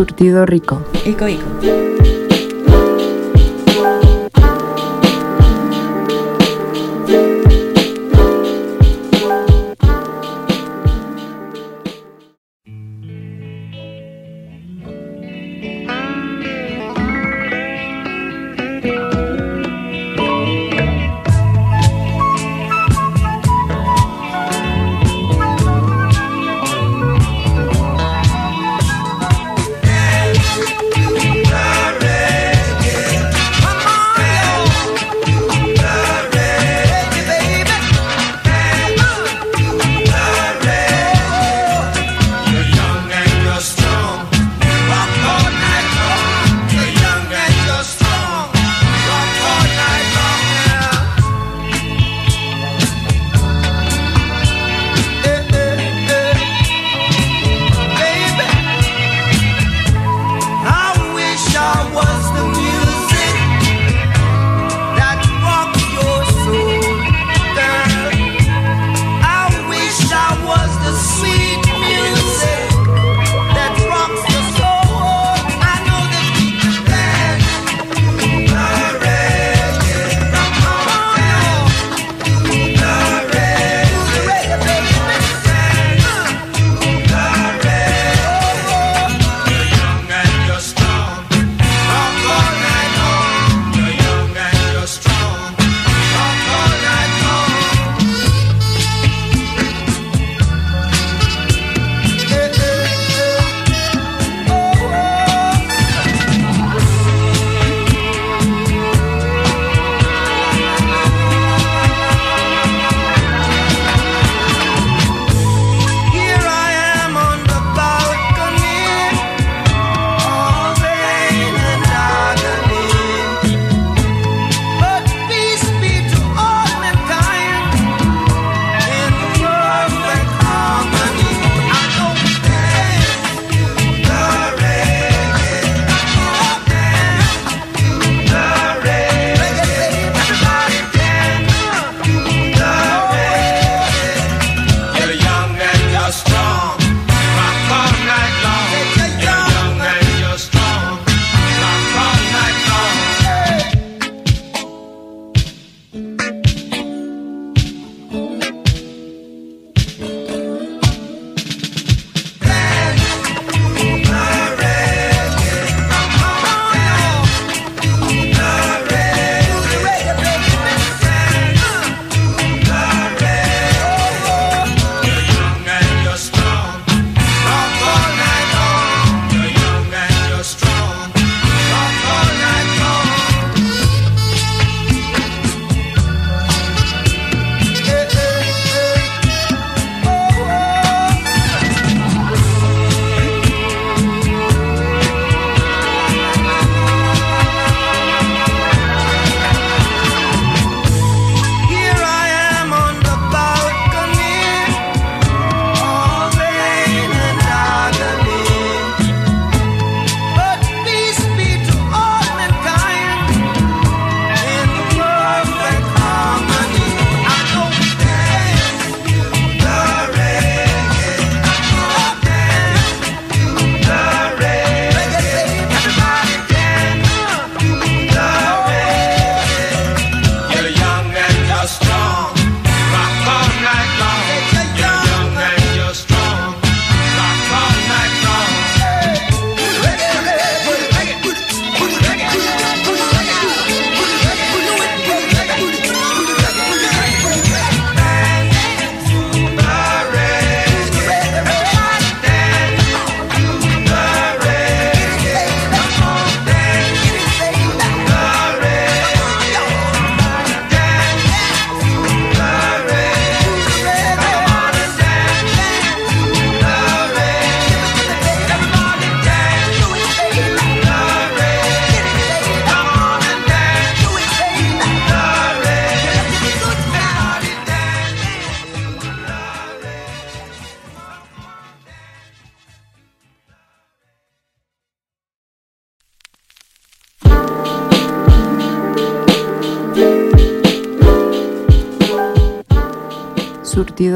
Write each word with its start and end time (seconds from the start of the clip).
Surtido 0.00 0.46
rico. 0.46 0.82
Ico, 1.04 1.28
ico. 1.28 2.19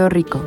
Rico. 0.08 0.44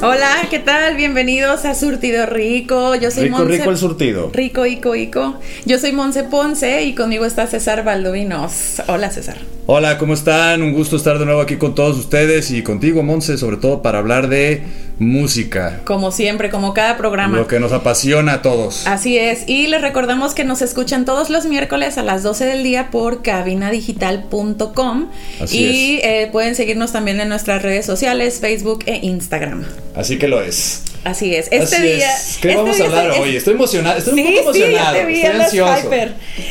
Hola, 0.00 0.46
¿qué 0.48 0.60
tal? 0.60 0.96
Bienvenidos 0.96 1.64
a 1.64 1.74
Surtido 1.74 2.24
Rico. 2.26 2.94
Yo 2.94 3.10
soy 3.10 3.24
Rico, 3.24 3.38
Monse... 3.38 3.58
rico 3.58 3.70
el 3.70 3.76
surtido. 3.76 4.30
Rico, 4.32 4.64
Ico, 4.64 4.94
Ico. 4.94 5.40
Yo 5.66 5.78
soy 5.78 5.92
Monse 5.92 6.22
Ponce 6.22 6.84
y 6.84 6.94
conmigo 6.94 7.24
está 7.24 7.46
César 7.48 7.84
Baldovinos. 7.84 8.80
Hola, 8.86 9.10
César. 9.10 9.38
Hola, 9.66 9.98
¿cómo 9.98 10.14
están? 10.14 10.62
Un 10.62 10.72
gusto 10.72 10.96
estar 10.96 11.18
de 11.18 11.24
nuevo 11.24 11.40
aquí 11.40 11.56
con 11.56 11.74
todos 11.74 11.98
ustedes 11.98 12.50
y 12.52 12.62
contigo, 12.62 13.02
Monse, 13.02 13.36
sobre 13.36 13.56
todo 13.56 13.82
para 13.82 13.98
hablar 13.98 14.28
de 14.28 14.62
música. 14.98 15.80
Como 15.84 16.10
siempre, 16.10 16.50
como 16.50 16.74
cada 16.74 16.96
programa. 16.96 17.36
Lo 17.36 17.46
que 17.46 17.60
nos 17.60 17.72
apasiona 17.72 18.34
a 18.34 18.42
todos. 18.42 18.86
Así 18.86 19.16
es, 19.18 19.44
y 19.48 19.66
les 19.68 19.80
recordamos 19.80 20.34
que 20.34 20.44
nos 20.44 20.62
escuchan 20.62 21.04
todos 21.04 21.30
los 21.30 21.46
miércoles 21.46 21.98
a 21.98 22.02
las 22.02 22.22
12 22.22 22.44
del 22.46 22.62
día 22.62 22.90
por 22.90 23.22
cabinadigital.com 23.22 25.08
Así 25.40 25.58
y 25.58 26.00
eh, 26.02 26.28
pueden 26.32 26.54
seguirnos 26.54 26.92
también 26.92 27.20
en 27.20 27.28
nuestras 27.28 27.62
redes 27.62 27.86
sociales, 27.86 28.38
Facebook 28.40 28.84
e 28.86 28.96
Instagram. 29.02 29.64
Así 29.94 30.18
que 30.18 30.28
lo 30.28 30.42
es. 30.42 30.82
Así 31.04 31.34
es. 31.34 31.46
Este 31.52 31.76
Así 31.76 31.82
día. 31.82 32.12
es. 32.12 32.38
¿Qué 32.42 32.48
este 32.50 32.60
vamos 32.62 32.80
a 32.80 32.84
hablar 32.84 33.10
es- 33.12 33.18
hoy? 33.18 33.36
Estoy 33.36 33.54
emocionado. 33.54 33.98
Estoy 33.98 34.14
Sí, 34.14 34.20
un 34.26 34.34
poco 34.40 34.52
sí, 34.52 34.60
te 34.92 35.04
vi, 35.06 35.20
Estoy 35.20 35.40
ansioso. 35.40 35.90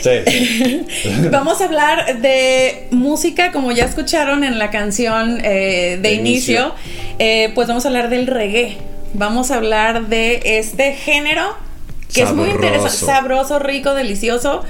Sí. 0.01 0.85
Vamos 1.31 1.61
a 1.61 1.65
hablar 1.65 2.21
de 2.21 2.87
música, 2.91 3.51
como 3.51 3.71
ya 3.73 3.85
escucharon 3.85 4.43
en 4.45 4.57
la 4.57 4.71
canción 4.71 5.39
eh, 5.43 5.97
de, 6.01 6.09
De 6.09 6.13
inicio, 6.13 6.73
inicio. 6.73 6.75
Eh, 7.19 7.51
pues 7.55 7.67
vamos 7.67 7.85
a 7.85 7.89
hablar 7.89 8.09
del 8.09 8.27
reggae. 8.27 8.77
Vamos 9.13 9.51
a 9.51 9.55
hablar 9.55 10.07
de 10.07 10.41
este 10.43 10.93
género 10.93 11.55
que 12.13 12.21
es 12.21 12.33
muy 12.33 12.49
interesante, 12.49 12.97
sabroso, 12.97 13.59
rico, 13.59 13.93
delicioso, 13.93 14.63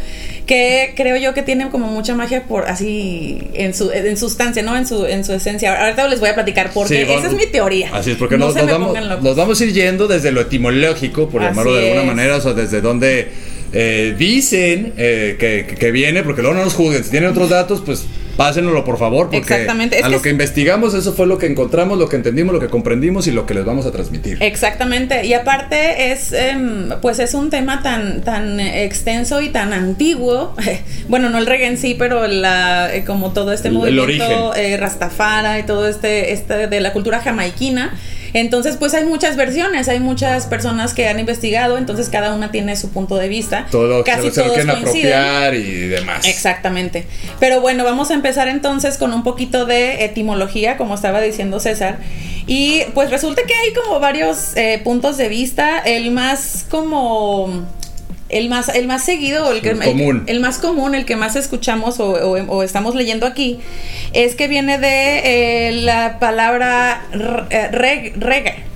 que 0.47 0.93
creo 0.95 1.17
yo 1.17 1.33
que 1.33 1.43
tiene 1.43 1.69
como 1.69 1.87
mucha 1.87 2.15
magia 2.15 2.43
por 2.43 2.65
así 2.67 3.49
en 3.53 3.73
su 3.75 3.91
en 3.91 4.17
sustancia, 4.17 4.63
¿no? 4.63 4.75
En 4.75 4.87
su 4.87 5.05
en 5.05 5.23
su 5.23 5.33
esencia. 5.33 5.79
Ahorita 5.83 6.07
les 6.07 6.19
voy 6.19 6.29
a 6.29 6.35
platicar 6.35 6.71
porque 6.73 7.05
Sí, 7.05 7.11
esa 7.11 7.27
es 7.27 7.33
mi 7.33 7.45
teoría. 7.45 7.91
Así 7.93 8.11
es, 8.11 8.17
porque 8.17 8.37
no 8.37 8.51
nos, 8.51 8.55
nos 8.55 9.21
nos 9.21 9.35
vamos 9.35 9.59
a 9.61 9.65
ir 9.65 9.73
yendo 9.73 10.07
desde 10.07 10.31
lo 10.31 10.41
etimológico, 10.41 11.29
por 11.29 11.41
Así 11.41 11.49
llamarlo 11.49 11.75
de 11.75 11.83
alguna 11.83 12.01
es. 12.01 12.07
manera, 12.07 12.35
o 12.37 12.41
sea, 12.41 12.53
desde 12.53 12.81
donde 12.81 13.31
eh, 13.73 14.15
dicen 14.17 14.93
eh, 14.97 15.35
que, 15.39 15.75
que 15.75 15.91
viene, 15.91 16.23
porque 16.23 16.41
luego 16.41 16.57
no 16.57 16.63
nos 16.63 16.73
juzguen. 16.73 17.03
Si 17.03 17.11
tienen 17.11 17.29
otros 17.29 17.49
datos, 17.49 17.81
pues 17.85 18.05
pásenlo 18.37 18.85
por 18.85 18.99
favor, 18.99 19.25
porque 19.25 19.37
Exactamente, 19.39 19.97
es 19.97 20.03
a 20.03 20.05
que 20.05 20.11
lo 20.11 20.17
es- 20.17 20.23
que 20.23 20.29
investigamos, 20.29 20.93
eso 20.93 21.11
fue 21.13 21.25
lo 21.25 21.39
que 21.39 21.47
encontramos, 21.47 21.97
lo 21.97 22.07
que 22.07 22.17
entendimos, 22.17 22.53
lo 22.53 22.59
que 22.59 22.67
comprendimos 22.67 23.25
y 23.25 23.31
lo 23.31 23.47
que 23.47 23.55
les 23.55 23.65
vamos 23.65 23.87
a 23.87 23.91
transmitir. 23.91 24.37
Exactamente, 24.41 25.25
y 25.25 25.33
aparte 25.33 26.11
es, 26.11 26.33
em, 26.33 26.89
pues 27.01 27.17
es 27.17 27.33
un 27.33 27.49
tema 27.49 27.81
tan, 27.81 28.21
tan 28.21 28.59
extenso 28.59 29.41
y 29.41 29.49
tan 29.49 29.73
antiguo, 29.73 30.55
bueno, 31.07 31.31
no 31.31 31.39
el 31.39 31.47
reggae 31.47 31.65
en 31.65 31.77
sí, 31.79 31.95
pero 31.97 32.27
la, 32.27 32.93
eh, 32.93 33.03
como 33.05 33.33
todo 33.33 33.51
este 33.53 33.69
El- 33.69 33.73
el 33.77 33.95
movimiento 33.95 34.49
origen. 34.49 34.73
eh, 34.73 34.77
rastafara 34.77 35.57
y 35.57 35.63
todo 35.63 35.87
este, 35.87 36.31
este 36.31 36.67
de 36.67 36.79
la 36.79 36.93
cultura 36.93 37.19
jamaiquina, 37.21 37.97
entonces 38.33 38.77
pues 38.77 38.93
hay 38.93 39.05
muchas 39.05 39.35
versiones, 39.35 39.89
hay 39.89 39.99
muchas 39.99 40.45
personas 40.45 40.93
que 40.93 41.07
han 41.07 41.19
investigado, 41.19 41.77
entonces 41.77 42.09
cada 42.09 42.33
una 42.33 42.51
tiene 42.51 42.75
su 42.75 42.89
punto 42.89 43.15
de 43.15 43.27
vista, 43.27 43.67
Todo 43.71 44.03
casi 44.03 44.31
se, 44.31 44.41
lo 44.43 44.51
todos 44.53 44.65
coinciden. 44.65 45.13
apropiar 45.13 45.55
y 45.55 45.87
demás. 45.87 46.25
Exactamente. 46.25 47.05
Pero 47.39 47.61
bueno, 47.61 47.83
vamos 47.83 48.11
a 48.11 48.13
empezar 48.13 48.47
entonces 48.47 48.97
con 48.97 49.13
un 49.13 49.23
poquito 49.23 49.65
de 49.65 50.05
etimología, 50.05 50.77
como 50.77 50.95
estaba 50.95 51.21
diciendo 51.21 51.59
César. 51.59 51.97
Y 52.47 52.83
pues 52.93 53.09
resulta 53.09 53.43
que 53.43 53.53
hay 53.53 53.73
como 53.73 53.99
varios 53.99 54.55
eh, 54.55 54.79
puntos 54.83 55.17
de 55.17 55.27
vista. 55.27 55.79
El 55.79 56.11
más 56.11 56.65
como... 56.69 57.65
El 58.29 58.49
más, 58.49 58.67
el 58.69 58.87
más 58.87 59.03
seguido, 59.05 59.51
el, 59.51 59.61
que, 59.61 59.69
El 59.69 59.79
común. 59.79 60.23
el, 60.27 60.39
más 60.41 60.57
común, 60.59 60.95
el 60.95 61.05
que 61.05 61.15
más 61.15 61.35
escuchamos 61.37 61.99
o, 62.01 62.09
o- 62.11 62.43
o 62.57 62.63
estamos 62.63 62.93
leyendo 62.93 63.25
aquí, 63.25 63.59
es 64.13 64.35
que 64.35 64.47
viene 64.47 64.77
de 64.79 65.69
eh, 65.69 65.71
la 65.71 66.19
palabra 66.19 67.03
eh, 67.13 67.69
reg- 67.71 68.13
reggae. 68.15 68.66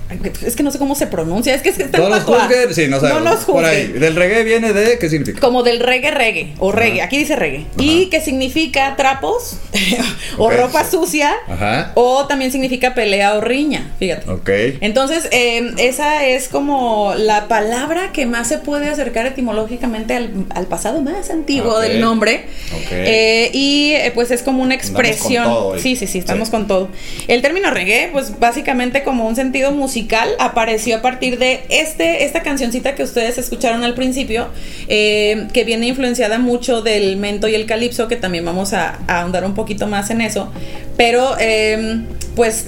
Es 0.44 0.56
que 0.56 0.62
no 0.62 0.70
sé 0.70 0.78
cómo 0.78 0.94
se 0.94 1.06
pronuncia, 1.06 1.54
es 1.54 1.62
que 1.62 1.68
es 1.70 1.76
que 1.76 1.84
está 1.84 1.98
Todos 1.98 2.10
los 2.10 2.22
juzguen, 2.24 2.74
sí, 2.74 2.88
no 2.88 3.00
sabemos. 3.00 3.22
nos 3.24 3.44
por 3.44 3.64
ahí. 3.64 3.82
juzguen. 3.84 4.00
Del 4.00 4.16
reggae 4.16 4.44
viene 4.44 4.72
de, 4.72 4.98
¿qué 4.98 5.08
significa? 5.08 5.40
Como 5.40 5.62
del 5.62 5.80
reggae 5.80 6.10
reggae 6.10 6.54
o 6.58 6.72
reggae, 6.72 7.02
aquí 7.02 7.18
dice 7.18 7.36
reggae. 7.36 7.66
Y 7.78 8.06
que 8.06 8.20
significa 8.20 8.94
trapos 8.96 9.56
o 10.38 10.50
ropa 10.50 10.88
sucia 10.88 11.32
Ajá. 11.48 11.92
o 11.94 12.26
también 12.26 12.52
significa 12.52 12.94
pelea 12.94 13.34
o 13.34 13.40
riña, 13.40 13.90
fíjate. 13.98 14.30
Ok. 14.30 14.48
Entonces, 14.80 15.28
eh, 15.32 15.72
esa 15.78 16.26
es 16.26 16.48
como 16.48 17.14
la 17.16 17.48
palabra 17.48 18.10
que 18.12 18.26
más 18.26 18.48
se 18.48 18.58
puede 18.58 18.88
acercar 18.88 19.26
etimológicamente 19.26 20.14
al, 20.14 20.30
al 20.54 20.66
pasado 20.66 21.00
más 21.02 21.30
antiguo 21.30 21.78
del 21.80 22.00
nombre. 22.00 22.46
Ok. 22.74 22.88
Eh, 22.92 23.50
y 23.52 23.92
eh, 23.94 24.10
pues 24.14 24.30
es 24.30 24.42
como 24.42 24.62
una 24.62 24.74
con 24.76 24.80
expresión. 24.80 25.44
todo 25.44 25.66
hoy. 25.68 25.80
Sí, 25.80 25.96
sí, 25.96 26.06
sí, 26.06 26.18
estamos 26.18 26.48
Sí. 26.48 26.52
con 26.52 26.66
todo. 26.66 26.88
El 27.28 27.42
término 27.42 27.70
reggae, 27.70 28.08
pues 28.12 28.38
básicamente 28.40 29.02
como 29.02 29.26
un 29.28 29.36
sentido 29.36 29.70
musical, 29.72 30.01
apareció 30.38 30.96
a 30.96 31.02
partir 31.02 31.38
de 31.38 31.62
este, 31.68 32.24
esta 32.24 32.42
cancioncita 32.42 32.94
que 32.94 33.02
ustedes 33.02 33.38
escucharon 33.38 33.84
al 33.84 33.94
principio, 33.94 34.48
eh, 34.88 35.48
que 35.52 35.64
viene 35.64 35.86
influenciada 35.86 36.38
mucho 36.38 36.82
del 36.82 37.16
mento 37.16 37.48
y 37.48 37.54
el 37.54 37.66
calipso, 37.66 38.08
que 38.08 38.16
también 38.16 38.44
vamos 38.44 38.72
a, 38.72 38.98
a 39.06 39.20
ahondar 39.20 39.44
un 39.44 39.54
poquito 39.54 39.86
más 39.86 40.10
en 40.10 40.20
eso. 40.20 40.52
Pero, 40.96 41.36
eh, 41.40 42.02
pues 42.36 42.66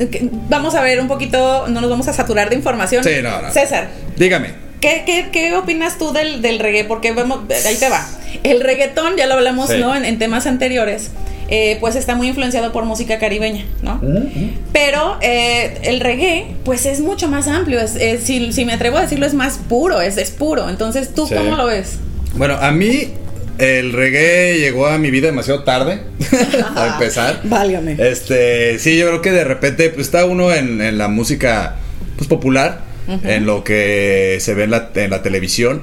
vamos 0.48 0.74
a 0.74 0.82
ver 0.82 1.00
un 1.00 1.08
poquito, 1.08 1.66
no 1.68 1.80
nos 1.80 1.90
vamos 1.90 2.08
a 2.08 2.12
saturar 2.12 2.50
de 2.50 2.56
información. 2.56 3.02
Sí, 3.04 3.22
no, 3.22 3.40
no. 3.42 3.50
César, 3.50 3.88
Dígame. 4.16 4.62
¿Qué, 4.80 5.02
qué, 5.06 5.28
qué 5.32 5.54
opinas 5.56 5.96
tú 5.96 6.12
del, 6.12 6.42
del 6.42 6.58
reggae? 6.58 6.84
Porque 6.84 7.12
vamos, 7.12 7.40
ahí 7.66 7.76
te 7.76 7.88
va. 7.88 8.06
El 8.42 8.60
reggaetón, 8.60 9.16
ya 9.16 9.26
lo 9.26 9.34
hablamos, 9.34 9.70
Sí. 9.70 9.78
¿no? 9.78 9.96
En, 9.96 10.04
en 10.04 10.18
temas 10.18 10.46
anteriores, 10.46 11.10
eh, 11.48 11.76
pues 11.80 11.96
está 11.96 12.14
muy 12.14 12.28
influenciado 12.28 12.72
por 12.72 12.84
música 12.84 13.18
caribeña, 13.18 13.64
¿no? 13.82 14.00
Pero 14.72 15.18
eh, 15.20 15.78
el 15.82 16.00
reggae, 16.00 16.46
pues 16.64 16.86
es 16.86 17.00
mucho 17.00 17.28
más 17.28 17.46
amplio. 17.48 17.80
Es, 17.80 17.96
es- 17.96 18.22
si, 18.22 18.52
si 18.52 18.64
me 18.64 18.72
atrevo 18.72 18.98
a 18.98 19.02
decirlo, 19.02 19.26
es 19.26 19.34
más 19.34 19.58
puro, 19.68 20.00
es, 20.00 20.16
es 20.16 20.30
puro. 20.30 20.68
Entonces, 20.68 21.14
¿tú 21.14 21.26
Sí. 21.26 21.34
cómo 21.34 21.56
lo 21.56 21.66
ves? 21.66 21.96
Bueno, 22.34 22.54
a 22.54 22.70
mí 22.72 23.08
el 23.58 23.92
reggae 23.92 24.58
llegó 24.58 24.86
a 24.86 24.98
mi 24.98 25.10
vida 25.10 25.26
demasiado 25.28 25.62
tarde, 25.62 26.00
a 26.76 26.94
empezar. 26.94 27.40
Válgame. 27.44 27.96
Este, 27.98 28.78
sí, 28.80 28.96
yo 28.98 29.06
creo 29.08 29.22
que 29.22 29.30
de 29.30 29.44
repente 29.44 29.90
pues, 29.90 30.06
está 30.06 30.24
uno 30.24 30.52
en, 30.52 30.80
en 30.80 30.98
la 30.98 31.08
música 31.08 31.76
pues, 32.16 32.28
popular, 32.28 32.80
en 33.22 33.44
lo 33.46 33.62
que 33.64 34.38
se 34.40 34.54
ve 34.54 34.64
en 34.64 34.70
la, 34.70 34.90
en 34.94 35.10
la 35.10 35.22
televisión, 35.22 35.82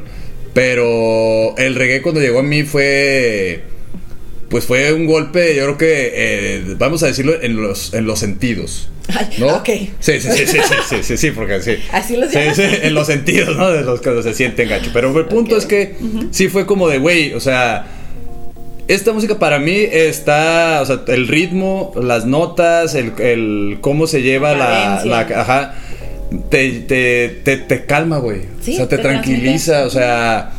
pero 0.54 1.56
el 1.58 1.76
reggae 1.76 2.02
cuando 2.02 2.20
llegó 2.20 2.40
a 2.40 2.44
mí 2.44 2.64
fue, 2.64 3.64
pues 4.52 4.66
fue 4.66 4.92
un 4.92 5.06
golpe, 5.06 5.56
yo 5.56 5.64
creo 5.64 5.78
que, 5.78 6.12
eh, 6.14 6.76
vamos 6.78 7.02
a 7.04 7.08
decirlo, 7.08 7.42
en 7.42 7.56
los, 7.56 7.94
en 7.94 8.06
los 8.06 8.20
sentidos. 8.20 8.90
Ay, 9.08 9.30
¿No? 9.40 9.48
ok. 9.56 9.70
Sí, 10.00 10.20
sí, 10.20 10.20
sí, 10.20 10.46
sí, 10.46 10.46
sí, 10.46 10.76
sí, 10.90 10.96
sí, 11.04 11.18
sí, 11.18 11.32
porque 11.32 11.62
sí. 11.62 11.78
Así 11.94 12.18
los 12.18 12.32
Sí, 12.32 12.40
sí, 12.54 12.62
en 12.62 12.94
los 12.94 13.08
sentidos, 13.08 13.56
¿no? 13.56 13.72
De 13.72 13.82
los 13.82 14.02
que 14.02 14.22
se 14.22 14.34
sienten 14.34 14.68
gacho. 14.68 14.92
Pero 14.94 15.18
el 15.18 15.26
punto 15.26 15.56
es 15.56 15.66
que 15.66 15.96
sí 16.32 16.50
fue 16.50 16.66
como 16.66 16.90
de, 16.90 16.98
güey, 16.98 17.34
o 17.34 17.40
sea, 17.40 17.88
esta 18.90 19.14
música 19.14 19.40
para 19.40 19.58
mí 19.58 19.88
está, 19.90 20.82
o 20.82 20.86
sea, 20.86 21.02
el 21.08 21.30
ritmo, 21.30 21.94
las 21.96 22.26
notas, 22.26 22.94
el, 22.94 23.14
el 23.20 23.78
cómo 23.80 24.06
se 24.06 24.22
lleva 24.22 24.54
la, 24.54 25.20
ajá, 25.38 25.76
te, 26.50 26.72
te, 26.82 27.30
te, 27.46 27.56
te 27.56 27.86
calma, 27.86 28.18
güey. 28.18 28.42
Sí, 28.62 28.74
o 28.74 28.78
sea, 28.78 28.90
te, 28.90 28.98
te 28.98 29.02
tranquiliza, 29.02 29.86
o 29.86 29.90
sea, 29.90 30.52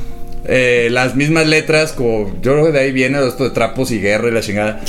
eh, 0.46 0.88
las 0.90 1.14
mismas 1.14 1.46
letras, 1.46 1.92
como 1.92 2.34
yo 2.42 2.52
creo 2.52 2.66
que 2.66 2.72
de 2.72 2.80
ahí 2.80 2.92
viene 2.92 3.25
esto 3.26 3.44
de 3.44 3.50
trapos 3.50 3.90
y 3.90 4.00
guerra 4.00 4.28
y 4.28 4.32
la 4.32 4.40
chingada. 4.40 4.80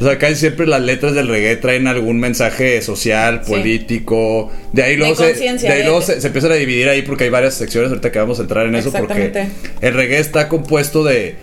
O 0.00 0.04
sea, 0.04 0.16
casi 0.18 0.36
siempre 0.36 0.66
las 0.66 0.80
letras 0.80 1.14
del 1.14 1.28
reggae 1.28 1.56
traen 1.56 1.86
algún 1.86 2.20
mensaje 2.20 2.80
social, 2.80 3.42
Sí. 3.44 3.50
político. 3.52 4.50
De 4.72 4.82
ahí 4.82 4.96
luego, 4.96 5.14
se, 5.16 5.34
de 5.34 5.48
ahí 5.48 5.78
de- 5.78 5.84
luego 5.84 6.00
se, 6.00 6.20
se 6.20 6.28
empiezan 6.28 6.52
a 6.52 6.54
dividir 6.54 6.88
ahí 6.88 7.02
porque 7.02 7.24
hay 7.24 7.30
varias 7.30 7.54
secciones 7.54 7.90
ahorita 7.90 8.10
que 8.10 8.18
vamos 8.18 8.38
a 8.38 8.42
entrar 8.42 8.66
en 8.66 8.74
eso 8.76 8.92
porque 8.92 9.48
el 9.82 9.94
reggae 9.94 10.18
está 10.20 10.48
compuesto 10.48 11.04
de 11.04 11.34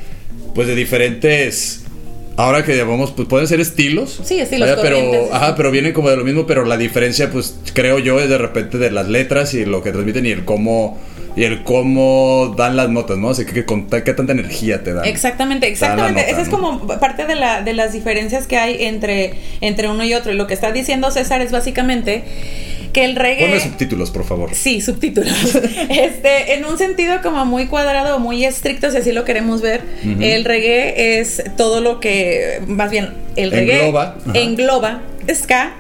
pues 0.56 0.68
de 0.68 0.74
diferentes 0.76 1.84
ahora 2.38 2.64
que 2.64 2.78
llamamos 2.78 3.12
pues 3.12 3.28
pueden 3.28 3.48
ser 3.48 3.60
estilos 3.60 4.22
Sí, 4.24 4.40
estilos, 4.40 4.70
Vaya, 4.70 4.82
pero 4.82 5.30
ajá 5.34 5.56
pero 5.56 5.70
vienen 5.72 5.92
como 5.94 6.10
de 6.10 6.16
lo 6.18 6.24
mismo 6.24 6.48
pero 6.48 6.64
la 6.66 6.78
diferencia 6.78 7.30
pues 7.30 7.56
creo 7.74 8.00
yo 8.00 8.20
es 8.22 8.30
de 8.30 8.38
repente 8.38 8.78
de 8.78 8.92
las 8.92 9.08
letras 9.10 9.54
y 9.54 9.66
lo 9.66 9.84
que 9.84 9.92
transmiten 9.92 10.26
y 10.26 10.30
el 10.32 10.46
cómo 10.46 10.98
y 11.36 11.44
el 11.44 11.64
cómo 11.64 12.56
dan 12.58 12.76
las 12.78 12.90
notas 12.90 13.18
no 13.18 13.30
así 13.30 13.46
que, 13.46 13.54
que 13.54 13.66
con- 13.66 13.88
qué 13.88 14.14
tanta 14.14 14.32
energía 14.34 14.84
te 14.84 14.94
dan 14.94 15.06
Exactamente, 15.06 15.68
exactamente. 15.68 16.22
nota, 16.22 16.32
Esa 16.32 16.42
es 16.42 16.48
¿no? 16.50 16.56
como 16.58 16.88
parte 17.00 17.26
de, 17.26 17.36
la, 17.36 17.62
de 17.62 17.74
las 17.74 17.94
diferencias 17.94 18.48
que 18.48 18.58
hay 18.58 18.84
entre, 18.86 19.34
entre 19.62 19.88
uno 19.88 20.04
y 20.04 20.14
otro. 20.16 20.32
Y 20.32 20.36
lo 20.36 20.48
que 20.48 20.54
está 20.56 20.72
diciendo 20.72 21.12
César 21.12 21.42
es 21.42 21.52
básicamente 21.52 22.24
que 22.98 23.06
el 23.06 23.16
reggae... 23.16 23.46
ponme 23.46 23.60
subtítulos 23.60 24.10
por 24.10 24.24
favor. 24.24 24.50
Sí, 24.56 24.82
subtítulos. 24.82 25.56
este, 25.90 26.56
en 26.56 26.66
un 26.66 26.80
sentido 26.80 27.22
como 27.22 27.46
muy 27.46 27.68
cuadrado 27.68 28.18
muy 28.18 28.44
estricto, 28.44 28.90
si 28.90 28.98
así 28.98 29.12
lo 29.12 29.24
queremos 29.24 29.62
ver, 29.62 29.82
el 30.20 30.44
reggae 30.44 31.20
es 31.20 31.44
todo 31.58 31.80
lo 31.80 32.00
que, 32.00 32.60
más 32.66 32.90
bien, 32.90 33.14
el 33.36 33.52
reggae 33.52 33.86
Engloba, 33.86 34.18
engloba 34.34 35.02
ska, 35.32 35.76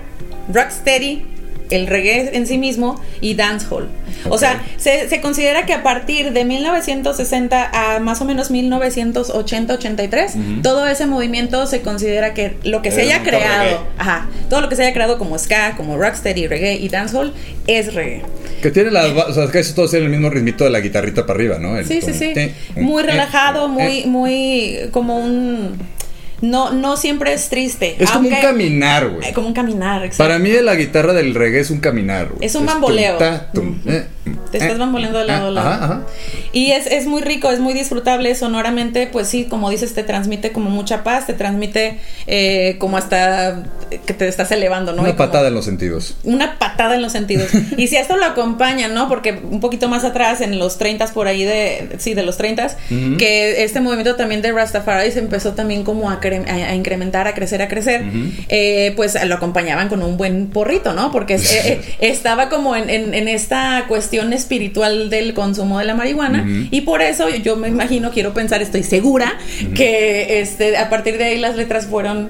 rocksteady, 0.53 1.25
el 1.69 1.87
reggae 1.87 2.35
en 2.35 2.47
sí 2.47 2.57
mismo 2.57 3.01
y 3.21 3.35
dancehall. 3.35 3.89
O 4.29 4.37
sea, 4.37 4.63
se, 4.77 5.07
se 5.09 5.21
considera 5.21 5.65
que 5.65 5.73
a 5.73 5.83
partir 5.83 6.31
de 6.33 6.45
1960 6.45 7.95
a 7.95 7.99
más 7.99 8.21
o 8.21 8.25
menos 8.25 8.51
1980-83, 8.51 10.61
todo 10.61 10.87
ese 10.87 11.05
movimiento 11.05 11.65
se 11.67 11.81
considera 11.81 12.33
que 12.33 12.57
lo 12.63 12.81
que 12.81 12.91
se 12.91 13.01
haya 13.01 13.23
creado, 13.23 13.85
ajá, 13.97 14.27
todo 14.49 14.61
lo 14.61 14.69
que 14.69 14.75
se 14.75 14.83
haya 14.83 14.93
creado 14.93 15.17
como 15.17 15.37
ska, 15.37 15.75
como 15.75 15.97
rocksteady, 15.97 16.47
reggae 16.47 16.75
y 16.75 16.89
dancehall 16.89 17.33
es 17.67 17.93
reggae. 17.93 18.23
Que 18.61 18.71
tiene 18.71 18.91
las. 18.91 19.13
ba- 19.13 19.27
O 19.27 19.33
sea, 19.33 19.47
casi 19.51 19.73
todos 19.73 19.91
tienen 19.91 20.07
el 20.07 20.11
mismo 20.17 20.29
ritmito 20.29 20.63
de 20.63 20.69
la 20.71 20.79
guitarrita 20.79 21.25
para 21.25 21.37
arriba, 21.37 21.59
¿no? 21.59 21.77
El 21.77 21.85
Sí, 21.85 22.01
sí, 22.01 22.13
sí. 22.13 22.33
Muy 22.75 23.03
eh, 23.03 23.05
relajado, 23.05 23.65
eh, 23.65 23.69
muy, 23.69 23.97
eh. 23.99 24.03
muy 24.07 24.77
como 24.91 25.19
un 25.19 25.77
no, 26.41 26.71
no 26.71 26.97
siempre 26.97 27.33
es 27.33 27.49
triste. 27.49 27.95
Es 27.99 28.11
como 28.11 28.29
un 28.29 28.35
caminar, 28.35 29.09
güey. 29.09 29.27
eh, 29.29 29.33
Como 29.33 29.47
un 29.47 29.53
caminar, 29.53 30.03
exacto. 30.03 30.23
Para 30.23 30.39
mí 30.39 30.51
la 30.61 30.75
guitarra 30.75 31.13
del 31.13 31.33
reggae 31.35 31.59
es 31.61 31.69
un 31.71 31.79
caminar, 31.79 32.27
güey. 32.29 32.45
Es 32.45 32.55
un 32.55 32.65
bamboleo. 32.65 33.17
tum, 33.17 33.19
ta, 33.19 33.51
tum, 33.51 33.79
eh, 33.85 34.05
Te 34.51 34.57
estás 34.57 34.75
eh, 34.75 34.77
bamboleando 34.77 35.19
de 35.19 35.25
lado 35.25 35.45
a 35.45 35.47
ah, 35.47 35.51
lado. 35.51 35.67
Ajá, 35.69 35.85
ajá. 35.85 36.01
Y 36.53 36.71
es, 36.71 36.87
es 36.87 37.05
muy 37.07 37.21
rico, 37.21 37.51
es 37.51 37.59
muy 37.59 37.73
disfrutable 37.73 38.33
sonoramente, 38.35 39.07
pues 39.07 39.27
sí, 39.27 39.45
como 39.45 39.69
dices, 39.69 39.93
te 39.93 40.03
transmite 40.03 40.51
como 40.51 40.69
mucha 40.69 41.03
paz, 41.03 41.25
te 41.27 41.33
transmite 41.33 41.99
eh, 42.27 42.75
como 42.79 42.97
hasta 42.97 43.63
que 44.05 44.13
te 44.13 44.27
estás 44.27 44.51
elevando, 44.51 44.93
¿no? 44.93 45.01
Una 45.03 45.15
patada 45.15 45.47
en 45.47 45.53
los 45.53 45.65
sentidos. 45.65 46.15
una 46.23 46.59
patada 46.59 46.95
en 46.95 47.01
los 47.01 47.11
sentidos. 47.11 47.49
y 47.77 47.87
si 47.87 47.95
esto 47.95 48.17
lo 48.17 48.25
acompañan, 48.25 48.93
¿no? 48.93 49.07
Porque 49.07 49.31
un 49.31 49.59
poquito 49.59 49.87
más 49.87 50.03
atrás, 50.03 50.41
en 50.41 50.57
los 50.59 50.77
30 50.77 50.97
por 51.13 51.27
ahí 51.27 51.43
de, 51.43 51.89
sí, 51.99 52.13
de 52.13 52.23
los 52.23 52.37
30 52.37 52.65
Ujú. 52.89 53.17
que 53.17 53.63
este 53.63 53.79
movimiento 53.79 54.15
también 54.15 54.41
de 54.41 54.51
Rastafari 54.51 55.11
se 55.11 55.19
empezó 55.19 55.53
también 55.53 55.83
como 55.83 56.09
a, 56.09 56.19
cre- 56.19 56.47
a- 56.49 56.73
incrementar, 56.75 57.27
a 57.27 57.33
crecer, 57.35 57.61
a 57.61 57.67
crecer, 57.67 58.03
eh, 58.49 58.93
pues 58.95 59.15
lo 59.25 59.35
acompañaban 59.35 59.89
con 59.89 60.01
un 60.01 60.17
buen 60.17 60.47
porrito, 60.47 60.93
¿no? 60.93 61.11
Porque 61.11 61.35
eh, 61.35 61.39
eh, 61.65 61.81
estaba 61.99 62.49
como 62.49 62.75
en, 62.75 62.89
en- 62.89 63.13
en 63.13 63.27
esta 63.27 63.85
cuestión 63.87 64.16
espiritual 64.33 65.09
del 65.09 65.33
consumo 65.33 65.79
de 65.79 65.85
la 65.85 65.95
marihuana. 65.95 66.45
Y 66.71 66.81
por 66.81 67.01
eso 67.01 67.29
yo 67.29 67.55
me 67.55 67.67
imagino, 67.67 68.11
quiero 68.11 68.33
pensar, 68.33 68.61
estoy 68.61 68.83
segura 68.83 69.37
que 69.75 70.39
este, 70.41 70.77
a 70.77 70.89
partir 70.89 71.17
de 71.17 71.25
ahí 71.25 71.37
las 71.37 71.55
letras 71.55 71.85
fueron 71.85 72.29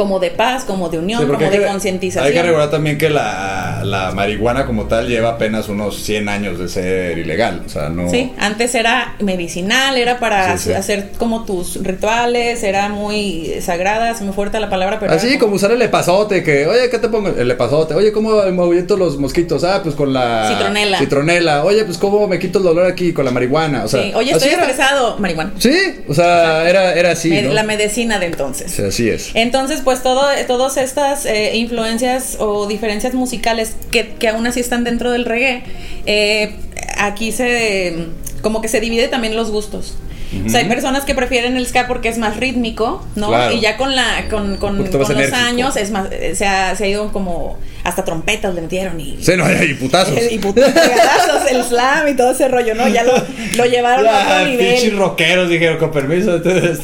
como 0.00 0.18
de 0.18 0.30
paz, 0.30 0.64
como 0.64 0.88
de 0.88 0.98
unión, 0.98 1.20
Sí, 1.20 1.26
como 1.26 1.50
de 1.50 1.66
concientización. 1.66 2.24
Hay 2.26 2.32
que 2.32 2.42
recordar 2.42 2.70
también 2.70 2.96
que 2.96 3.10
la, 3.10 3.82
la 3.84 4.12
marihuana 4.12 4.64
como 4.64 4.86
tal 4.86 5.06
lleva 5.08 5.30
apenas 5.32 5.68
unos 5.68 5.96
100 6.02 6.28
años 6.30 6.58
de 6.58 6.70
ser 6.70 7.18
ilegal. 7.18 7.64
O 7.66 7.68
sea, 7.68 7.90
no. 7.90 8.08
Sí, 8.08 8.32
antes 8.38 8.74
era 8.74 9.16
medicinal, 9.20 9.98
era 9.98 10.18
para 10.18 10.56
Sí, 10.56 10.70
sí. 10.70 10.72
hacer 10.72 11.10
como 11.18 11.44
tus 11.44 11.82
rituales, 11.82 12.62
era 12.62 12.88
muy 12.88 13.56
sagrada, 13.60 14.14
se 14.14 14.24
me 14.24 14.32
fuerte 14.32 14.58
la 14.58 14.70
palabra, 14.70 14.98
pero... 14.98 15.12
Así 15.12 15.36
como 15.36 15.56
usar 15.56 15.72
el 15.72 15.82
epazote, 15.82 16.42
que, 16.42 16.66
oye, 16.66 16.88
¿qué 16.90 16.98
te 16.98 17.08
pongo? 17.08 17.28
El 17.28 17.50
epazote. 17.50 17.94
Oye, 17.94 18.10
¿cómo 18.12 18.42
me 18.42 18.80
los 18.96 19.18
mosquitos? 19.18 19.64
Ah, 19.64 19.80
pues 19.82 19.94
con 19.94 20.12
la. 20.12 20.48
Citronela. 20.48 20.98
Citronela. 20.98 21.64
Oye, 21.64 21.84
pues 21.84 21.98
¿cómo 21.98 22.26
me 22.26 22.38
quito 22.38 22.58
el 22.58 22.64
dolor 22.64 22.86
aquí 22.86 23.12
con 23.12 23.24
la 23.24 23.30
marihuana? 23.30 23.84
O 23.84 23.88
sea, 23.88 24.02
Sí, 24.02 24.12
Oye, 24.14 24.32
estoy 24.32 24.50
estresado, 24.50 25.18
marihuana. 25.18 25.52
Sí, 25.58 25.74
o 26.08 26.14
sea, 26.14 26.68
era, 26.68 26.94
era 26.94 27.12
así. 27.12 27.30
¿no? 27.42 27.52
La 27.52 27.62
medicina 27.64 28.18
de 28.18 28.26
entonces. 28.26 28.70
Sí, 28.72 28.82
así 28.82 29.08
es. 29.08 29.30
Entonces, 29.34 29.80
pues 29.84 29.89
todo, 29.98 30.22
todas 30.46 30.76
estas 30.76 31.26
eh, 31.26 31.56
influencias 31.56 32.36
o 32.38 32.66
diferencias 32.66 33.14
musicales 33.14 33.76
que, 33.90 34.14
que 34.14 34.28
aún 34.28 34.46
así 34.46 34.60
están 34.60 34.84
dentro 34.84 35.10
del 35.10 35.24
reggae, 35.24 35.64
eh, 36.06 36.54
aquí 36.96 37.32
se 37.32 38.06
como 38.42 38.62
que 38.62 38.68
se 38.68 38.80
divide 38.80 39.08
también 39.08 39.36
los 39.36 39.50
gustos. 39.50 39.96
O 40.46 40.48
sea, 40.48 40.60
hay 40.60 40.66
personas 40.68 41.04
que 41.04 41.14
prefieren 41.14 41.56
el 41.56 41.66
ska 41.66 41.86
porque 41.88 42.08
es 42.08 42.18
más 42.18 42.36
rítmico, 42.36 43.04
¿no? 43.16 43.28
Claro. 43.28 43.52
Y 43.54 43.60
ya 43.60 43.76
con 43.76 43.96
la 43.96 44.26
con, 44.30 44.56
con, 44.58 44.76
con 44.86 45.00
los 45.00 45.10
enérgico. 45.10 45.36
años 45.36 45.76
es 45.76 45.90
más 45.90 46.08
eh, 46.12 46.34
se 46.36 46.46
ha, 46.46 46.76
se 46.76 46.84
ha 46.84 46.88
ido 46.88 47.10
como 47.12 47.58
hasta 47.82 48.04
trompetas 48.04 48.54
le 48.54 48.60
metieron 48.60 49.00
y 49.00 49.16
Sí, 49.20 49.32
no, 49.36 49.44
y 49.50 49.74
putazos. 49.74 50.18
y 50.30 50.38
putazos, 50.38 51.50
el 51.50 51.64
slam 51.64 52.08
y 52.08 52.14
todo 52.14 52.30
ese 52.32 52.46
rollo, 52.48 52.74
¿no? 52.74 52.86
Ya 52.88 53.02
lo, 53.04 53.12
lo 53.56 53.64
llevaron 53.64 54.06
a 54.06 54.10
Ya, 54.10 54.36
otro 54.42 54.46
pinches 54.58 54.82
nivel. 54.84 54.98
rockeros 54.98 55.48
dijeron, 55.48 55.78
con 55.78 55.90
permiso. 55.90 56.40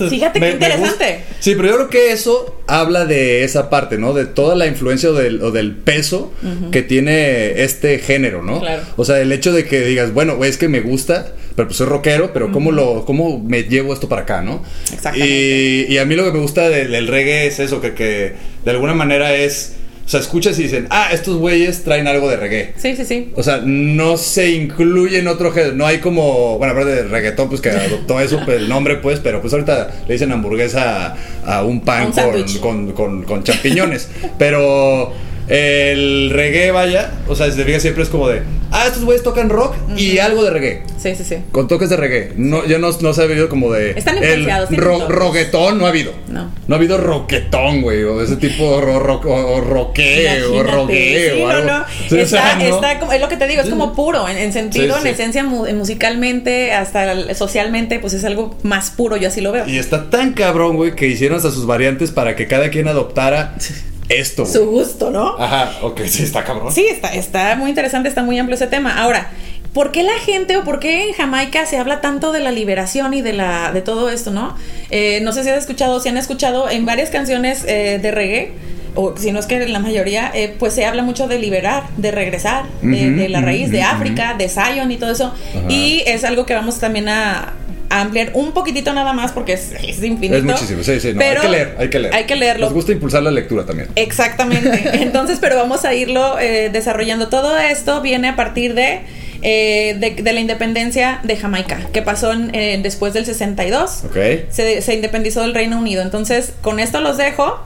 Fíjate 0.08 0.40
qué 0.40 0.50
interesante. 0.50 0.88
gusta". 0.88 1.34
Sí, 1.40 1.54
pero 1.54 1.68
yo 1.68 1.74
creo 1.76 1.88
que 1.90 2.12
eso 2.12 2.56
habla 2.66 3.04
de 3.04 3.44
esa 3.44 3.70
parte, 3.70 3.98
¿no? 3.98 4.12
De 4.12 4.26
toda 4.26 4.54
la 4.56 4.66
influencia 4.66 5.10
o 5.10 5.12
del, 5.12 5.42
o 5.42 5.50
del 5.50 5.72
peso 5.76 6.32
que 6.72 6.82
tiene 6.82 7.62
este 7.62 7.98
género, 7.98 8.42
¿no? 8.42 8.60
Claro. 8.60 8.82
O 8.96 9.04
sea, 9.04 9.20
el 9.20 9.30
hecho 9.32 9.52
de 9.52 9.66
que 9.66 9.80
digas, 9.82 10.12
bueno, 10.12 10.42
es 10.44 10.56
que 10.56 10.68
me 10.68 10.80
gusta, 10.80 11.28
pero 11.56 11.66
pues 11.66 11.78
soy 11.78 11.86
rockero, 11.88 12.32
pero 12.32 12.52
¿cómo, 12.52 12.70
lo, 12.70 13.04
¿cómo 13.04 13.38
me 13.40 13.64
llevo 13.64 13.92
esto 13.92 14.08
para 14.08 14.22
acá, 14.22 14.42
no? 14.42 14.62
Exactamente. 14.84 15.26
Y, 15.26 15.92
y 15.92 15.98
a 15.98 16.04
mí 16.04 16.14
lo 16.14 16.24
que 16.24 16.32
me 16.32 16.38
gusta 16.38 16.68
del, 16.68 16.92
del 16.92 17.08
reggae 17.08 17.48
es 17.48 17.58
eso, 17.58 17.80
que, 17.80 17.94
que 17.94 18.34
de 18.64 18.70
alguna 18.70 18.94
manera 18.94 19.34
es... 19.34 19.72
O 20.04 20.08
sea, 20.08 20.20
escuchas 20.20 20.56
y 20.60 20.62
dicen, 20.62 20.86
ah, 20.90 21.08
estos 21.10 21.36
güeyes 21.36 21.82
traen 21.82 22.06
algo 22.06 22.30
de 22.30 22.36
reggae. 22.36 22.74
Sí, 22.76 22.94
sí, 22.94 23.04
sí. 23.04 23.32
O 23.34 23.42
sea, 23.42 23.60
no 23.64 24.16
se 24.16 24.50
incluye 24.50 25.18
en 25.18 25.26
otro 25.26 25.50
género. 25.50 25.74
No 25.74 25.84
hay 25.84 25.98
como, 25.98 26.58
bueno, 26.58 26.74
aparte 26.74 26.94
de 26.94 27.02
reggaetón, 27.08 27.48
pues 27.48 27.60
que 27.60 27.70
adoptó 27.70 28.20
eso, 28.20 28.40
pues, 28.44 28.58
el 28.58 28.68
nombre, 28.68 28.98
pues, 28.98 29.18
pero 29.18 29.40
pues 29.40 29.52
ahorita 29.52 30.04
le 30.06 30.12
dicen 30.14 30.30
hamburguesa 30.30 31.16
a, 31.44 31.56
a 31.56 31.64
un 31.64 31.80
pan 31.80 32.06
un 32.06 32.12
con, 32.12 32.58
con, 32.60 32.92
con, 32.92 33.22
con 33.24 33.42
champiñones. 33.42 34.08
pero 34.38 35.12
el 35.48 36.30
reggae, 36.32 36.70
vaya, 36.70 37.12
o 37.28 37.34
sea, 37.36 37.46
desde 37.46 37.64
fijas 37.64 37.82
siempre 37.82 38.02
es 38.02 38.08
como 38.08 38.28
de, 38.28 38.42
ah, 38.72 38.84
estos 38.86 39.04
güeyes 39.04 39.22
tocan 39.22 39.48
rock 39.48 39.74
y 39.96 40.18
algo 40.18 40.42
de 40.44 40.50
reggae. 40.50 40.82
Sí, 41.00 41.14
sí, 41.14 41.22
sí. 41.24 41.36
Con 41.52 41.68
toques 41.68 41.88
de 41.88 41.96
reggae. 41.96 42.32
No, 42.36 42.66
yo 42.66 42.78
no, 42.80 42.90
no 43.00 43.14
se 43.14 43.20
ha 43.20 43.24
habido 43.24 43.48
como 43.48 43.72
de. 43.72 43.90
Están 43.92 44.22
el 44.22 44.46
ro- 44.76 45.08
roguetón 45.08 45.78
no 45.78 45.86
ha 45.86 45.90
habido. 45.90 46.12
No. 46.28 46.50
No 46.66 46.74
ha 46.74 46.78
habido 46.78 46.98
roquetón, 46.98 47.82
güey. 47.82 48.02
O 48.02 48.20
ese 48.20 48.36
tipo 48.36 48.80
ro, 48.80 48.98
ro- 48.98 49.20
o 49.24 49.60
roque 49.60 50.40
o 50.52 50.62
rogue 50.64 51.30
Sí, 51.36 51.40
o 51.42 51.46
no, 51.46 51.50
algo. 51.54 51.70
no. 51.70 51.84
Sí, 52.08 52.14
o 52.14 52.18
Está, 52.18 52.56
sea, 52.56 52.56
¿no? 52.56 52.64
está 52.74 52.98
como- 52.98 53.12
es 53.12 53.20
lo 53.20 53.28
que 53.28 53.36
te 53.36 53.46
digo, 53.46 53.62
es 53.62 53.68
como 53.68 53.94
puro, 53.94 54.28
en, 54.28 54.36
en 54.36 54.52
sentido, 54.52 54.96
Sí, 54.96 55.02
sí. 55.02 55.08
en 55.08 55.14
esencia, 55.14 55.44
mu- 55.44 55.66
musicalmente, 55.74 56.72
hasta 56.72 57.34
socialmente, 57.34 58.00
pues 58.00 58.14
es 58.14 58.24
algo 58.24 58.56
más 58.64 58.90
puro, 58.90 59.16
yo 59.16 59.28
así 59.28 59.40
lo 59.40 59.52
veo. 59.52 59.68
Y 59.68 59.78
está 59.78 60.10
tan 60.10 60.32
cabrón, 60.32 60.74
güey, 60.76 60.96
que 60.96 61.06
hicieron 61.06 61.36
hasta 61.36 61.52
sus 61.52 61.66
variantes 61.66 62.10
para 62.10 62.34
que 62.34 62.48
cada 62.48 62.70
quien 62.70 62.88
adoptara 62.88 63.54
esto, 64.08 64.42
güey. 64.42 64.52
Su 64.54 64.66
gusto, 64.66 65.10
¿no? 65.10 65.36
Ajá, 65.38 65.72
ok, 65.82 66.00
sí, 66.06 66.22
está 66.22 66.44
cabrón. 66.44 66.72
Sí, 66.72 66.86
está, 66.86 67.14
está 67.14 67.56
muy 67.56 67.70
interesante, 67.70 68.08
está 68.08 68.22
muy 68.22 68.38
amplio 68.38 68.56
ese 68.56 68.66
tema. 68.66 68.98
Ahora, 68.98 69.30
¿por 69.72 69.92
qué 69.92 70.02
la 70.02 70.18
gente 70.24 70.56
o 70.56 70.64
por 70.64 70.78
qué 70.78 71.08
en 71.08 71.14
Jamaica 71.14 71.66
se 71.66 71.76
habla 71.78 72.00
tanto 72.00 72.32
de 72.32 72.40
la 72.40 72.50
liberación 72.50 73.14
y 73.14 73.22
de 73.22 73.32
la 73.32 73.72
de 73.72 73.82
todo 73.82 74.10
esto, 74.10 74.30
no? 74.30 74.56
Eh, 74.90 75.20
no 75.22 75.32
sé 75.32 75.44
si 75.44 75.50
has 75.50 75.58
escuchado, 75.58 76.00
si 76.00 76.08
han 76.08 76.16
escuchado 76.16 76.70
en 76.70 76.86
varias 76.86 77.10
canciones 77.10 77.64
eh, 77.66 77.98
de 78.00 78.10
reggae, 78.10 78.52
o 78.94 79.14
si 79.16 79.30
no 79.30 79.38
es 79.38 79.46
que 79.46 79.62
en 79.62 79.72
la 79.72 79.78
mayoría, 79.78 80.30
eh, 80.34 80.54
pues 80.58 80.72
se 80.72 80.86
habla 80.86 81.02
mucho 81.02 81.28
de 81.28 81.38
liberar, 81.38 81.84
de 81.98 82.10
regresar, 82.10 82.64
de, 82.80 83.08
Ujú, 83.08 83.20
de 83.20 83.28
la 83.28 83.42
raíz, 83.42 83.70
de 83.70 83.82
África, 83.82 84.34
de 84.34 84.48
Zion 84.48 84.90
y 84.90 84.96
todo 84.96 85.10
eso. 85.10 85.34
Y 85.68 86.02
es 86.06 86.24
algo 86.24 86.46
que 86.46 86.54
vamos 86.54 86.78
también 86.78 87.08
a 87.10 87.52
ampliar 87.90 88.30
un 88.34 88.52
poquitito 88.52 88.92
nada 88.92 89.12
más 89.12 89.32
porque 89.32 89.54
es, 89.54 89.72
es 89.72 90.02
infinito. 90.02 90.36
Es 90.36 90.44
muchísimo, 90.44 90.82
sí, 90.82 91.00
sí, 91.00 91.12
no, 91.12 91.18
Pero 91.18 91.40
hay 91.40 91.46
que 91.46 91.52
leer, 91.52 91.76
hay 91.78 91.90
que 91.90 91.98
leer. 91.98 92.14
Hay 92.14 92.24
que 92.24 92.36
leerlo. 92.36 92.66
Nos 92.66 92.74
gusta 92.74 92.92
impulsar 92.92 93.22
la 93.22 93.30
lectura 93.30 93.64
también. 93.64 93.88
Exactamente. 93.96 94.90
Entonces, 95.02 95.38
pero 95.40 95.56
vamos 95.56 95.84
a 95.84 95.94
irlo 95.94 96.38
eh, 96.38 96.70
desarrollando. 96.72 97.28
Todo 97.28 97.56
esto 97.58 98.00
viene 98.02 98.28
a 98.28 98.36
partir 98.36 98.74
de, 98.74 99.00
eh, 99.42 99.96
de, 99.98 100.22
de 100.22 100.32
la 100.32 100.40
independencia 100.40 101.20
de 101.22 101.36
Jamaica, 101.36 101.88
que 101.92 102.02
pasó 102.02 102.32
en, 102.32 102.54
eh, 102.54 102.78
después 102.82 103.12
del 103.12 103.26
62. 103.26 104.04
Ok. 104.04 104.16
Se, 104.50 104.82
se 104.82 104.94
independizó 104.94 105.42
del 105.42 105.54
Reino 105.54 105.78
Unido. 105.78 106.02
Entonces, 106.02 106.52
con 106.62 106.80
esto 106.80 107.00
los 107.00 107.16
dejo. 107.16 107.60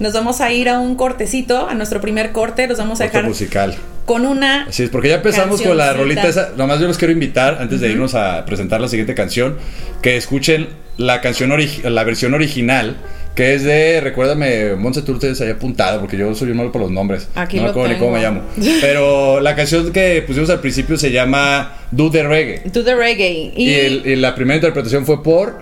Nos 0.00 0.12
vamos 0.14 0.40
a 0.40 0.50
ir 0.52 0.68
a 0.68 0.80
un 0.80 0.96
cortecito, 0.96 1.68
a 1.68 1.74
nuestro 1.74 2.00
primer 2.00 2.32
corte. 2.32 2.66
Los 2.66 2.78
vamos 2.78 3.00
a 3.00 3.04
Corte 3.04 3.16
dejar 3.18 3.28
musical. 3.28 3.74
con 4.06 4.24
una. 4.26 4.64
Así 4.64 4.82
es, 4.84 4.90
porque 4.90 5.08
ya 5.10 5.16
empezamos 5.16 5.60
con 5.62 5.76
la 5.76 5.92
rolita 5.92 6.26
esa. 6.26 6.50
Nomás 6.56 6.80
yo 6.80 6.86
los 6.88 6.96
quiero 6.98 7.12
invitar, 7.12 7.58
antes 7.60 7.80
de 7.80 7.90
irnos 7.90 8.14
a 8.14 8.44
presentar 8.46 8.80
la 8.80 8.88
siguiente 8.88 9.14
canción, 9.14 9.56
que 10.02 10.16
escuchen 10.16 10.68
la 10.96 11.20
canción 11.20 11.50
la 11.84 12.04
versión 12.04 12.32
original, 12.34 12.96
que 13.34 13.54
es 13.54 13.62
de, 13.62 14.00
recuérdame, 14.00 14.74
Monse, 14.74 15.02
tú 15.02 15.18
tienes 15.18 15.40
ahí 15.42 15.50
apuntada, 15.50 16.00
porque 16.00 16.16
yo 16.16 16.34
soy 16.34 16.46
bien 16.46 16.56
malo 16.56 16.72
por 16.72 16.80
los 16.80 16.90
nombres. 16.90 17.28
Aquí 17.34 17.58
no 17.58 17.64
me 17.64 17.68
acuerdo 17.70 17.92
ni 17.92 17.98
cómo 17.98 18.12
me 18.12 18.22
llamo. 18.22 18.42
Pero 18.80 19.40
la 19.40 19.54
canción 19.54 19.92
que 19.92 20.22
pusimos 20.26 20.48
al 20.50 20.60
principio 20.60 20.96
se 20.96 21.10
llama 21.12 21.74
Do 21.90 22.10
the 22.10 22.22
Reggae. 22.22 22.70
To 22.70 22.82
the 22.82 22.94
Reggae. 22.94 23.52
Y, 23.54 23.70
Y, 23.70 23.74
el- 23.74 24.02
y 24.06 24.16
la 24.16 24.34
primera 24.34 24.56
interpretación 24.56 25.04
fue 25.06 25.22
por... 25.22 25.60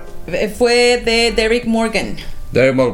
fue 0.57 1.03
de 1.05 1.33
Derek 1.37 1.67
Morgan. 1.67 2.17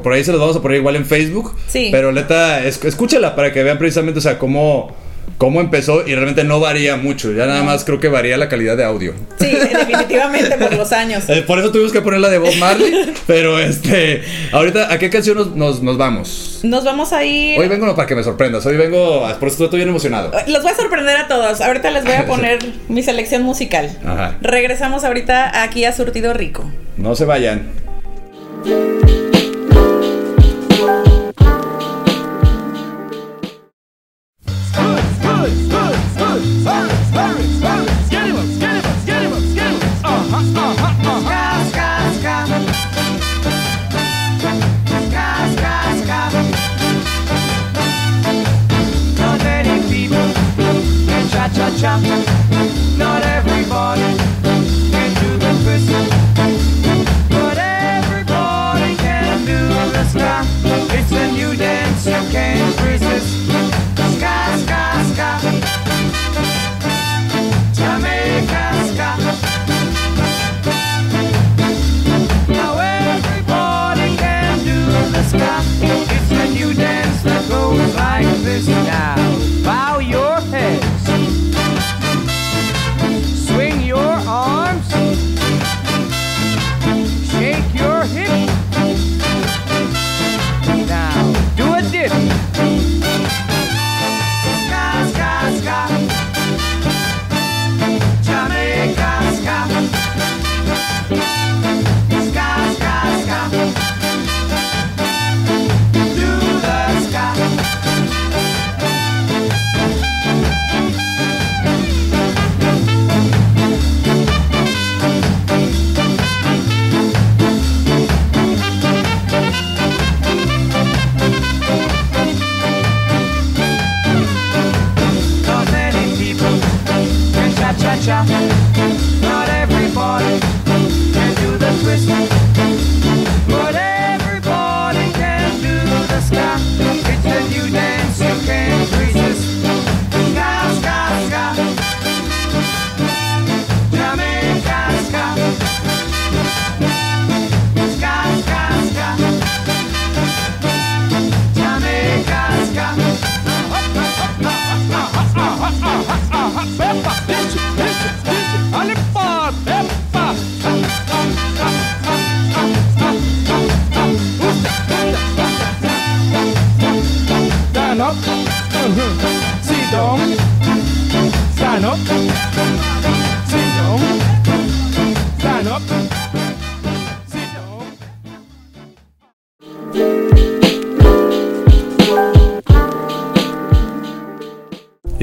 Por 0.02 0.12
ahí 0.12 0.24
se 0.24 0.32
los 0.32 0.40
vamos 0.40 0.56
a 0.56 0.62
poner 0.62 0.78
igual 0.78 0.96
en 0.96 1.06
Facebook. 1.06 1.54
Sí. 1.68 1.88
Pero 1.92 2.12
neta, 2.12 2.64
es- 2.64 2.84
escúchala 2.84 3.34
para 3.36 3.52
que 3.52 3.62
vean 3.62 3.78
precisamente, 3.78 4.18
o 4.18 4.22
sea, 4.22 4.38
cómo, 4.38 4.94
cómo 5.38 5.60
empezó 5.60 6.06
y 6.06 6.14
realmente 6.14 6.42
no 6.44 6.58
varía 6.60 6.96
mucho. 6.96 7.32
Ya 7.32 7.46
nada 7.46 7.62
más 7.62 7.84
creo 7.84 8.00
que 8.00 8.08
varía 8.08 8.36
la 8.36 8.48
calidad 8.48 8.76
de 8.76 8.84
audio. 8.84 9.14
Sí, 9.38 9.46
definitivamente 9.72 10.56
por 10.56 10.74
los 10.76 10.92
años. 10.92 11.28
Eh, 11.28 11.42
por 11.46 11.58
eso 11.60 11.70
tuvimos 11.70 11.92
que 11.92 12.00
poner 12.02 12.20
la 12.20 12.30
de 12.30 12.38
Bob 12.38 12.54
Marley. 12.56 13.12
pero 13.28 13.58
este, 13.60 14.22
ahorita, 14.52 14.92
¿a 14.92 14.98
qué 14.98 15.08
canción 15.08 15.36
nos, 15.38 15.54
nos, 15.54 15.82
nos 15.82 15.96
vamos? 15.96 16.60
Nos 16.64 16.82
vamos 16.84 17.12
a 17.12 17.24
ir. 17.24 17.58
Hoy 17.58 17.68
vengo 17.68 17.86
no 17.86 17.94
para 17.94 18.08
que 18.08 18.14
me 18.16 18.24
sorprendas. 18.24 18.66
Hoy 18.66 18.76
vengo, 18.76 19.26
por 19.38 19.48
eso 19.48 19.64
estoy 19.64 19.78
bien 19.78 19.88
emocionado. 19.88 20.32
Los 20.48 20.62
voy 20.62 20.72
a 20.72 20.76
sorprender 20.76 21.16
a 21.16 21.28
todos. 21.28 21.60
Ahorita 21.60 21.90
les 21.92 22.04
voy 22.04 22.14
a 22.14 22.26
poner 22.26 22.58
mi 22.88 23.02
selección 23.02 23.42
musical. 23.42 23.96
Ajá. 24.04 24.36
Regresamos 24.40 25.04
ahorita 25.04 25.62
aquí 25.62 25.84
a 25.84 25.92
Surtido 25.92 26.32
Rico. 26.34 26.64
No 26.96 27.14
se 27.14 27.24
vayan. 27.24 27.70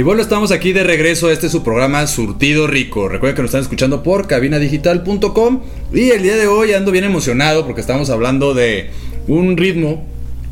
Y 0.01 0.03
bueno, 0.03 0.23
estamos 0.23 0.51
aquí 0.51 0.73
de 0.73 0.83
regreso. 0.83 1.29
Este 1.29 1.45
es 1.45 1.51
su 1.51 1.61
programa 1.61 2.07
Surtido 2.07 2.65
Rico. 2.65 3.07
Recuerden 3.07 3.35
que 3.35 3.41
nos 3.43 3.49
están 3.49 3.61
escuchando 3.61 4.01
por 4.01 4.25
cabinadigital.com. 4.25 5.61
Y 5.93 6.09
el 6.09 6.23
día 6.23 6.37
de 6.37 6.47
hoy 6.47 6.73
ando 6.73 6.89
bien 6.89 7.03
emocionado 7.03 7.67
porque 7.67 7.81
estamos 7.81 8.09
hablando 8.09 8.55
de 8.55 8.89
un 9.27 9.57
ritmo 9.57 10.03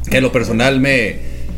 que 0.08 0.18
en 0.18 0.24
lo 0.24 0.32
personal 0.32 0.80
me, 0.80 1.16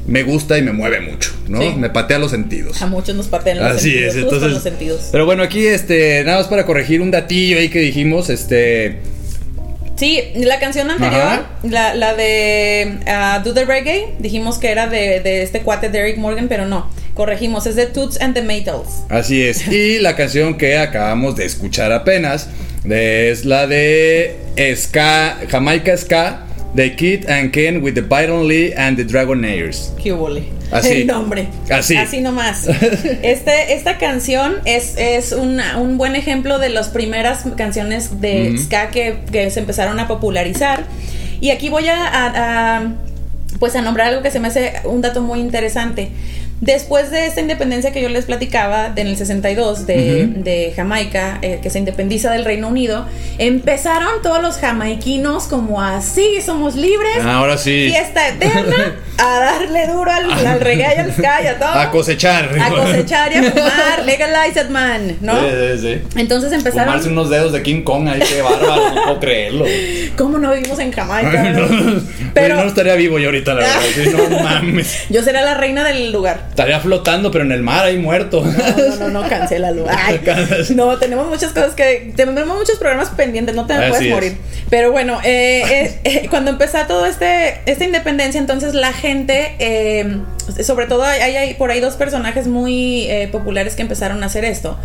me 0.08 0.24
gusta 0.24 0.58
y 0.58 0.62
me 0.62 0.72
mueve 0.72 1.02
mucho, 1.02 1.34
¿no? 1.50 1.60
Sí. 1.60 1.74
Me 1.78 1.90
patea 1.90 2.18
los 2.18 2.32
sentidos. 2.32 2.82
A 2.82 2.88
muchos 2.88 3.14
nos 3.14 3.28
patean 3.28 3.60
los 3.60 3.68
Así 3.68 3.90
sentidos. 3.92 4.16
es, 4.16 4.22
justo 4.22 4.36
entonces. 4.36 4.54
los 4.54 4.64
sentidos. 4.64 5.10
Pero 5.12 5.26
bueno, 5.26 5.44
aquí 5.44 5.68
este, 5.68 6.24
nada 6.24 6.38
más 6.38 6.48
para 6.48 6.66
corregir 6.66 7.02
un 7.02 7.12
datillo 7.12 7.58
ahí 7.58 7.68
que 7.68 7.80
dijimos, 7.80 8.30
este. 8.30 9.00
Sí, 9.98 10.18
la 10.36 10.62
canción 10.62 10.90
anterior, 10.90 11.46
la, 11.64 11.94
la 11.94 12.16
de 12.16 13.00
ah, 13.06 13.42
Do 13.44 13.54
the 13.54 13.66
Reggae, 13.66 14.14
dijimos 14.20 14.60
que 14.60 14.72
era 14.72 14.88
de, 14.88 15.20
de 15.20 15.44
este 15.44 15.60
cuate 15.60 15.90
Derek 15.90 16.18
Morgan, 16.18 16.48
pero 16.48 16.66
no, 16.66 16.90
corregimos, 17.26 17.68
es 17.68 17.76
de 17.76 17.86
Toots 17.86 18.20
and 18.20 18.34
the 18.34 18.42
Maytals. 18.42 19.04
Así 19.10 19.44
es. 19.44 19.68
Y 19.72 20.00
la 20.00 20.16
canción 20.16 20.58
que 20.58 20.76
acabamos 20.80 21.36
de 21.36 21.46
escuchar 21.46 21.92
apenas 21.92 22.48
es 22.90 23.46
la 23.46 23.68
de 23.68 24.36
Ska, 24.76 25.38
Jamaica 25.48 25.96
Ska, 25.96 26.46
de 26.74 26.96
Kid 26.96 27.30
and 27.30 27.52
Ken 27.52 27.84
with 27.84 27.94
the 27.94 28.02
Byron 28.02 28.48
Lee 28.48 28.74
and 28.76 28.98
the 28.98 29.04
Dragonaires. 29.04 29.94
¡Qué 30.02 30.12
huele! 30.12 30.46
Así. 30.72 31.02
El 31.02 31.08
nombre. 31.08 31.48
Así. 31.70 31.96
Así 31.96 32.22
nomás. 32.22 32.66
Este, 33.22 33.74
esta 33.76 33.98
canción 34.00 34.56
es, 34.66 34.96
es 34.98 35.32
una- 35.34 35.78
un 35.78 35.98
buen 36.00 36.16
ejemplo 36.16 36.58
de 36.58 36.70
las 36.70 36.88
primeras 36.90 37.44
canciones 37.56 38.20
de 38.20 38.56
ska 38.58 38.90
que, 38.90 39.18
que 39.32 39.52
se 39.52 39.60
empezaron 39.60 40.00
a 40.00 40.08
popularizar. 40.08 40.86
Y 41.40 41.52
aquí 41.52 41.70
voy 41.70 41.88
a, 41.88 42.08
a- 42.08 42.78
a, 42.78 42.94
pues 43.60 43.76
a 43.76 43.82
nombrar 43.84 44.08
algo 44.08 44.22
que 44.24 44.32
se 44.32 44.40
me 44.40 44.48
hace 44.48 44.74
un 44.86 45.02
dato 45.02 45.22
muy 45.22 45.40
interesante. 45.40 46.10
Después 46.62 47.10
de 47.10 47.26
esta 47.26 47.42
independencia 47.42 47.92
que 47.92 48.04
yo 48.04 48.10
les 48.10 48.26
platicaba 48.26 48.90
de 48.90 49.02
en 49.02 49.08
el 49.08 49.18
62 49.18 49.88
de, 49.88 50.28
de 50.28 50.74
Jamaica, 50.76 51.40
eh, 51.42 51.60
que 51.62 51.72
se 51.72 51.80
independiza 51.80 52.32
del 52.32 52.46
Reino 52.46 52.68
Unido, 52.68 53.08
empezaron 53.40 54.22
todos 54.22 54.44
los 54.44 54.58
jamaiquinos 54.58 55.46
como 55.46 55.82
así, 55.82 56.40
somos 56.46 56.76
libres, 56.76 57.18
Ahora 57.26 57.58
sí. 57.58 57.88
fiesta 57.90 58.28
eterna, 58.30 58.96
a 59.24 59.40
darle 59.40 59.88
duro 59.88 60.12
al, 60.12 60.32
al 60.48 60.60
reggae 60.60 60.96
y 60.96 61.00
al 61.00 61.14
ska 61.14 61.44
y 61.44 61.48
a 61.48 61.60
todo. 61.60 61.70
A 61.70 61.92
cosechar. 61.92 62.50
A 62.60 62.70
cosechar 62.70 63.32
y 63.32 63.36
a 63.38 63.44
fumar, 63.52 64.00
legalize 64.06 64.60
it, 64.60 64.70
man, 64.70 65.18
¿no? 65.22 65.40
Sí, 65.40 65.48
sí, 65.50 65.78
sí. 65.82 66.02
Entonces 66.20 66.52
empezaron. 66.52 66.88
Fumarse 66.88 67.10
unos 67.10 67.30
dedos 67.30 67.52
de 67.54 67.62
King 67.62 67.84
Kong, 67.84 68.08
ay, 68.08 68.22
qué 68.28 68.42
bárbaro, 68.42 68.90
no 68.96 69.04
puedo 69.04 69.20
creerlo. 69.20 69.66
¿Cómo 70.18 70.38
no 70.40 70.54
vivimos 70.54 70.80
en 70.80 70.92
Jamaica? 70.92 71.44
no, 71.52 72.02
Pero 72.34 72.56
no 72.56 72.64
estaría 72.64 72.96
vivo 72.96 73.20
yo 73.20 73.28
ahorita, 73.28 73.54
la 73.54 73.62
verdad. 73.62 73.82
sí, 73.94 74.10
no 74.10 74.40
mames. 74.44 75.04
yo 75.10 75.22
seré 75.22 75.42
la 75.42 75.54
reina 75.54 75.84
del 75.84 76.12
lugar. 76.12 76.46
Estaría 76.50 76.80
flotando, 76.80 77.30
pero 77.32 77.44
en 77.44 77.52
el 77.52 77.62
mar 77.62 77.86
ahí 77.86 77.98
muerto. 77.98 78.44
No, 78.44 78.88
no, 78.88 78.96
no, 78.96 79.22
no, 79.22 79.30
cancélalo. 79.30 79.86
Ay, 79.90 80.20
no, 80.76 80.98
tenemos 80.98 81.28
muchas 81.28 81.52
cosas 81.52 81.74
que. 81.74 82.12
Tenemos 82.16 82.58
muchos 82.58 82.78
programas 82.78 83.10
pendientes, 83.10 83.56
no 83.56 83.66
te 83.68 83.74
me 83.76 83.90
puedes 83.90 84.06
es. 84.06 84.12
morir. 84.14 84.38
Pero 84.70 84.92
bueno, 84.92 85.20
eh, 85.24 85.64
eh, 85.70 86.00
eh, 86.06 86.28
cuando 86.30 86.52
empezó 86.52 86.80
todo 86.88 87.06
este 87.06 87.60
esta 87.66 87.84
independencia, 87.84 88.40
entonces 88.40 88.74
la 88.74 88.94
gente, 88.94 89.11
eh, 89.60 90.18
sobre 90.64 90.88
todo 90.88 91.04
hay, 91.04 91.54
por 91.56 91.72
ahí 91.72 91.80
dos 91.80 91.96
personajes 91.96 92.48
muy 92.48 93.04
eh, 93.10 93.30
populares 93.32 93.76
que 93.76 93.82
empezaron 93.82 94.24
a 94.24 94.28
hacer 94.28 94.46
esto. 94.46 94.78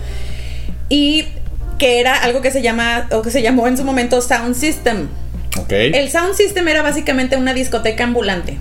Y 0.89 1.27
que 1.79 2.01
era 2.01 2.17
algo 2.17 2.41
que 2.41 2.51
se 2.51 2.63
llama, 2.63 3.09
o 3.13 3.23
que 3.23 3.31
se 3.31 3.43
llamó 3.43 3.69
en 3.69 3.77
su 3.77 3.85
momento 3.85 4.21
Sound 4.21 4.55
System. 4.55 5.09
Ok. 5.59 5.73
El 5.73 6.11
Sound 6.11 6.35
System 6.35 6.69
era 6.69 6.83
básicamente 6.83 7.37
una 7.37 7.55
discoteca 7.55 8.05
ambulante. 8.05 8.59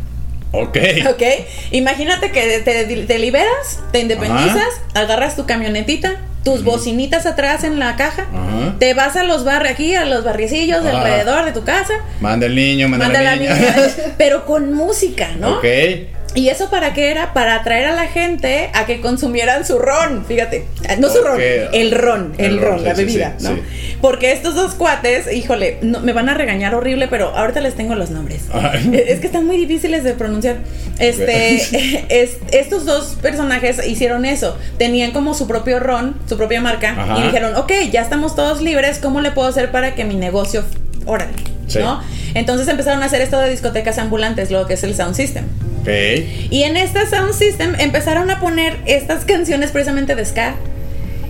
Ok. 0.51 0.78
¿Ok? 1.10 1.23
Imagínate 1.71 2.32
que 2.32 2.60
te, 2.60 2.86
te 2.86 3.19
liberas, 3.19 3.80
te 3.91 3.99
independizas, 3.99 4.82
agarras 4.93 5.36
tu 5.36 5.45
camionetita, 5.45 6.17
tus 6.45 6.63
bocinitas 6.63 7.25
atrás 7.25 7.63
en 7.65 7.79
la 7.79 7.95
caja, 7.97 8.27
Ajá. 8.31 8.75
te 8.79 8.93
vas 8.93 9.15
a 9.17 9.23
los 9.23 9.43
barrios 9.43 9.73
aquí, 9.73 9.95
a 9.95 10.05
los 10.05 10.23
barriecillos 10.23 10.84
de 10.84 10.91
Ah. 10.91 10.97
alrededor 11.01 11.43
de 11.43 11.51
tu 11.51 11.63
casa, 11.65 11.95
Manda 12.21 12.45
el 12.45 12.55
niño, 12.55 12.88
manda, 12.88 13.05
manda 13.08 13.21
la 13.23 13.36
niña. 13.36 13.55
niña, 13.55 13.75
pero 14.17 14.45
con 14.45 14.71
música, 14.73 15.29
¿no? 15.39 15.58
Ok. 15.58 15.65
¿Y 16.36 16.50
eso 16.50 16.69
para 16.69 16.93
qué 16.93 17.10
era? 17.12 17.34
Para 17.34 17.56
atraer 17.56 17.86
a 17.88 17.95
la 17.95 18.08
gente 18.08 18.69
a 18.74 18.86
que 18.86 19.00
consumieran 19.02 19.65
su 19.65 19.80
ron, 19.80 20.26
fíjate. 20.26 20.65
No 21.00 21.10
su 21.10 21.21
ron, 21.24 21.39
el 21.41 21.91
ron, 21.91 22.34
el, 22.38 22.45
El 22.45 22.60
ron, 22.62 22.71
ron, 22.76 22.84
la 22.84 22.93
sí, 22.95 23.02
bebida, 23.06 23.36
sí, 23.38 23.45
¿no? 23.48 23.56
sí. 23.56 23.62
Porque 24.02 24.32
estos 24.34 24.54
dos 24.54 24.76
cuates, 24.76 25.32
híjole, 25.34 25.78
no- 25.82 26.02
me 26.02 26.12
van 26.13 26.28
a 26.30 26.34
regañar 26.34 26.76
horrible, 26.76 27.08
pero 27.08 27.30
ahorita 27.36 27.62
les 27.62 27.76
tengo 27.76 27.95
los 27.95 28.10
nombres. 28.12 28.41
Ay. 28.54 28.91
Es 29.08 29.19
que 29.21 29.28
están 29.28 29.45
muy 29.45 29.58
difíciles 29.58 30.04
de 30.04 30.13
pronunciar. 30.13 30.58
Este, 31.00 31.56
es- 32.10 32.38
estos 32.52 32.86
dos 32.86 33.17
personajes 33.21 33.86
hicieron 33.88 34.26
eso. 34.26 34.58
Tenían 34.78 35.12
como 35.12 35.34
su 35.34 35.48
propio 35.48 35.80
ron, 35.80 36.15
su 36.28 36.38
propia 36.38 36.60
marca, 36.62 36.91
Ajá. 36.91 37.17
y 37.19 37.24
dijeron, 37.24 37.56
ok, 37.56 37.71
ya 37.91 38.02
estamos 38.02 38.36
todos 38.36 38.62
libres, 38.62 39.00
¿cómo 39.00 39.21
le 39.21 39.32
puedo 39.32 39.48
hacer 39.48 39.71
para 39.71 39.95
que 39.95 40.04
mi 40.04 40.15
negocio, 40.15 40.63
órale. 41.06 41.32
¿no? 41.80 42.04
Entonces 42.36 42.67
empezaron 42.67 43.02
a 43.02 43.08
hacer 43.08 43.21
esto 43.21 43.39
de 43.39 43.50
discotecas 43.50 43.98
ambulantes, 43.98 44.52
lo 44.52 44.67
que 44.67 44.76
es 44.76 44.84
el 44.84 44.95
Sound 44.95 45.15
System. 45.15 45.45
Ok. 45.82 45.89
Y 46.52 46.63
en 46.63 46.78
esta 46.78 47.10
Sound 47.10 47.34
System 47.34 47.74
empezaron 47.80 48.30
a 48.30 48.39
poner 48.39 48.78
estas 48.86 49.26
canciones 49.26 49.71
precisamente 49.71 50.15
de 50.15 50.24
ska. 50.26 50.56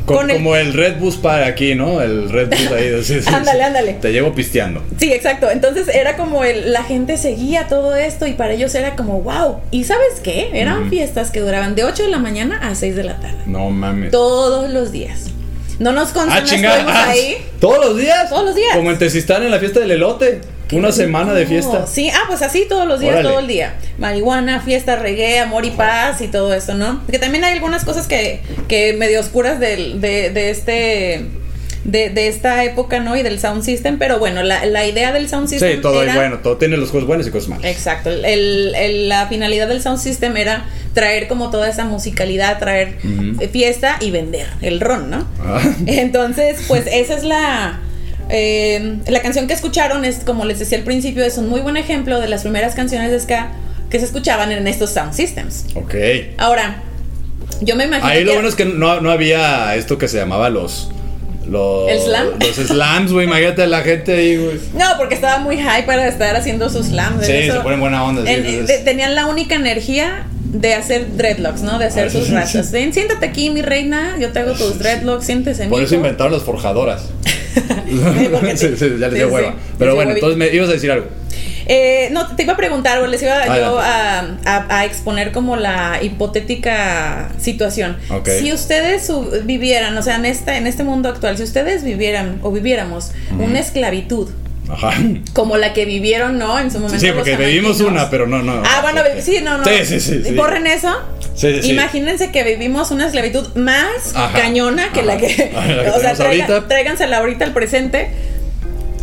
Con 0.05 0.29
el- 0.29 0.37
como 0.37 0.55
el 0.55 0.73
Red 0.73 0.97
Bus 0.99 1.15
para 1.17 1.47
aquí, 1.47 1.73
¿no? 1.73 1.99
El 1.99 2.29
Red 2.29 2.49
Bus 2.49 2.71
ahí. 2.71 3.21
Ándale, 3.33 3.63
ándale. 3.63 3.93
Te 3.93 4.11
llevo 4.11 4.33
pisteando. 4.35 4.83
Sí, 4.99 5.11
exacto. 5.11 5.49
Entonces 5.49 5.87
era 5.87 6.15
como 6.15 6.43
el, 6.43 6.71
la 6.73 6.83
gente 6.83 7.17
seguía 7.17 7.67
todo 7.67 7.95
esto 7.95 8.27
y 8.27 8.33
para 8.33 8.53
ellos 8.53 8.75
era 8.75 8.95
como 8.95 9.21
wow. 9.21 9.61
¿Y 9.71 9.85
sabes 9.85 10.19
qué? 10.23 10.51
Eran 10.53 10.89
fiestas 10.91 11.31
que 11.31 11.39
duraban 11.39 11.73
de 11.73 11.85
8 11.85 12.03
de 12.03 12.09
la 12.09 12.19
mañana 12.19 12.59
a 12.61 12.75
6 12.75 12.95
de 12.95 13.03
la 13.03 13.19
tarde. 13.19 13.37
No 13.47 13.71
mames. 13.71 14.11
Todos 14.11 14.69
los 14.69 14.91
días. 14.91 15.31
No 15.79 15.91
nos 15.91 16.09
consta, 16.09 16.35
Ah, 16.35 16.39
estuvimos 16.39 16.71
Ah, 16.87 17.09
ahí. 17.09 17.37
¿Todos 17.59 17.83
los 17.83 17.97
días? 17.97 18.29
Todos 18.29 18.45
los 18.45 18.55
días. 18.55 18.75
Como 18.75 18.91
en 18.91 18.99
Tezistán 18.99 19.41
en 19.43 19.49
la 19.51 19.57
fiesta 19.59 19.79
del 19.79 19.91
elote. 19.91 20.39
Una 20.71 20.91
semana 20.91 21.33
de 21.33 21.45
fiesta. 21.45 21.85
Sí, 21.87 22.09
ah, 22.13 22.23
pues 22.27 22.41
así 22.41 22.65
todos 22.67 22.87
los 22.87 22.99
días, 22.99 23.13
Órale. 23.13 23.29
todo 23.29 23.39
el 23.39 23.47
día. 23.47 23.75
Marihuana, 23.99 24.61
fiesta, 24.61 24.95
reggae, 24.95 25.39
amor 25.39 25.63
y 25.65 25.69
paz 25.71 26.21
y 26.21 26.27
todo 26.27 26.53
esto, 26.53 26.73
¿no? 26.73 27.05
Que 27.07 27.19
también 27.19 27.43
hay 27.43 27.53
algunas 27.53 27.85
cosas 27.85 28.07
que, 28.07 28.41
que 28.67 28.93
medio 28.93 29.19
oscuras 29.19 29.59
del- 29.59 30.01
de, 30.01 30.29
de 30.31 30.49
este. 30.49 31.25
De, 31.83 32.09
de 32.09 32.27
esta 32.27 32.63
época, 32.63 32.99
¿no? 32.99 33.15
Y 33.15 33.21
del 33.21 33.39
sound 33.39 33.61
system, 33.61 33.99
pero 33.99 34.17
bueno, 34.17 34.41
la, 34.41 34.65
la 34.65 34.87
idea 34.87 35.11
del 35.13 35.29
sound 35.29 35.47
system. 35.47 35.71
Sí, 35.75 35.81
todo 35.81 36.01
era- 36.01 36.13
es 36.13 36.17
bueno. 36.17 36.39
Todo 36.39 36.57
tiene 36.57 36.77
los 36.77 36.89
cosas 36.89 37.05
buenas 37.05 37.27
y 37.27 37.29
cosas 37.29 37.47
malas. 37.49 37.65
Exacto. 37.65 38.09
El- 38.09 38.73
el- 38.73 39.07
la 39.07 39.27
finalidad 39.27 39.67
del 39.67 39.83
sound 39.83 39.99
system 39.99 40.35
era 40.35 40.65
traer 40.95 41.27
como 41.27 41.51
toda 41.51 41.69
esa 41.69 41.85
musicalidad, 41.85 42.57
traer 42.57 42.97
fiesta 43.51 43.97
y 44.01 44.09
vender 44.09 44.47
el 44.63 44.79
ron, 44.81 45.11
¿no? 45.11 45.27
Ah. 45.39 45.61
Entonces, 45.85 46.57
pues 46.67 46.87
esa 46.91 47.13
es 47.13 47.23
la. 47.23 47.79
Eh, 48.29 48.97
la 49.07 49.21
canción 49.21 49.47
que 49.47 49.53
escucharon 49.53 50.05
es, 50.05 50.17
como 50.25 50.45
les 50.45 50.59
decía 50.59 50.77
al 50.77 50.83
principio, 50.83 51.23
es 51.23 51.37
un 51.37 51.49
muy 51.49 51.61
buen 51.61 51.77
ejemplo 51.77 52.19
de 52.19 52.27
las 52.27 52.41
primeras 52.41 52.75
canciones 52.75 53.11
de 53.11 53.19
ska 53.19 53.51
que 53.89 53.99
se 53.99 54.05
escuchaban 54.05 54.51
en 54.51 54.67
estos 54.67 54.91
sound 54.91 55.13
systems. 55.13 55.65
Ok. 55.75 55.93
Ahora, 56.37 56.81
yo 57.61 57.75
me 57.75 57.85
imagino. 57.85 58.07
Ahí 58.07 58.21
lo 58.23 58.29
que- 58.31 58.33
bueno 58.35 58.49
es 58.49 58.55
que 58.55 58.65
no, 58.65 58.99
no 59.01 59.11
había 59.11 59.75
esto 59.75 59.97
que 59.97 60.07
se 60.07 60.17
llamaba 60.17 60.49
los. 60.49 60.89
Los, 61.47 61.91
¿El 61.91 61.99
slam? 61.99 62.27
Los 62.39 62.55
slams, 62.55 63.11
güey. 63.11 63.27
Imagínate 63.27 63.61
a 63.61 63.67
la 63.67 63.81
gente 63.81 64.13
ahí, 64.15 64.35
güey. 64.37 64.59
No, 64.73 64.85
porque 64.97 65.13
estaba 65.13 65.37
muy 65.37 65.57
high 65.57 65.85
para 65.85 66.07
estar 66.07 66.35
haciendo 66.35 66.71
sus 66.71 66.87
slams. 66.87 67.23
Sí, 67.25 67.31
eso. 67.33 67.57
se 67.57 67.59
ponen 67.59 67.79
buena 67.79 68.03
onda. 68.03 68.23
sí, 68.25 68.29
En- 68.33 68.45
entonces- 68.47 68.79
de- 68.79 68.83
tenían 68.83 69.13
la 69.13 69.27
única 69.27 69.53
energía 69.53 70.25
de 70.43 70.73
hacer 70.73 71.15
dreadlocks, 71.17 71.61
¿no? 71.61 71.77
De 71.77 71.85
hacer 71.85 72.07
Ah, 72.07 72.09
sus 72.09 72.29
rastas. 72.31 72.69
siéntate 72.71 73.23
aquí, 73.25 73.51
mi 73.51 73.61
reina, 73.61 74.15
yo 74.19 74.31
te 74.31 74.39
hago 74.39 74.53
tus 74.53 74.79
dreadlocks, 74.79 75.25
siéntese, 75.25 75.67
Por 75.67 75.81
eso 75.83 75.91
mijo. 75.91 76.05
inventaron 76.05 76.33
las 76.33 76.41
forjadoras. 76.43 77.03
sí, 78.55 78.67
sí. 78.77 78.89
ya 78.99 79.07
les 79.07 79.13
dio 79.15 79.29
hueva. 79.29 79.55
Pero 79.79 79.95
bueno, 79.95 80.11
entonces 80.11 80.37
me 80.37 80.47
ibas 80.53 80.69
a 80.69 80.73
decir 80.73 80.91
algo. 80.91 81.07
Eh, 81.67 82.09
no, 82.11 82.35
te 82.35 82.43
iba 82.43 82.53
a 82.53 82.57
preguntar, 82.57 82.99
o 82.99 83.07
les 83.07 83.23
iba 83.23 83.43
yo 83.57 83.79
a, 83.79 84.19
a- 84.45 84.65
a 84.69 84.85
exponer 84.85 85.31
como 85.31 85.55
la 85.55 85.97
hipotética 86.01 87.29
situación. 87.39 87.97
Si 88.39 88.53
ustedes 88.53 89.11
vivieran, 89.45 89.97
o 89.97 90.01
sea, 90.03 90.15
en, 90.17 90.25
esta, 90.25 90.57
en 90.57 90.67
este 90.67 90.83
mundo 90.83 91.09
actual, 91.09 91.37
si 91.37 91.43
ustedes 91.43 91.83
vivieran 91.83 92.39
o 92.43 92.51
viviéramos 92.51 93.11
una 93.39 93.59
esclavitud 93.59 94.29
Ajá. 94.69 94.93
como 95.33 95.57
la 95.57 95.73
que 95.73 95.85
vivieron, 95.85 96.37
¿no? 96.37 96.57
En 96.59 96.71
su 96.71 96.79
momento. 96.79 96.99
Sí, 97.05 97.11
porque 97.13 97.35
vivimos 97.35 97.79
una, 97.81 98.09
pero 98.09 98.27
no, 98.27 98.41
no. 98.41 98.61
Ah, 98.65 98.79
bueno, 98.81 99.01
porque- 99.03 99.21
sí, 99.21 99.39
no, 99.43 99.57
no. 99.57 99.63
Sí, 99.65 99.85
sí, 99.85 99.99
sí. 99.99 100.21
sí. 100.23 100.31
Borren 100.33 100.67
eso. 100.67 100.93
Sí, 101.35 101.61
sí. 101.61 101.71
Imagínense 101.71 102.31
que 102.31 102.43
vivimos 102.43 102.91
una 102.91 103.05
esclavitud 103.07 103.55
más 103.55 104.15
Ajá. 104.15 104.39
cañona 104.39 104.91
que 104.93 105.03
la 105.03 105.17
que. 105.17 105.27
La 105.53 105.83
que 105.83 105.89
o 105.89 105.99
sea, 105.99 106.13
traiga- 106.15 106.67
tráigansela 106.67 107.17
ahorita 107.17 107.45
al 107.45 107.53
presente. 107.53 108.09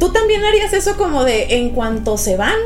¿Tú 0.01 0.13
también 0.13 0.43
harías 0.45 0.73
eso 0.73 0.97
como 0.97 1.25
de 1.25 1.57
en 1.57 1.71
cuanto 1.71 2.17
se 2.19 2.37
van? 2.37 2.57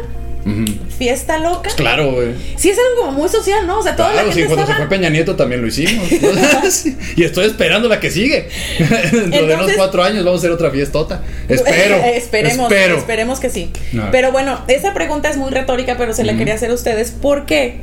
Ujú. 0.46 0.64
Fiesta 0.98 1.38
loca. 1.38 1.70
Claro, 1.76 2.12
güey. 2.12 2.28
Sí, 2.56 2.70
es 2.70 2.78
algo 2.78 3.02
como 3.02 3.12
muy 3.12 3.28
social, 3.28 3.66
¿no? 3.66 3.78
O 3.78 3.82
sea, 3.82 3.94
toda 3.96 4.12
Claro, 4.12 4.28
la 4.28 4.34
sí, 4.34 4.44
cuando 4.44 4.66
se 4.66 4.74
fue 4.74 4.88
Peña 4.88 5.10
Nieto 5.10 5.36
también 5.36 5.60
lo 5.60 5.66
hicimos. 5.66 6.08
Y 7.16 7.24
estoy 7.24 7.46
esperando 7.46 7.88
la 7.88 8.00
que 8.00 8.10
sigue. 8.10 8.48
Dentro 9.12 9.46
de 9.46 9.54
unos 9.54 9.72
cuatro 9.72 10.02
años 10.02 10.24
vamos 10.24 10.40
a 10.40 10.42
hacer 10.42 10.50
otra 10.50 10.70
fiestota. 10.70 11.22
Espero. 11.48 11.96
esperemos, 11.96 12.70
espero. 12.70 12.98
esperemos 12.98 13.40
que 13.40 13.50
sí. 13.50 13.70
No. 13.92 14.10
Pero 14.10 14.32
bueno, 14.32 14.60
esa 14.68 14.94
pregunta 14.94 15.28
es 15.28 15.36
muy 15.36 15.50
retórica, 15.50 15.96
pero 15.96 16.14
se 16.14 16.24
la 16.24 16.36
quería 16.36 16.54
hacer 16.54 16.70
a 16.70 16.74
ustedes. 16.74 17.10
¿Por 17.10 17.46
qué? 17.46 17.80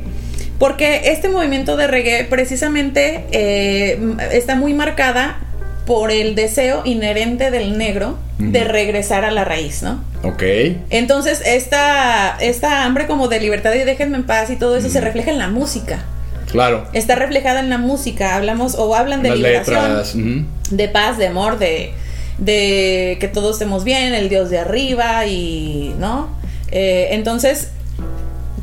Porque 0.58 1.12
este 1.12 1.28
movimiento 1.28 1.76
de 1.76 1.86
reggae 1.86 2.24
precisamente 2.24 3.24
eh, 3.32 3.98
está 4.32 4.54
muy 4.56 4.72
marcada 4.72 5.40
por 5.86 6.10
el 6.10 6.34
deseo 6.34 6.82
inherente 6.84 7.50
del 7.50 7.76
negro 7.76 8.18
de 8.38 8.64
regresar 8.64 9.24
a 9.24 9.30
la 9.30 9.44
raíz, 9.44 9.82
¿no? 9.82 10.02
Ok. 10.22 10.42
Entonces, 10.90 11.40
esta, 11.46 12.36
esta 12.40 12.84
hambre 12.84 13.06
como 13.06 13.28
de 13.28 13.40
libertad 13.40 13.72
y 13.74 13.78
déjenme 13.84 14.16
en 14.16 14.24
paz 14.24 14.50
y 14.50 14.56
todo 14.56 14.76
eso 14.76 14.88
se 14.88 15.00
refleja 15.00 15.30
en 15.30 15.38
la 15.38 15.48
música. 15.48 16.04
Claro. 16.50 16.86
Está 16.92 17.14
reflejada 17.14 17.60
en 17.60 17.70
la 17.70 17.78
música. 17.78 18.34
Hablamos 18.36 18.74
o 18.76 18.94
hablan 18.94 19.22
de 19.22 19.30
Las 19.30 19.38
liberación 19.38 19.88
letras. 19.88 20.14
de 20.70 20.88
paz, 20.88 21.18
de 21.18 21.26
amor, 21.28 21.58
de, 21.58 21.92
de 22.38 23.16
que 23.20 23.28
todos 23.28 23.52
estemos 23.56 23.84
bien, 23.84 24.14
el 24.14 24.28
Dios 24.28 24.50
de 24.50 24.58
arriba 24.58 25.26
y, 25.26 25.94
¿no? 25.98 26.28
Eh, 26.70 27.08
entonces, 27.12 27.68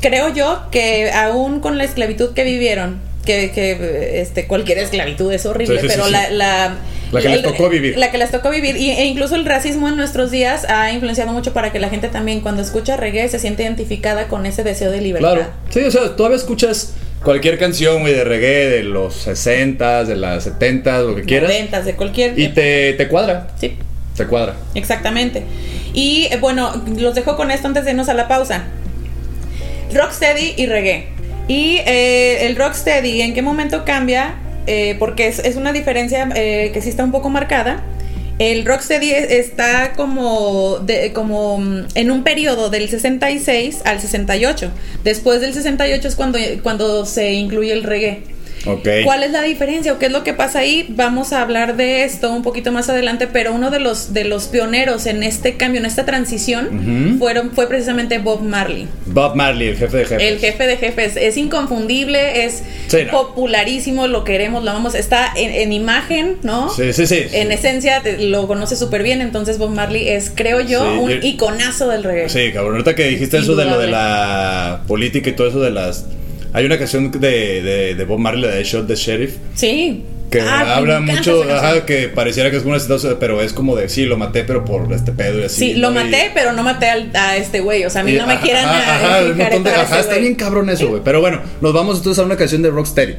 creo 0.00 0.28
yo 0.34 0.62
que 0.70 1.10
aún 1.12 1.60
con 1.60 1.78
la 1.78 1.84
esclavitud 1.84 2.34
que 2.34 2.44
vivieron, 2.44 3.00
que, 3.24 3.50
que 3.52 4.20
este, 4.20 4.46
cualquier 4.46 4.78
esclavitud 4.78 5.32
es 5.32 5.46
horrible, 5.46 5.80
Sí, 5.80 5.86
sí, 5.86 5.88
sí, 5.88 5.94
pero 5.94 6.06
sí. 6.06 6.12
la, 6.12 6.30
la... 6.30 6.74
La 7.12 7.20
que 7.20 7.28
les 7.28 7.42
tocó 7.42 7.68
vivir. 7.68 7.98
La 7.98 8.10
que 8.10 8.18
les 8.18 8.30
tocó 8.30 8.50
vivir. 8.50 8.76
Y, 8.76 8.90
e 8.90 9.04
incluso 9.04 9.36
el 9.36 9.44
racismo 9.44 9.88
en 9.88 9.96
nuestros 9.96 10.30
días 10.30 10.64
ha 10.68 10.92
influenciado 10.92 11.32
mucho 11.32 11.52
para 11.52 11.70
que 11.70 11.78
la 11.78 11.88
gente 11.88 12.08
también 12.08 12.40
cuando 12.40 12.62
escucha 12.62 12.96
reggae 12.96 13.28
se 13.28 13.38
siente 13.38 13.62
identificada 13.62 14.28
con 14.28 14.46
ese 14.46 14.64
deseo 14.64 14.90
de 14.90 15.00
libertad. 15.00 15.34
Claro. 15.34 15.50
Sí, 15.70 15.80
o 15.80 15.90
sea, 15.90 16.16
todavía 16.16 16.38
escuchas 16.38 16.94
cualquier 17.22 17.58
canción, 17.58 18.00
güey, 18.00 18.14
de 18.14 18.24
reggae 18.24 18.68
de 18.68 18.82
los 18.82 19.14
60 19.14 20.04
de 20.04 20.16
las 20.16 20.44
70 20.44 21.00
lo 21.00 21.14
que 21.14 21.22
quieras. 21.22 21.50
Noventas, 21.50 21.84
de 21.84 21.94
cualquier... 21.94 22.38
Y 22.38 22.48
te, 22.48 22.94
te 22.94 23.08
cuadra. 23.08 23.48
Sí. 23.60 23.76
Te 24.16 24.26
cuadra. 24.26 24.56
Exactamente. 24.74 25.42
Y 25.94 26.28
eh, 26.30 26.38
bueno, 26.40 26.82
los 26.98 27.14
dejo 27.14 27.36
con 27.36 27.50
esto 27.50 27.68
antes 27.68 27.84
de 27.84 27.90
irnos 27.90 28.08
a 28.08 28.14
la 28.14 28.28
pausa. 28.28 28.64
Rocksteady 29.92 30.54
y 30.56 30.66
reggae. 30.66 31.08
Y 31.48 31.78
eh, 31.86 32.46
el 32.46 32.56
rocksteady, 32.56 33.22
¿en 33.22 33.34
qué 33.34 33.42
momento 33.42 33.84
cambia? 33.84 34.36
Eh, 34.66 34.96
porque 34.98 35.26
es, 35.26 35.56
una 35.56 35.72
diferencia 35.72 36.28
eh, 36.34 36.70
que 36.72 36.80
sí 36.82 36.88
está 36.88 37.04
un 37.04 37.12
poco 37.12 37.28
marcada. 37.30 37.82
El 38.38 38.64
rocksteady 38.64 39.10
es- 39.10 39.30
está 39.30 39.92
como, 39.92 40.78
mm, 41.58 41.80
en 41.94 42.10
un 42.10 42.24
periodo 42.24 42.70
del 42.70 42.88
66 42.88 43.82
al 43.84 44.00
68. 44.00 44.70
Después 45.04 45.40
del 45.40 45.52
68 45.54 46.08
es 46.08 46.14
cuando 46.62 47.04
se 47.06 47.32
incluye 47.32 47.72
el 47.72 47.82
reggae. 47.82 48.22
¿Cuál 49.04 49.22
es 49.22 49.30
la 49.32 49.42
diferencia 49.42 49.92
o 49.92 49.98
qué 49.98 50.06
es 50.06 50.12
lo 50.12 50.22
que 50.24 50.32
pasa 50.34 50.60
ahí? 50.60 50.86
Vamos 50.90 51.32
a 51.32 51.42
hablar 51.42 51.76
de 51.76 52.04
esto 52.04 52.32
un 52.32 52.42
poquito 52.42 52.70
más 52.72 52.88
adelante, 52.88 53.26
pero 53.26 53.52
uno 53.52 53.70
de 53.70 53.80
los 53.80 54.12
de 54.14 54.24
los 54.24 54.44
pioneros 54.46 55.06
en 55.06 55.22
este 55.22 55.56
cambio, 55.56 55.80
en 55.80 55.86
esta 55.86 56.04
transición, 56.04 57.16
fueron 57.18 57.50
fue 57.52 57.66
precisamente 57.68 58.18
Bob 58.18 58.42
Marley. 58.42 58.86
Bob 59.06 59.34
Marley, 59.34 59.68
el 59.68 59.76
jefe 59.76 59.96
de 59.98 60.04
jefes. 60.04 60.28
El 60.28 60.38
jefe 60.38 60.66
de 60.66 60.76
jefes 60.76 61.16
es 61.16 61.36
inconfundible, 61.36 62.44
es 62.44 62.62
Sí, 62.88 62.98
no. 63.04 63.10
popularísimo, 63.12 64.06
lo 64.06 64.24
queremos, 64.24 64.62
lo 64.64 64.72
vamos, 64.72 64.94
está 64.94 65.32
en, 65.36 65.50
en 65.50 65.72
imagen, 65.72 66.36
¿no? 66.42 66.70
Sí, 66.70 66.92
sí, 66.92 67.06
sí. 67.06 67.24
En 67.32 67.50
esencia 67.52 68.00
te- 68.02 68.18
lo 68.18 68.46
conoce 68.46 68.76
súper 68.76 69.02
bien, 69.02 69.20
entonces 69.20 69.58
Bob 69.58 69.70
Marley 69.70 70.08
es, 70.08 70.30
creo 70.34 70.60
yo, 70.60 70.82
Sí, 70.92 70.98
un 70.98 71.10
yo- 71.10 71.16
iconazo 71.22 71.88
del 71.88 72.04
reggae. 72.04 72.28
Sí, 72.28 72.52
cabrón. 72.52 72.72
Ahorita 72.74 72.94
que 72.94 73.04
dijiste 73.08 73.38
eso 73.38 73.56
de 73.56 73.64
lo 73.64 73.78
de 73.78 73.88
la 73.88 74.82
política 74.86 75.30
y 75.30 75.32
todo 75.32 75.48
eso 75.48 75.60
de 75.60 75.70
las. 75.70 76.06
Hay 76.52 76.66
una 76.66 76.78
canción 76.78 77.10
de, 77.10 77.18
de, 77.62 77.94
de 77.94 78.04
Bob 78.04 78.18
Marley, 78.18 78.42
la 78.50 78.56
de 78.56 78.64
Shot 78.64 78.86
the 78.86 78.94
Sheriff, 78.94 79.36
Sí. 79.54 80.04
que 80.30 80.40
Ah, 80.40 80.76
habla 80.76 81.00
mucho, 81.00 81.44
ajá, 81.50 81.86
que 81.86 82.08
pareciera 82.08 82.50
que 82.50 82.56
es 82.58 82.64
una 82.64 82.78
situación, 82.78 83.16
pero 83.20 83.40
es 83.42 83.52
como 83.52 83.74
de 83.76 83.88
sí, 83.88 84.04
lo 84.04 84.16
maté, 84.18 84.44
pero 84.44 84.64
por 84.64 84.92
este 84.92 85.12
pedo 85.12 85.40
y 85.40 85.44
así. 85.44 85.72
Sí, 85.72 85.74
lo 85.74 85.90
¿no? 85.90 86.00
Y- 86.00 86.04
maté, 86.04 86.30
pero 86.34 86.52
no 86.52 86.62
maté 86.62 86.88
al- 86.90 87.10
a 87.14 87.36
este 87.36 87.60
güey. 87.60 87.84
O 87.84 87.90
sea, 87.90 88.02
a 88.02 88.04
mí 88.04 88.12
y- 88.12 88.18
no 88.18 88.26
me 88.26 88.38
quieran 88.40 88.66
ajá, 88.66 88.76
a- 88.92 88.96
ajá, 89.18 89.24
un 89.30 89.38
montón 89.38 89.64
de- 89.64 89.70
a 89.70 89.82
ajá, 89.82 90.00
está 90.00 90.16
bien 90.18 90.34
cabrón 90.34 90.68
eso, 90.70 90.88
güey. 90.88 91.02
Pero 91.04 91.20
bueno, 91.20 91.40
nos 91.60 91.72
vamos 91.72 91.98
entonces 91.98 92.22
a 92.22 92.26
una 92.26 92.36
canción 92.36 92.60
de 92.62 92.70
Rocksteady 92.70 93.14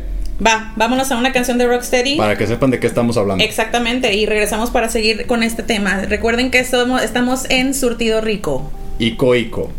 Va, 0.45 0.73
vámonos 0.75 1.11
a 1.11 1.17
una 1.17 1.31
canción 1.31 1.57
de 1.59 1.67
Rocksteady. 1.67 2.17
para 2.17 2.35
que 2.35 2.47
sepan 2.47 2.71
de 2.71 2.79
qué 2.79 2.87
estamos 2.87 3.17
hablando. 3.17 3.43
Exactamente, 3.43 4.13
y 4.15 4.25
regresamos 4.25 4.71
para 4.71 4.89
seguir 4.89 5.25
con 5.27 5.43
este 5.43 5.61
tema. 5.63 6.01
Recuerden 6.01 6.49
que 6.51 6.59
estamos, 6.59 7.01
estamos 7.03 7.45
en 7.49 7.73
Surtido 7.75 8.19
Rico. 8.19 8.71
Ico 8.99 9.35
Ico. 9.35 9.71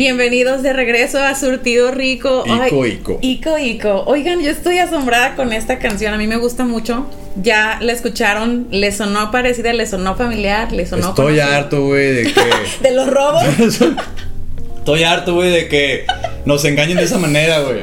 Bienvenidos 0.00 0.62
de 0.62 0.72
regreso 0.72 1.22
a 1.22 1.34
Surtido 1.34 1.90
Rico. 1.90 2.42
Ico, 2.46 2.82
Ay, 2.84 2.92
Ico. 2.92 3.18
Ico, 3.20 3.58
Ico. 3.58 4.04
Oigan, 4.06 4.40
yo 4.40 4.50
estoy 4.50 4.78
asombrada 4.78 5.36
con 5.36 5.52
esta 5.52 5.78
canción. 5.78 6.14
A 6.14 6.16
mí 6.16 6.26
me 6.26 6.38
gusta 6.38 6.64
mucho. 6.64 7.04
Ya 7.36 7.76
la 7.82 7.92
escucharon, 7.92 8.66
le 8.70 8.92
sonó 8.92 9.30
parecida, 9.30 9.74
le 9.74 9.86
sonó 9.86 10.16
familiar, 10.16 10.72
le 10.72 10.86
sonó 10.86 11.10
Estoy 11.10 11.40
harto, 11.40 11.84
güey, 11.84 12.14
de 12.14 12.32
que. 12.32 12.40
De 12.82 12.92
los 12.92 13.08
robos. 13.08 13.42
Estoy 14.78 15.04
harto, 15.04 15.34
güey, 15.34 15.50
de 15.50 15.68
que 15.68 16.06
nos 16.46 16.64
engañen 16.64 16.96
de 16.96 17.04
esa 17.04 17.18
manera, 17.18 17.60
güey. 17.60 17.80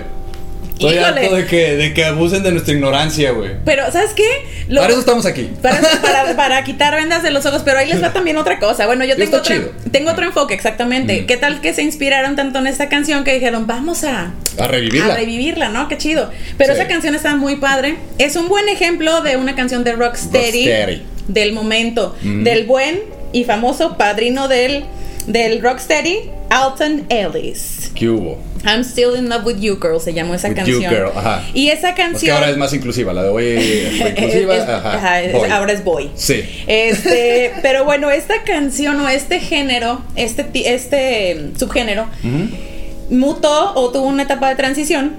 Estoy 0.77 0.93
Híjole. 0.93 1.21
harto 1.25 1.35
de 1.35 1.45
que, 1.47 1.75
de 1.75 1.93
que 1.93 2.05
abusen 2.05 2.43
de 2.43 2.51
nuestra 2.51 2.73
ignorancia, 2.75 3.31
güey. 3.31 3.51
Pero, 3.65 3.91
¿sabes 3.91 4.11
qué? 4.13 4.27
Lo- 4.67 4.81
Para 4.81 4.91
eso 4.91 4.99
estamos 4.99 5.25
aquí. 5.25 5.49
Para, 5.61 5.79
para- 6.01 6.35
para 6.35 6.63
quitar 6.63 6.93
vendas 6.93 7.23
de 7.23 7.31
los 7.31 7.45
ojos, 7.47 7.63
pero 7.65 7.79
ahí 7.79 7.87
les 7.89 8.01
va 8.03 8.13
también 8.13 8.37
otra 8.37 8.59
cosa. 8.59 8.85
Bueno, 8.85 9.03
yo 9.03 9.15
tengo 9.15 9.37
otro, 9.37 9.55
tengo 9.91 10.11
otro 10.11 10.25
enfoque, 10.25 10.53
exactamente. 10.53 11.21
Mm. 11.21 11.25
¿Qué 11.25 11.37
tal 11.37 11.61
que 11.61 11.73
se 11.73 11.81
inspiraron 11.81 12.35
tanto 12.35 12.59
en 12.59 12.67
esta 12.67 12.89
canción 12.89 13.23
que 13.23 13.33
dijeron, 13.33 13.65
vamos 13.65 14.03
a, 14.03 14.33
A 14.59 14.67
revivirla. 14.67 15.13
a 15.13 15.17
revivirla, 15.17 15.69
¿no? 15.69 15.87
Qué 15.87 15.97
chido. 15.97 16.29
Pero 16.59 16.75
Sí. 16.75 16.79
esa 16.79 16.87
canción 16.87 17.15
está 17.15 17.35
muy 17.35 17.55
padre. 17.55 17.95
Es 18.19 18.35
un 18.35 18.47
buen 18.47 18.69
ejemplo 18.69 19.21
de 19.21 19.35
una 19.37 19.55
canción 19.55 19.83
de 19.83 19.93
Rocksteady, 19.93 20.65
Rocksteady. 20.67 21.01
del 21.27 21.53
momento, 21.53 22.15
Mm. 22.21 22.43
del 22.43 22.65
buen 22.65 22.99
y 23.33 23.43
famoso 23.45 23.97
padrino 23.97 24.47
del, 24.47 24.85
del 25.27 25.61
Rocksteady, 25.61 26.29
Alton 26.49 27.05
Ellis. 27.09 27.91
¿Qué 27.93 28.09
hubo? 28.09 28.37
I'm 28.65 28.81
Still 28.83 29.15
in 29.17 29.29
Love 29.29 29.45
with 29.45 29.57
You 29.59 29.77
Girl 29.79 29.99
se 30.01 30.13
llamó 30.13 30.33
esa 30.33 30.47
With 30.49 30.55
canción. 30.55 30.81
You 30.81 30.89
Girl, 30.89 31.11
ajá. 31.15 31.43
Y 31.53 31.69
esa 31.69 31.89
Es 31.89 31.95
que 31.95 32.01
canción 32.01 32.35
ahora 32.35 32.49
es 32.49 32.57
más 32.57 32.73
inclusiva, 32.73 33.13
la 33.13 33.23
de 33.23 33.29
hoy 33.29 33.93
fue 34.01 34.09
inclusiva. 34.09 34.55
es- 34.55 34.63
ajá, 34.63 34.93
ajá, 34.95 35.21
es- 35.21 35.51
ahora 35.51 35.73
es 35.73 35.83
boy. 35.83 36.09
Sí. 36.15 36.43
Este, 36.65 37.53
pero 37.61 37.85
bueno, 37.85 38.09
esta 38.09 38.43
canción 38.43 38.99
o 39.01 39.07
este 39.09 39.39
género, 39.39 40.01
este, 40.15 40.45
este 40.73 41.51
subgénero, 41.57 42.07
Ujú. 42.23 43.15
mutó 43.15 43.73
o 43.75 43.91
tuvo 43.91 44.07
una 44.07 44.23
etapa 44.23 44.49
de 44.49 44.55
transición 44.55 45.13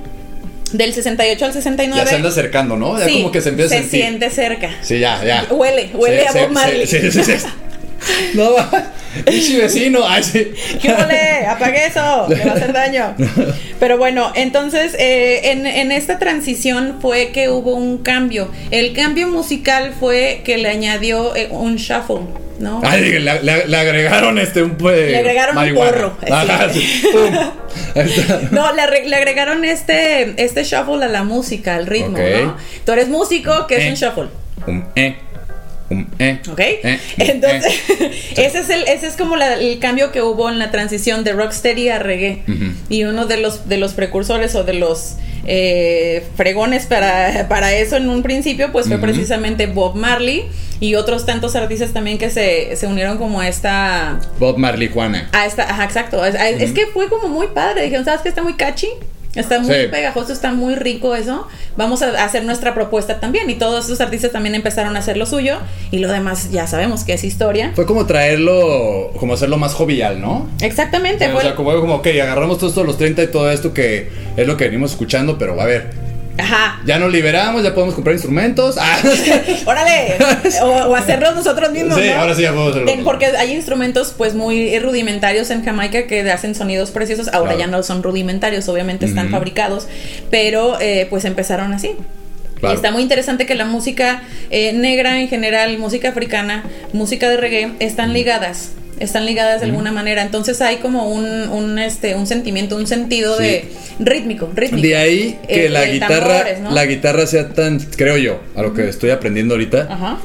del 0.73 0.93
68 0.93 1.45
al 1.47 1.53
69. 1.53 2.03
Ya 2.05 2.11
se 2.11 2.17
anda 2.17 2.29
acercando, 2.29 2.77
¿no? 2.77 2.99
Ya 2.99 3.07
Sí, 3.07 3.15
como 3.15 3.31
que 3.33 3.41
se 3.41 3.51
empieza 3.51 3.75
a 3.75 3.79
sentir. 3.79 4.01
siente 4.01 4.31
cerca. 4.31 4.71
Sí, 4.83 4.99
ya, 4.99 5.23
ya. 5.25 5.47
Huele, 5.51 5.91
huele 5.95 6.23
Sí, 6.23 6.27
a 6.39 6.43
Bob 6.43 6.51
Marley. 6.53 6.87
Sí. 6.87 6.99
No, 8.35 8.51
pinche 9.27 9.59
vecino. 9.59 10.01
Ay, 10.07 10.23
sí. 10.23 10.53
¿Qué 10.83 10.89
huele? 10.89 11.47
Apague 11.47 11.87
eso, 11.87 12.27
le 12.29 12.45
va 12.45 12.53
a 12.53 12.55
hacer 12.55 12.73
daño. 12.73 13.15
Pero 13.81 13.99
bueno, 13.99 14.33
entonces 14.35 14.95
eh, 14.99 15.51
en, 15.53 15.67
en 15.67 15.93
esta 15.93 16.19
transición 16.19 16.99
fue 17.01 17.31
que 17.33 17.49
hubo 17.49 17.75
un 17.75 17.99
cambio. 17.99 18.51
El 18.71 18.93
cambio 18.93 19.29
musical 19.29 19.93
fue 19.99 20.43
que 20.45 20.59
le 20.59 20.69
añadió 20.69 21.35
eh, 21.37 21.49
un 21.51 21.77
shuffle, 21.77 22.27
¿no? 22.59 22.81
Ay, 22.85 23.19
le, 23.19 23.43
le- 23.43 23.67
le 23.67 23.77
agregaron 23.77 24.39
este 24.39 24.63
un 24.63 24.77
pues, 24.77 25.11
Le 25.11 25.19
agregaron 25.19 25.57
un 25.57 25.63
marihuana. 25.63 25.91
porro, 25.93 26.17
Ajá, 26.31 26.69
sí. 26.73 27.03
Ahí 27.95 28.13
está. 28.17 28.41
No, 28.51 28.73
le, 28.75 28.83
agregaron 29.17 29.65
este, 29.65 30.35
este 30.43 30.65
shuffle 30.65 31.05
a 31.05 31.09
la 31.09 31.25
música, 31.25 31.77
al 31.77 31.87
ritmo. 31.87 32.19
¿no? 32.19 32.57
Tú 32.85 32.93
eres 32.93 33.09
músico, 33.09 33.67
que 33.67 33.77
es 33.77 33.85
Eh. 33.85 33.89
un 33.91 33.95
shuffle, 33.95 34.29
Un 34.67 34.85
eh. 34.97 35.17
Eh. 36.19 36.39
¿ok? 36.51 36.61
Eh, 36.61 36.81
eh, 36.85 36.99
Entonces, 37.19 37.73
eh. 38.01 38.11
ese 38.37 38.59
es 38.59 38.69
el, 38.71 38.83
ese 38.89 39.07
es 39.07 39.17
como 39.17 39.37
la- 39.37 39.55
el 39.55 39.79
cambio 39.79 40.13
que 40.13 40.21
hubo 40.23 40.49
en 40.51 40.59
la 40.59 40.71
transición 40.71 41.25
de 41.25 41.33
rocksteady 41.33 41.89
a 41.89 41.99
reggae. 41.99 42.43
Y 42.89 43.05
uno 43.05 43.27
de 43.27 43.39
los, 43.39 43.69
de 43.69 43.79
los 43.79 43.95
precursores 43.95 44.55
o 44.55 44.65
de 44.65 44.75
los 44.75 45.17
eh, 45.47 46.25
fregones 46.37 46.85
para, 46.87 47.49
para 47.49 47.73
eso 47.73 47.97
en 47.97 48.09
un 48.11 48.23
principio, 48.23 48.71
pues 48.71 48.87
fue 48.87 48.99
precisamente 48.99 49.67
Bob 49.67 49.95
Marley 49.97 50.45
y 50.81 50.95
otros 50.95 51.25
tantos 51.27 51.57
artistas 51.57 51.93
también 51.93 52.19
que 52.19 52.29
se, 52.31 52.77
se 52.77 52.87
unieron 52.87 53.17
como 53.19 53.41
a 53.41 53.49
esta 53.49 54.21
Bob 54.39 54.59
Marley 54.59 54.89
Juana. 54.93 55.29
A 55.33 55.47
esta, 55.47 55.63
ajá, 55.65 55.85
exacto. 55.85 56.25
Es, 56.25 56.73
que 56.73 56.87
fue 56.89 57.09
como 57.09 57.29
muy 57.29 57.47
padre. 57.49 57.85
Dijeron, 57.85 58.05
¿sabes 58.05 58.21
qué? 58.21 58.29
Está 58.29 58.43
muy 58.43 58.55
catchy. 58.55 58.89
Está 59.39 59.61
muy 59.61 59.75
Sí. 59.75 59.87
pegajoso, 59.91 60.33
está 60.33 60.53
muy 60.53 60.75
rico 60.75 61.15
eso. 61.15 61.47
Vamos 61.77 62.03
a 62.03 62.25
hacer 62.25 62.45
nuestra 62.45 62.75
propuesta 62.75 63.21
también. 63.21 63.49
Y 63.51 63.55
todos 63.55 63.85
estos 63.85 64.01
artistas 64.01 64.33
también 64.33 64.55
empezaron 64.55 64.97
a 64.97 64.99
hacer 64.99 65.17
lo 65.17 65.27
suyo. 65.27 65.57
Y 65.91 65.99
lo 65.99 66.11
demás 66.11 66.51
ya 66.51 66.67
sabemos 66.67 67.05
que 67.05 67.13
es 67.15 67.25
historia. 67.25 67.73
Fue 67.75 67.87
como 67.87 68.07
traerlo, 68.07 69.11
como 69.19 69.35
hacerlo 69.35 69.57
más 69.59 69.75
jovial, 69.75 70.21
¿no? 70.21 70.49
Exactamente. 70.61 71.27
o 71.29 71.33
fue- 71.33 71.43
sea, 71.43 71.55
como, 71.55 71.73
como, 71.81 71.95
ok, 71.97 72.07
agarramos 72.23 72.59
todo 72.59 72.69
esto 72.69 72.81
de 72.81 72.87
los 72.87 72.99
30 72.99 73.23
y 73.23 73.29
todo 73.29 73.51
esto 73.51 73.73
que 73.73 74.09
es 74.37 74.47
lo 74.47 74.57
que 74.57 74.65
venimos 74.65 74.91
escuchando, 74.93 75.39
pero 75.39 75.61
a 75.61 75.65
ver, 75.65 75.91
Ajá. 76.39 76.81
ya 76.85 76.99
nos 76.99 77.13
liberamos, 77.13 77.63
ya 77.63 77.75
podemos 77.75 77.95
comprar 77.95 78.15
instrumentos. 78.15 78.77
Ah, 78.79 78.99
Órale. 79.67 80.17
o, 80.63 80.67
o 80.67 80.95
hacerlos 80.97 81.35
nosotros 81.35 81.71
mismos. 81.73 81.99
Sí, 81.99 82.09
¿no? 82.09 82.21
ahora 82.21 82.35
sí 82.35 82.43
ya 82.43 82.53
podemos 82.53 82.77
hacerlo. 82.77 83.05
Porque 83.05 83.27
hay 83.27 83.53
instrumentos 83.53 84.15
pues 84.17 84.35
muy 84.35 84.79
rudimentarios 84.79 85.51
en 85.51 85.65
Jamaica 85.65 86.07
que 86.07 86.31
hacen 86.31 86.55
sonidos 86.55 86.91
preciosos. 86.91 87.29
Ahora 87.29 87.55
Claro. 87.55 87.59
ya 87.59 87.67
no 87.67 87.83
son 87.83 88.03
rudimentarios, 88.03 88.69
obviamente 88.69 89.07
están 89.07 89.31
fabricados. 89.31 89.89
Pero 90.31 90.79
eh, 90.81 91.07
pues 91.11 91.25
empezaron 91.25 91.73
así. 91.73 91.93
Claro. 92.61 92.75
Y 92.75 92.77
está 92.77 92.91
muy 92.91 93.03
interesante 93.03 93.47
que 93.47 93.55
la 93.55 93.65
música 93.65 94.23
eh, 94.51 94.73
negra 94.73 95.21
en 95.21 95.29
general, 95.29 95.79
música 95.79 96.09
africana, 96.09 96.65
música 96.93 97.29
de 97.31 97.37
reggae, 97.37 97.73
están 97.79 98.13
ligadas. 98.13 98.71
Están 99.01 99.27
ligadas 99.27 99.61
de 99.61 99.67
alguna 99.67 99.93
manera. 99.93 100.23
Entonces 100.23 100.61
hay 100.61 100.77
como 100.77 101.09
un, 101.09 101.25
un, 101.49 101.79
este, 101.79 102.15
un 102.15 102.27
sentimiento, 102.27 102.77
un 102.77 102.87
sentido 102.87 103.37
Sí. 103.37 103.43
de 103.45 103.65
rítmico, 104.01 104.51
rítmico. 104.55 104.87
De 104.87 104.97
ahí 104.97 105.39
que 105.49 105.67
Eh, 105.67 105.69
la 105.69 105.85
guitarra, 105.87 106.29
tambores, 106.29 106.61
¿no? 106.61 106.71
la 106.73 106.87
guitarra 106.87 107.27
sea 107.27 107.49
tan, 107.51 107.79
creo 107.97 108.17
yo, 108.17 108.41
a 108.57 108.63
lo 108.63 108.75
que 108.75 108.89
estoy 108.89 109.11
aprendiendo 109.11 109.55
ahorita. 109.55 109.87
Ajá, 109.91 110.19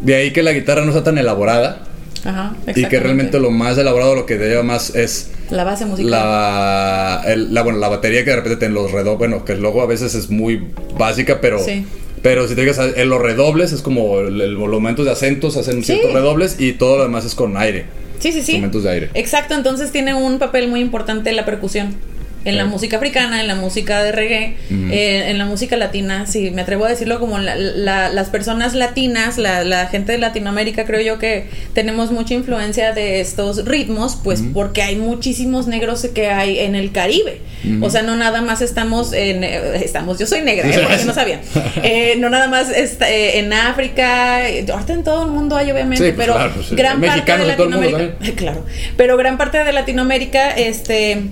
De 0.00 0.14
ahí 0.14 0.30
que 0.32 0.42
la 0.42 0.52
guitarra 0.52 0.84
no 0.84 0.92
sea 0.92 1.02
tan 1.02 1.18
elaborada 1.18 1.80
ajá. 2.24 2.54
y 2.74 2.84
que 2.86 3.00
realmente 3.00 3.38
lo 3.40 3.50
más 3.50 3.76
elaborado, 3.78 4.14
lo 4.14 4.26
que 4.26 4.36
te 4.36 4.48
lleva 4.48 4.62
más 4.62 4.94
es 4.94 5.30
La 5.50 5.64
base 5.64 5.86
musical. 5.86 6.10
la, 6.12 7.22
el- 7.26 7.52
la, 7.54 7.62
bueno, 7.62 7.78
la 7.78 7.88
batería 7.88 8.24
que 8.24 8.30
de 8.30 8.36
repente 8.36 8.66
en 8.66 8.74
los 8.74 8.92
redobles, 8.92 9.18
bueno, 9.18 9.44
que 9.44 9.56
luego 9.56 9.82
a 9.82 9.86
veces 9.86 10.14
es 10.14 10.30
muy 10.30 10.68
básica, 10.98 11.40
pero, 11.40 11.58
Sí. 11.64 11.84
pero 12.22 12.46
si 12.46 12.54
te 12.54 12.60
digas 12.60 12.78
en 12.78 13.08
los 13.08 13.20
redobles 13.20 13.72
es 13.72 13.80
como 13.82 14.20
el, 14.20 14.40
el- 14.40 14.54
los 14.54 14.68
momentos 14.70 15.04
de 15.06 15.12
acentos 15.12 15.56
hacen 15.56 15.76
Sí. 15.82 15.92
ciertos 15.94 16.12
redobles 16.12 16.56
y 16.60 16.72
todo 16.74 16.98
lo 16.98 17.02
demás 17.04 17.24
es 17.24 17.34
con 17.34 17.56
aire, 17.56 17.86
Sí, 18.18 18.32
sí, 18.32 18.42
sí. 18.42 18.52
instrumentos 18.52 18.82
de 18.82 18.90
aire. 18.90 19.10
Exacto, 19.14 19.54
entonces 19.54 19.92
tiene 19.92 20.14
un 20.14 20.38
papel 20.38 20.68
muy 20.68 20.80
importante 20.80 21.32
la 21.32 21.44
percusión. 21.44 21.96
En 22.44 22.56
la 22.56 22.64
música 22.64 22.96
africana, 22.96 23.40
en 23.40 23.48
la 23.48 23.54
música 23.56 24.02
de 24.02 24.12
reggae, 24.12 24.56
eh, 24.70 25.24
en 25.30 25.38
la 25.38 25.44
música 25.44 25.76
latina, 25.76 26.24
sí, 26.26 26.50
me 26.50 26.62
atrevo 26.62 26.84
a 26.84 26.88
decirlo 26.88 27.18
como 27.20 27.38
la- 27.38 27.56
la- 27.56 28.08
las 28.08 28.28
personas 28.30 28.74
latinas, 28.74 29.38
la, 29.38 29.64
la 29.64 29.86
gente 29.88 30.12
de 30.12 30.18
Latinoamérica, 30.18 30.84
creo 30.86 31.00
yo 31.00 31.18
que 31.18 31.46
tenemos 31.74 32.10
mucha 32.12 32.34
influencia 32.34 32.92
de 32.92 33.20
estos 33.20 33.64
ritmos, 33.64 34.18
pues 34.22 34.42
porque 34.54 34.82
hay 34.82 34.96
muchísimos 34.96 35.66
negros 35.66 36.06
que 36.14 36.28
hay 36.28 36.60
en 36.60 36.74
el 36.74 36.92
Caribe. 36.92 37.40
O 37.82 37.90
sea, 37.90 38.02
no 38.02 38.14
nada 38.16 38.40
más 38.40 38.62
estamos 38.62 39.12
en... 39.12 39.42
eh, 39.42 39.76
estamos, 39.84 40.18
yo 40.18 40.26
soy 40.26 40.42
negra, 40.42 40.68
¿eh? 40.68 40.78
Porque 40.80 41.04
no 41.04 41.12
sabían. 41.14 41.40
Eh, 41.82 42.14
no 42.18 42.30
nada 42.30 42.48
más 42.48 42.70
está, 42.70 43.10
eh, 43.10 43.38
en 43.40 43.52
África, 43.52 44.48
eh, 44.48 44.64
ahorita 44.70 44.92
en 44.92 45.04
todo 45.04 45.24
el 45.26 45.30
mundo 45.32 45.56
hay 45.56 45.70
obviamente, 45.70 46.06
Sí, 46.06 46.12
pues, 46.12 46.26
pero 46.26 46.34
claro, 46.34 46.52
pues, 46.54 46.70
gran 46.72 47.00
parte 47.00 47.32
de 47.32 47.44
Latinoamérica... 47.46 48.14
Claro, 48.36 48.64
pero 48.96 49.16
gran 49.16 49.36
parte 49.38 49.64
de 49.64 49.72
Latinoamérica, 49.72 50.50
este 50.50 51.22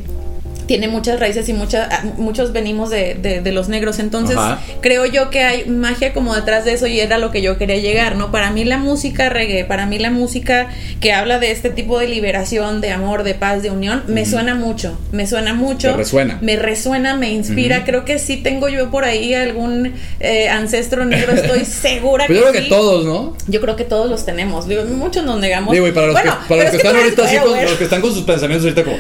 tiene 0.67 0.89
muchas 0.89 1.21
raíces 1.21 1.49
y 1.49 1.53
mucha- 1.53 1.89
ah, 1.91 2.03
muchos 2.19 2.53
venimos 2.53 2.91
de, 2.91 3.15
de- 3.15 3.41
de 3.41 3.53
los 3.53 3.69
negros. 3.69 3.99
Entonces, 3.99 4.37
Ajá. 4.37 4.61
creo 4.81 5.07
yo 5.07 5.31
que 5.31 5.43
hay 5.45 5.65
magia 5.67 6.13
como 6.13 6.35
detrás 6.35 6.65
de 6.65 6.73
eso 6.73 6.87
y 6.87 6.99
era 7.01 7.19
lo 7.19 7.31
que 7.31 7.41
yo 7.43 7.57
quería 7.59 7.77
llegar, 7.79 8.17
¿no? 8.17 8.31
Para 8.33 8.51
mí 8.51 8.65
la 8.65 8.79
música 8.79 9.29
reggae, 9.29 9.65
para 9.65 9.87
mí 9.87 9.99
la 9.99 10.11
música 10.11 10.69
que 11.01 11.13
habla 11.13 11.39
de 11.39 11.51
este 11.53 11.71
tipo 11.71 11.99
de 11.99 12.09
liberación, 12.09 12.81
de 12.81 12.91
amor, 12.91 13.23
de 13.23 13.35
paz, 13.35 13.63
de 13.63 13.71
unión, 13.71 14.03
me 14.09 14.27
suena 14.27 14.55
mucho, 14.55 14.99
me 15.13 15.27
suena 15.27 15.55
mucho. 15.55 15.93
Te 15.93 15.97
resuena. 15.99 16.39
Me 16.41 16.57
resuena, 16.57 17.17
me 17.17 17.31
inspira. 17.31 17.85
Creo 17.85 18.05
que 18.05 18.19
sí 18.19 18.37
tengo 18.39 18.69
yo 18.69 18.91
por 18.91 19.05
ahí 19.05 19.35
algún 19.35 19.93
eh, 20.21 20.49
ancestro 20.49 21.05
negro, 21.05 21.33
estoy 21.33 21.65
segura 21.65 22.27
Pues 22.27 22.39
que 22.39 22.45
yo 22.45 22.51
creo 22.51 22.53
que 22.53 22.63
sí. 22.65 22.69
todos, 22.69 23.05
¿no? 23.05 23.37
Yo 23.47 23.61
creo 23.61 23.77
que 23.77 23.85
todos 23.85 24.11
los 24.11 24.25
tenemos. 24.27 24.67
Digo, 24.67 24.83
muchos 24.85 25.25
nos 25.25 25.39
negamos. 25.39 25.73
Digo, 25.73 25.87
y 25.87 25.93
para 25.93 26.07
los 26.09 26.15
Bueno, 26.15 26.33
que, 26.43 26.49
para 26.49 26.63
los 26.63 26.71
que 26.71 26.77
es 26.77 26.83
están 26.85 26.97
ahorita 26.97 27.25
así, 27.25 27.37
con, 27.39 27.63
los 27.63 27.73
que 27.75 27.85
están 27.85 28.01
con 28.01 28.13
sus 28.15 28.23
pensamientos 28.25 28.65
ahorita 28.65 28.85
como, 28.85 28.97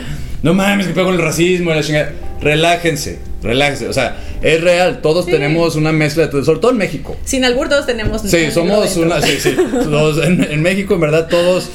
no 0.47 0.55
mames, 0.55 0.87
que 0.87 0.93
pego 0.95 1.11
el 1.11 1.19
racismo, 1.19 1.73
y 1.73 1.75
la 1.75 1.83
chingada. 1.83 2.13
Relájense, 2.41 3.19
relájense. 3.43 3.89
O 3.89 3.93
sea, 3.93 4.17
es 4.43 4.61
real, 4.61 5.01
todos 5.03 5.25
Sí. 5.25 5.31
tenemos 5.33 5.75
una 5.77 5.93
mezcla 5.93 6.25
de 6.25 6.29
todo, 6.29 6.45
sobre 6.45 6.61
todo 6.61 6.71
en 6.71 6.79
México. 6.79 7.17
Sin 7.25 7.45
albur 7.45 7.69
todos 7.69 7.87
tenemos. 7.87 8.23
Sí, 8.23 8.51
somos 8.51 8.97
una, 8.97 9.21
sí, 9.21 9.39
sí. 9.41 9.57
Todos- 9.85 10.25
en, 10.25 10.43
en 10.45 10.63
México, 10.63 10.95
en 10.95 11.01
verdad, 11.01 11.27
todos 11.29 11.69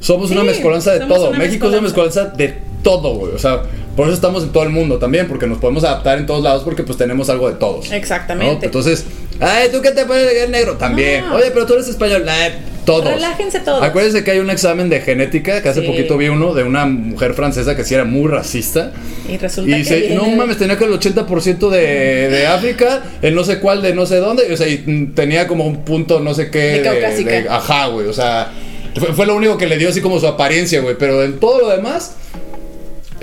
somos 0.00 0.30
una 0.30 0.42
mezcolanza 0.44 0.92
de 0.92 1.00
todo. 1.06 1.32
México 1.32 1.66
es 1.66 1.72
una 1.72 1.80
mezcolanza 1.82 2.24
de 2.26 2.54
todo, 2.82 3.14
güey. 3.14 3.32
O 3.32 3.38
sea, 3.38 3.62
por 3.96 4.06
eso 4.06 4.14
estamos 4.14 4.42
en 4.42 4.50
todo 4.50 4.64
el 4.64 4.70
mundo 4.70 4.98
también, 4.98 5.26
porque 5.28 5.46
nos 5.46 5.58
podemos 5.58 5.84
adaptar 5.84 6.18
en 6.18 6.26
todos 6.26 6.42
lados 6.42 6.62
porque 6.64 6.82
pues 6.82 6.98
tenemos 6.98 7.30
algo 7.30 7.48
de 7.48 7.56
todos. 7.56 7.88
¿no? 7.88 7.96
Exactamente. 7.96 8.66
Entonces, 8.66 9.04
ay, 9.40 9.68
¿tú 9.72 9.80
qué 9.80 9.92
te 9.92 10.04
puedes 10.04 10.30
llegar 10.30 10.50
negro? 10.50 10.74
También. 10.76 11.24
Oye, 11.32 11.50
pero 11.52 11.64
tú 11.64 11.72
eres 11.74 11.88
español. 11.88 12.24
Ay, 12.28 12.52
todos. 12.84 13.04
Relájense 13.04 13.60
todos. 13.60 13.82
Acuérdense 13.82 14.24
que 14.24 14.30
hay 14.32 14.38
un 14.38 14.50
examen 14.50 14.88
de 14.88 15.00
genética, 15.00 15.62
que 15.62 15.68
hace 15.68 15.80
Sí. 15.80 15.86
poquito 15.86 16.16
vi 16.16 16.28
uno 16.28 16.54
de 16.54 16.62
una 16.62 16.86
mujer 16.86 17.34
francesa 17.34 17.74
que 17.76 17.84
sí 17.84 17.94
era 17.94 18.04
muy 18.04 18.28
racista. 18.30 18.92
Y 19.28 19.36
resulta 19.36 19.70
Y 19.70 19.72
que. 19.72 19.78
dice, 19.78 20.00
viene 20.00 20.14
no 20.16 20.26
mames, 20.28 20.58
tenía 20.58 20.76
que 20.78 20.84
el 20.84 20.92
80% 20.92 21.70
de, 21.70 22.28
de 22.28 22.46
África, 22.48 23.02
el 23.22 23.34
no 23.34 23.44
sé 23.44 23.58
cuál 23.58 23.82
de 23.82 23.94
no 23.94 24.06
sé 24.06 24.16
dónde, 24.16 24.52
o 24.52 24.56
sea, 24.56 24.68
y 24.68 25.12
tenía 25.14 25.46
como 25.46 25.66
un 25.66 25.84
punto 25.84 26.20
no 26.20 26.34
sé 26.34 26.50
qué. 26.50 26.82
De 26.82 27.46
ajá, 27.48 27.86
güey, 27.88 28.06
o 28.08 28.12
sea, 28.12 28.50
fue, 28.98 29.12
fue 29.12 29.26
lo 29.26 29.34
único 29.34 29.56
que 29.58 29.66
le 29.66 29.76
dio 29.78 29.88
así 29.88 30.00
como 30.00 30.20
su 30.20 30.26
apariencia, 30.26 30.80
güey, 30.80 30.96
pero 30.98 31.22
en 31.22 31.38
todo 31.40 31.60
lo 31.60 31.68
demás 31.68 32.16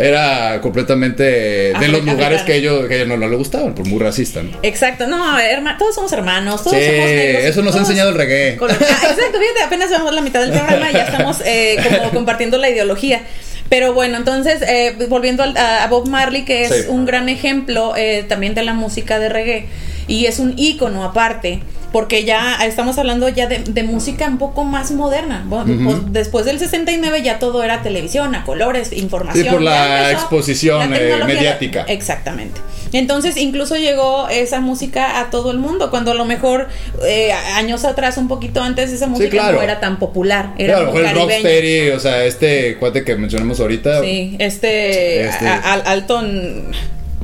era 0.03 0.59
completamente 0.61 1.23
de 1.23 1.71
los 1.73 1.81
Africano. 1.83 2.11
lugares 2.13 2.41
que 2.43 2.55
ellos, 2.55 2.87
que 2.87 2.95
ellos 2.95 3.07
no, 3.07 3.17
no 3.17 3.27
le 3.27 3.35
gustaban, 3.35 3.73
por 3.73 3.85
muy 3.87 3.99
racista, 3.99 4.43
¿no? 4.43 4.51
Exacto, 4.63 5.07
no, 5.07 5.37
herma- 5.39 5.77
todos 5.77 5.95
somos 5.95 6.11
hermanos, 6.13 6.63
todos 6.63 6.77
Sí, 6.77 6.83
somos 6.85 7.05
negros, 7.05 7.43
eso 7.45 7.61
nos 7.61 7.75
ha 7.75 7.79
enseñado 7.79 8.09
el 8.09 8.15
reggae. 8.15 8.57
color- 8.57 8.75
Ah, 8.79 8.83
exacto, 9.09 9.39
fíjate, 9.39 9.63
apenas 9.65 9.89
vamos 9.91 10.13
la 10.13 10.21
mitad 10.21 10.41
del 10.41 10.51
programa 10.51 10.89
y 10.89 10.93
ya 10.93 11.03
estamos 11.03 11.41
eh, 11.45 11.77
como 11.83 12.09
compartiendo 12.13 12.57
la 12.57 12.69
ideología. 12.69 13.21
Pero 13.69 13.93
bueno, 13.93 14.17
entonces, 14.17 14.61
eh, 14.63 14.95
volviendo 15.07 15.43
a, 15.43 15.83
a 15.83 15.87
Bob 15.87 16.07
Marley, 16.09 16.43
que 16.43 16.63
es 16.63 16.69
Sí. 16.69 16.81
un 16.89 17.05
gran 17.05 17.29
ejemplo 17.29 17.93
eh, 17.95 18.25
también 18.27 18.53
de 18.53 18.63
la 18.63 18.73
música 18.73 19.17
de 19.17 19.29
reggae, 19.29 19.65
y 20.07 20.25
es 20.25 20.39
un 20.39 20.55
ícono 20.57 21.05
aparte, 21.05 21.61
porque 21.91 22.23
ya 22.23 22.57
estamos 22.65 22.97
hablando 22.97 23.27
ya 23.29 23.47
de, 23.47 23.59
de 23.59 23.83
música 23.83 24.25
un 24.27 24.37
poco 24.37 24.63
más 24.63 24.91
moderna. 24.91 25.43
Bueno, 25.47 25.73
Ujú. 25.73 25.83
pues, 25.83 25.97
después 26.13 26.45
del 26.45 26.57
69 26.59 27.21
ya 27.21 27.39
todo 27.39 27.63
era 27.63 27.81
televisión, 27.81 28.33
a 28.35 28.43
colores, 28.45 28.93
información. 28.93 29.43
Sí, 29.45 29.49
por 29.51 29.61
la 29.61 30.11
exposición, 30.11 30.89
la 30.91 30.97
eh, 30.97 31.23
mediática. 31.25 31.83
Exactamente. 31.87 32.59
Entonces, 32.93 33.37
incluso 33.37 33.77
llegó 33.77 34.27
esa 34.27 34.59
música 34.59 35.19
a 35.21 35.29
todo 35.29 35.51
el 35.51 35.59
mundo, 35.59 35.89
cuando 35.89 36.11
a 36.11 36.13
lo 36.13 36.25
mejor 36.25 36.67
eh, 37.07 37.31
años 37.55 37.85
atrás, 37.85 38.17
un 38.17 38.27
poquito 38.27 38.61
antes, 38.61 38.91
esa 38.91 39.07
música 39.07 39.29
claro. 39.29 39.57
no 39.57 39.63
era 39.63 39.79
tan 39.79 39.97
popular. 39.97 40.53
Era 40.57 40.73
Claro, 40.75 40.81
a 40.81 40.85
lo 40.87 40.91
muy 40.93 41.01
mejor 41.03 41.21
el. 41.21 41.29
Rocksteady, 41.43 41.89
o 41.91 41.99
sea, 42.01 42.25
este 42.25 42.75
cuate 42.77 43.05
que 43.05 43.15
mencionamos 43.15 43.59
ahorita, 43.61 44.01
Sí, 44.01 44.35
este, 44.39 45.25
Este- 45.25 45.47
a- 45.47 45.55
a- 45.61 45.73
Alton. 45.91 46.71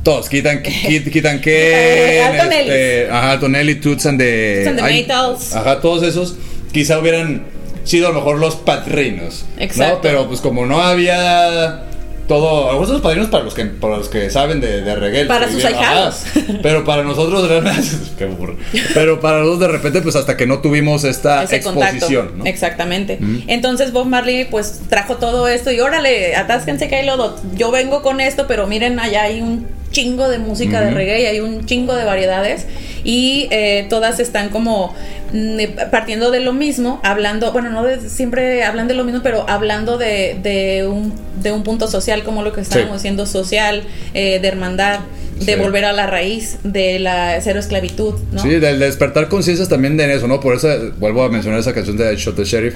Todos, 0.08 0.28
quitan, 0.30 0.62
quit- 0.62 1.10
quitan 1.12 1.38
que, 1.40 2.22
Ellis. 2.22 3.10
ajá, 3.10 3.32
Alton 3.32 3.54
Ellis, 3.56 3.80
Toots 3.82 4.06
and 4.06 4.18
the, 4.18 4.54
Toots 4.64 4.68
and 4.68 4.76
the 4.76 4.82
Maytals. 4.82 5.54
ajá, 5.54 5.80
todos 5.82 6.02
esos, 6.02 6.36
quizá 6.72 6.98
hubieran 6.98 7.42
sido 7.84 8.06
a 8.08 8.10
lo 8.12 8.16
mejor 8.16 8.38
los 8.38 8.56
padrinos, 8.56 9.44
Exacto. 9.58 9.96
¿no? 9.96 10.00
Pero 10.00 10.26
pues 10.26 10.40
como 10.40 10.64
no 10.64 10.80
había 10.82 11.84
todo, 12.26 12.70
algunos 12.70 12.88
los 12.90 13.00
padrinos 13.02 13.28
para 13.28 13.44
los 13.44 13.52
que, 13.52 13.66
para 13.66 13.98
los 13.98 14.08
que 14.08 14.30
saben 14.30 14.60
de, 14.62 14.80
de 14.80 14.94
reggae. 14.94 15.26
Para 15.26 15.46
que 15.46 15.52
sus 15.52 15.64
ahijados. 15.64 16.22
Pero 16.62 16.84
para 16.84 17.02
nosotros 17.02 17.46
realmente, 17.46 17.82
qué 18.18 18.24
burro. 18.26 18.56
Pero 18.94 19.20
para 19.20 19.38
nosotros 19.40 19.60
de 19.60 19.68
repente, 19.68 20.00
pues 20.00 20.16
hasta 20.16 20.36
que 20.38 20.46
no 20.46 20.60
tuvimos 20.60 21.04
esta 21.04 21.42
ese 21.44 21.56
exposición. 21.56 22.32
¿no? 22.38 22.44
Exactamente. 22.46 23.18
Entonces 23.46 23.92
Bob 23.92 24.06
Marley 24.06 24.46
pues 24.46 24.80
trajo 24.88 25.16
todo 25.16 25.48
esto 25.48 25.70
y 25.70 25.80
órale, 25.80 26.34
atásquense 26.34 26.88
que 26.88 26.96
hay 26.96 27.06
lodo. 27.06 27.38
Yo 27.54 27.70
vengo 27.70 28.00
con 28.02 28.20
esto, 28.22 28.46
pero 28.46 28.66
miren, 28.66 29.00
allá 29.00 29.24
hay 29.24 29.40
un 29.42 29.77
chingo 29.90 30.28
de 30.28 30.38
música 30.38 30.80
de 30.80 30.90
reggae 30.90 31.22
y 31.22 31.26
hay 31.26 31.40
un 31.40 31.64
chingo 31.66 31.94
de 31.94 32.04
variedades 32.04 32.66
y 33.04 33.48
eh, 33.50 33.86
todas 33.88 34.20
están 34.20 34.50
como 34.50 34.94
mm, 35.32 35.60
eh, 35.60 35.76
partiendo 35.90 36.30
de 36.30 36.40
lo 36.40 36.52
mismo, 36.52 37.00
hablando, 37.02 37.52
bueno, 37.52 37.70
no 37.70 37.82
de, 37.84 38.08
siempre 38.08 38.64
hablan 38.64 38.86
de 38.88 38.94
lo 38.94 39.04
mismo, 39.04 39.20
pero 39.22 39.48
hablando 39.48 39.96
de, 39.96 40.38
de, 40.42 40.86
un, 40.86 41.12
de 41.42 41.52
un 41.52 41.62
punto 41.62 41.88
social 41.88 42.22
como 42.22 42.42
lo 42.42 42.52
que 42.52 42.60
estábamos 42.60 42.90
Sí. 42.92 42.98
diciendo, 42.98 43.24
social, 43.26 43.84
eh, 44.14 44.38
de 44.40 44.48
hermandad, 44.48 45.00
de 45.38 45.54
Sí. 45.54 45.58
volver 45.60 45.84
a 45.84 45.92
la 45.92 46.06
raíz 46.08 46.58
de 46.64 46.98
la 46.98 47.40
cero 47.40 47.60
esclavitud, 47.60 48.14
¿no? 48.32 48.42
Sí, 48.42 48.48
del 48.50 48.80
despertar 48.80 49.28
conciencias 49.28 49.68
también 49.68 49.96
de 49.96 50.12
eso, 50.12 50.26
¿no? 50.26 50.40
Por 50.40 50.56
eso 50.56 50.68
vuelvo 50.98 51.22
a 51.22 51.28
mencionar 51.28 51.60
esa 51.60 51.72
canción 51.72 51.96
de 51.96 52.14
Shot 52.16 52.34
the 52.36 52.44
Sheriff. 52.44 52.74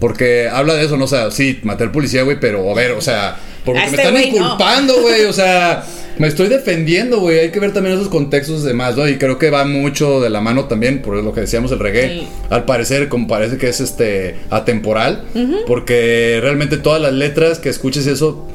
Porque 0.00 0.48
habla 0.48 0.74
de 0.74 0.84
eso, 0.84 0.96
¿no? 0.96 1.04
O 1.04 1.08
sea, 1.08 1.30
sí, 1.30 1.60
maté 1.62 1.84
al 1.84 1.92
policía, 1.92 2.22
güey, 2.22 2.38
pero 2.40 2.68
a 2.70 2.74
ver, 2.74 2.90
o 2.92 3.00
sea, 3.00 3.36
porque 3.64 3.80
me 3.80 3.86
este 3.86 3.96
están 4.02 4.14
no. 4.14 4.20
inculpando, 4.20 5.00
güey, 5.00 5.24
o 5.26 5.32
sea, 5.32 5.84
me 6.22 6.28
estoy 6.28 6.46
defendiendo, 6.46 7.18
güey. 7.18 7.40
Hay 7.40 7.50
que 7.50 7.58
ver 7.58 7.72
también 7.72 7.96
esos 7.96 8.06
contextos 8.06 8.62
demás, 8.62 8.96
¿no? 8.96 9.08
Y 9.08 9.18
creo 9.18 9.38
que 9.38 9.50
va 9.50 9.64
mucho 9.64 10.20
de 10.20 10.30
la 10.30 10.40
mano 10.40 10.66
también, 10.66 11.02
por 11.02 11.16
lo 11.16 11.32
que 11.34 11.40
decíamos, 11.40 11.72
el 11.72 11.80
reggae. 11.80 12.20
Sí. 12.20 12.28
Al 12.48 12.64
parecer, 12.64 13.08
como 13.08 13.26
parece 13.26 13.58
que 13.58 13.68
es 13.68 13.80
este 13.80 14.36
atemporal, 14.48 15.24
porque 15.66 16.38
realmente 16.40 16.76
todas 16.76 17.02
las 17.02 17.12
letras 17.12 17.58
que 17.58 17.70
escuches 17.70 18.06
eso, 18.06 18.46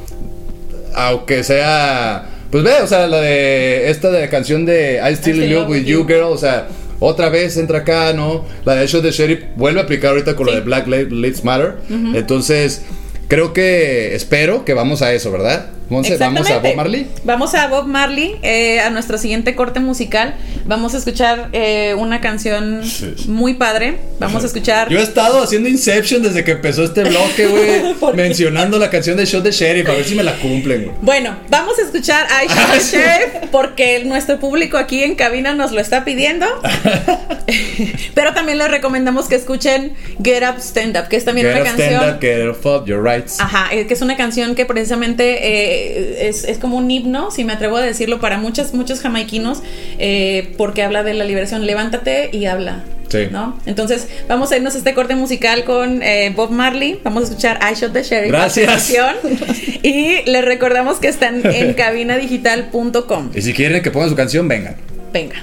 aunque 0.95 1.43
sea. 1.43 2.29
Pues 2.51 2.63
ve, 2.63 2.71
o 2.81 2.87
sea, 2.87 3.05
la 3.07 3.19
de. 3.19 3.89
Esta 3.89 4.09
de 4.11 4.29
canción 4.29 4.65
de 4.65 5.01
I 5.05 5.13
Still 5.15 5.43
in 5.43 5.53
Love 5.53 5.69
with 5.69 5.83
You, 5.83 6.05
Girl, 6.07 6.23
o 6.23 6.37
sea, 6.37 6.69
otra 6.99 7.27
vez 7.27 7.57
entra 7.57 7.79
acá, 7.79 8.13
¿no? 8.13 8.45
La 8.63 8.75
de 8.75 8.87
Shot 8.87 9.03
the 9.03 9.11
Sheriff 9.11 9.41
vuelve 9.57 9.81
a 9.81 9.83
aplicar 9.83 10.11
ahorita 10.11 10.37
con 10.37 10.45
Sí. 10.47 10.53
la 10.53 10.59
de 10.59 10.65
Black 10.65 10.87
Li- 10.87 11.09
Lives 11.09 11.43
Matter. 11.43 11.73
Entonces, 12.15 12.83
creo 13.27 13.51
que. 13.51 14.15
Espero 14.15 14.63
que 14.63 14.73
vamos 14.73 15.01
a 15.01 15.13
eso, 15.13 15.31
¿verdad? 15.33 15.71
Monse, 15.89 16.17
vamos 16.17 16.49
a. 16.49 16.59
Bob 16.59 16.75
Marley. 16.75 17.07
Vamos 17.23 17.55
a 17.55 17.67
Bob 17.67 17.85
Marley, 17.87 18.35
eh, 18.41 18.79
a 18.81 18.89
nuestro 18.89 19.17
siguiente 19.17 19.55
corte 19.55 19.79
musical. 19.79 20.35
Vamos 20.65 20.93
a 20.93 20.97
escuchar 20.97 21.49
eh, 21.53 21.95
una 21.97 22.19
canción 22.21 22.81
Sí. 22.83 23.13
muy 23.27 23.53
padre. 23.53 23.97
Vamos 24.19 24.43
a 24.43 24.47
escuchar. 24.47 24.89
Yo 24.89 24.99
he 24.99 25.03
estado 25.03 25.41
haciendo 25.41 25.69
Inception 25.69 26.21
desde 26.23 26.43
que 26.43 26.51
empezó 26.51 26.83
este 26.83 27.03
bloque, 27.05 27.47
güey. 27.47 28.15
Mencionando 28.15 28.77
la 28.79 28.89
canción 28.89 29.15
de 29.17 29.25
Shot 29.25 29.43
the 29.43 29.51
Sheriff, 29.51 29.87
a 29.87 29.93
ver 29.93 30.03
si 30.03 30.15
me 30.15 30.23
la 30.23 30.33
cumplen, 30.39 30.85
güey. 30.85 30.95
Bueno, 31.01 31.37
vamos 31.49 31.79
a 31.79 31.83
escuchar 31.83 32.27
I 32.43 32.47
Shot 32.47 32.57
Ah, 32.57 32.69
the 32.73 32.79
sí. 32.81 32.97
Sheriff 32.97 33.49
porque 33.51 34.03
nuestro 34.03 34.39
público 34.39 34.77
aquí 34.77 35.03
en 35.03 35.15
cabina 35.15 35.53
nos 35.53 35.71
lo 35.71 35.79
está 35.79 36.03
pidiendo. 36.03 36.45
Pero 38.13 38.33
también 38.33 38.57
les 38.57 38.69
recomendamos 38.69 39.27
que 39.27 39.35
escuchen 39.35 39.93
Get 40.23 40.43
Up 40.43 40.57
Stand 40.59 40.97
Up, 40.97 41.07
que 41.07 41.15
es 41.15 41.25
también 41.25 41.47
Get 41.47 41.53
una 41.55 41.61
up, 41.61 41.67
canción. 41.77 41.93
stand 42.01 42.15
up, 42.15 42.19
get 42.21 42.65
up, 42.65 42.85
your 42.85 43.03
rights. 43.03 43.39
Ajá, 43.39 43.69
eh, 43.71 43.87
que 43.87 43.93
es 43.93 44.01
una 44.01 44.17
canción 44.17 44.55
que 44.55 44.65
precisamente 44.65 45.47
eh, 45.47 45.76
es, 45.77 46.43
es 46.43 46.57
como 46.57 46.77
un 46.77 46.89
himno, 46.89 47.31
si 47.31 47.43
me 47.43 47.53
atrevo 47.53 47.77
a 47.77 47.81
decirlo, 47.81 48.19
para 48.19 48.37
muchos, 48.37 48.73
muchos 48.73 48.99
jamaiquinos, 48.99 49.61
eh, 49.99 50.53
porque 50.57 50.83
habla 50.83 51.03
de 51.03 51.13
la 51.13 51.25
liberación. 51.25 51.65
Levántate 51.65 52.29
y 52.31 52.45
habla. 52.45 52.83
Sí. 53.09 53.27
¿no? 53.31 53.57
Entonces, 53.65 54.07
vamos 54.27 54.51
a 54.51 54.57
irnos 54.57 54.75
a 54.75 54.79
este 54.79 54.93
corte 54.93 55.15
musical 55.15 55.63
con 55.63 56.03
eh, 56.03 56.33
Bob 56.35 56.51
Marley. 56.51 56.99
Vamos 57.03 57.23
a 57.23 57.25
escuchar 57.27 57.59
I 57.61 57.73
Shot 57.73 57.93
the 57.93 58.03
Sheriff. 58.03 58.31
Gracias. 58.31 58.93
Y 59.83 60.23
les 60.25 60.43
recordamos 60.43 60.97
que 60.97 61.07
están 61.07 61.45
en 61.45 61.73
cabinadigital.com. 61.73 63.29
Y 63.33 63.41
si 63.41 63.53
quieren 63.53 63.81
que 63.81 63.91
pongan 63.91 64.09
su 64.09 64.15
canción, 64.15 64.47
vengan. 64.47 64.75
Venga. 65.13 65.37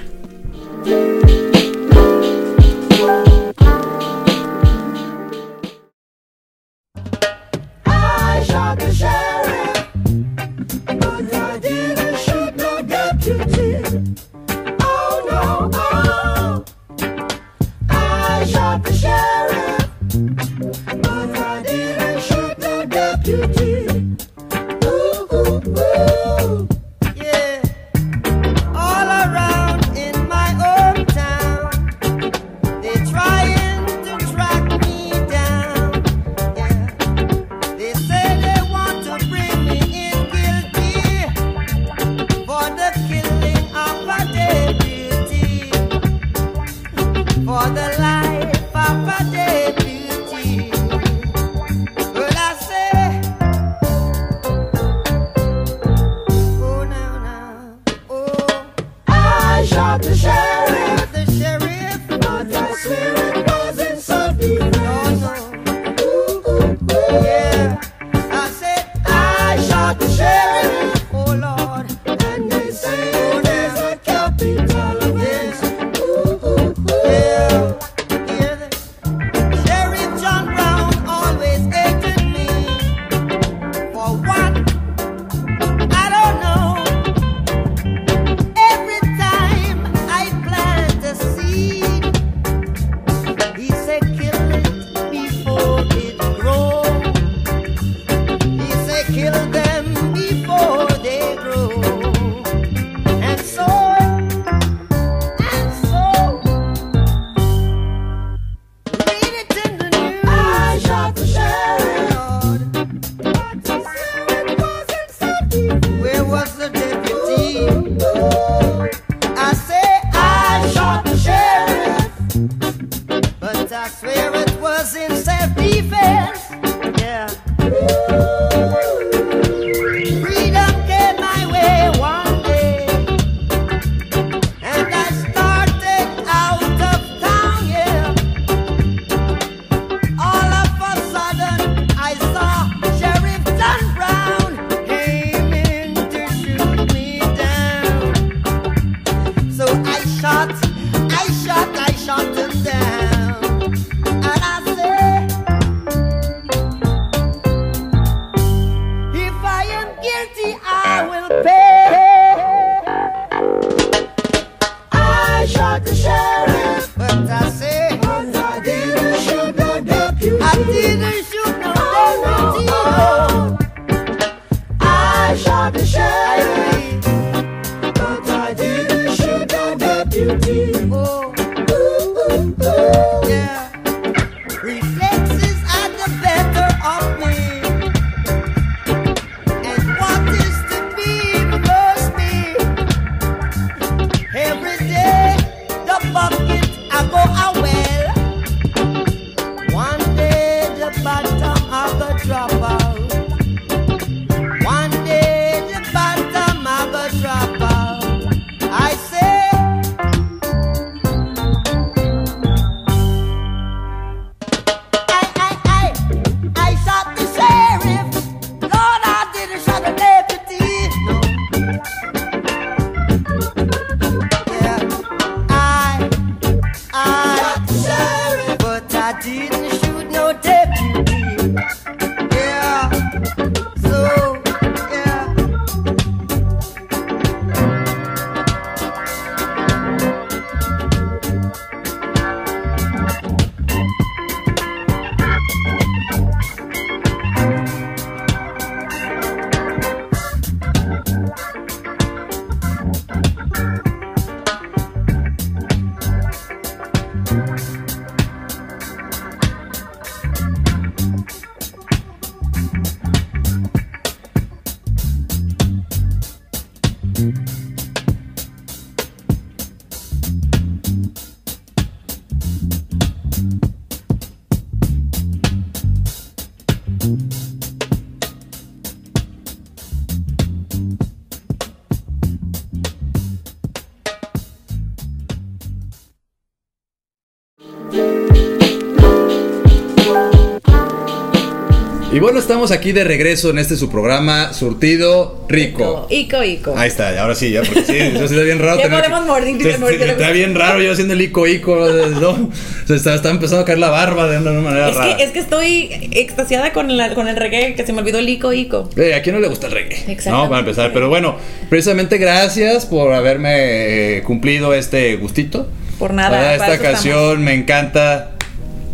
Y 292.15 292.19
bueno, 292.19 292.39
estamos 292.39 292.71
aquí 292.71 292.93
de 292.93 293.03
regreso 293.03 293.49
en 293.49 293.59
este 293.59 293.75
su 293.75 293.89
programa 293.91 294.53
Surtido 294.53 295.45
Rico. 295.49 296.07
Ico, 296.09 296.41
Ico. 296.45 296.73
Ahí 296.77 296.87
está, 296.87 297.21
ahora 297.21 297.35
sí, 297.35 297.51
ya, 297.51 297.61
porque 297.61 297.83
sí, 297.83 297.97
eso 297.97 298.23
está 298.23 298.41
bien 298.41 298.59
raro. 298.59 298.77
Ya 298.77 298.83
tener 298.83 298.99
podemos 299.01 299.19
que- 299.19 299.25
morir, 299.27 299.67
Está- 299.67 299.77
morir, 299.79 300.01
Está 300.01 300.13
morir. 300.23 300.33
bien 300.33 300.55
raro 300.55 300.81
yo 300.81 300.93
haciendo 300.93 301.13
el 301.13 301.21
ico 301.21 301.45
ico, 301.45 301.75
¿no? 302.21 302.29
O 302.29 302.87
sea, 302.87 302.95
está, 302.95 303.15
está 303.15 303.31
empezando 303.31 303.63
a 303.63 303.65
caer 303.65 303.79
la 303.79 303.89
barba 303.89 304.29
de 304.29 304.37
una 304.37 304.51
manera 304.61 304.91
Es 304.91 304.95
rara. 304.95 305.17
que, 305.17 305.23
es 305.25 305.31
que 305.31 305.39
estoy 305.39 305.89
extasiada 306.13 306.71
con, 306.71 306.95
la- 306.95 307.13
con 307.13 307.27
el 307.27 307.35
reggae, 307.35 307.75
que 307.75 307.85
se 307.85 307.91
me 307.91 307.99
olvidó 307.99 308.19
el 308.19 308.29
Ico, 308.29 308.53
Ico. 308.53 308.89
Eh, 308.95 309.13
¿A 309.13 309.21
quién 309.21 309.35
no 309.35 309.41
le 309.41 309.49
gusta 309.49 309.67
el 309.67 309.73
reggae? 309.73 309.95
Exactamente. 310.07 310.29
No, 310.31 310.47
para 310.49 310.59
empezar. 310.61 310.93
Pero 310.93 311.09
bueno, 311.09 311.35
precisamente 311.69 312.17
gracias 312.17 312.85
por 312.85 313.11
haberme 313.11 314.17
eh, 314.19 314.23
cumplido 314.23 314.73
este 314.73 315.17
gustito. 315.17 315.67
Por 315.99 316.13
nada, 316.13 316.29
para 316.29 316.55
esta 316.55 316.77
canción 316.77 317.43
me 317.43 317.53
encanta 317.53 318.34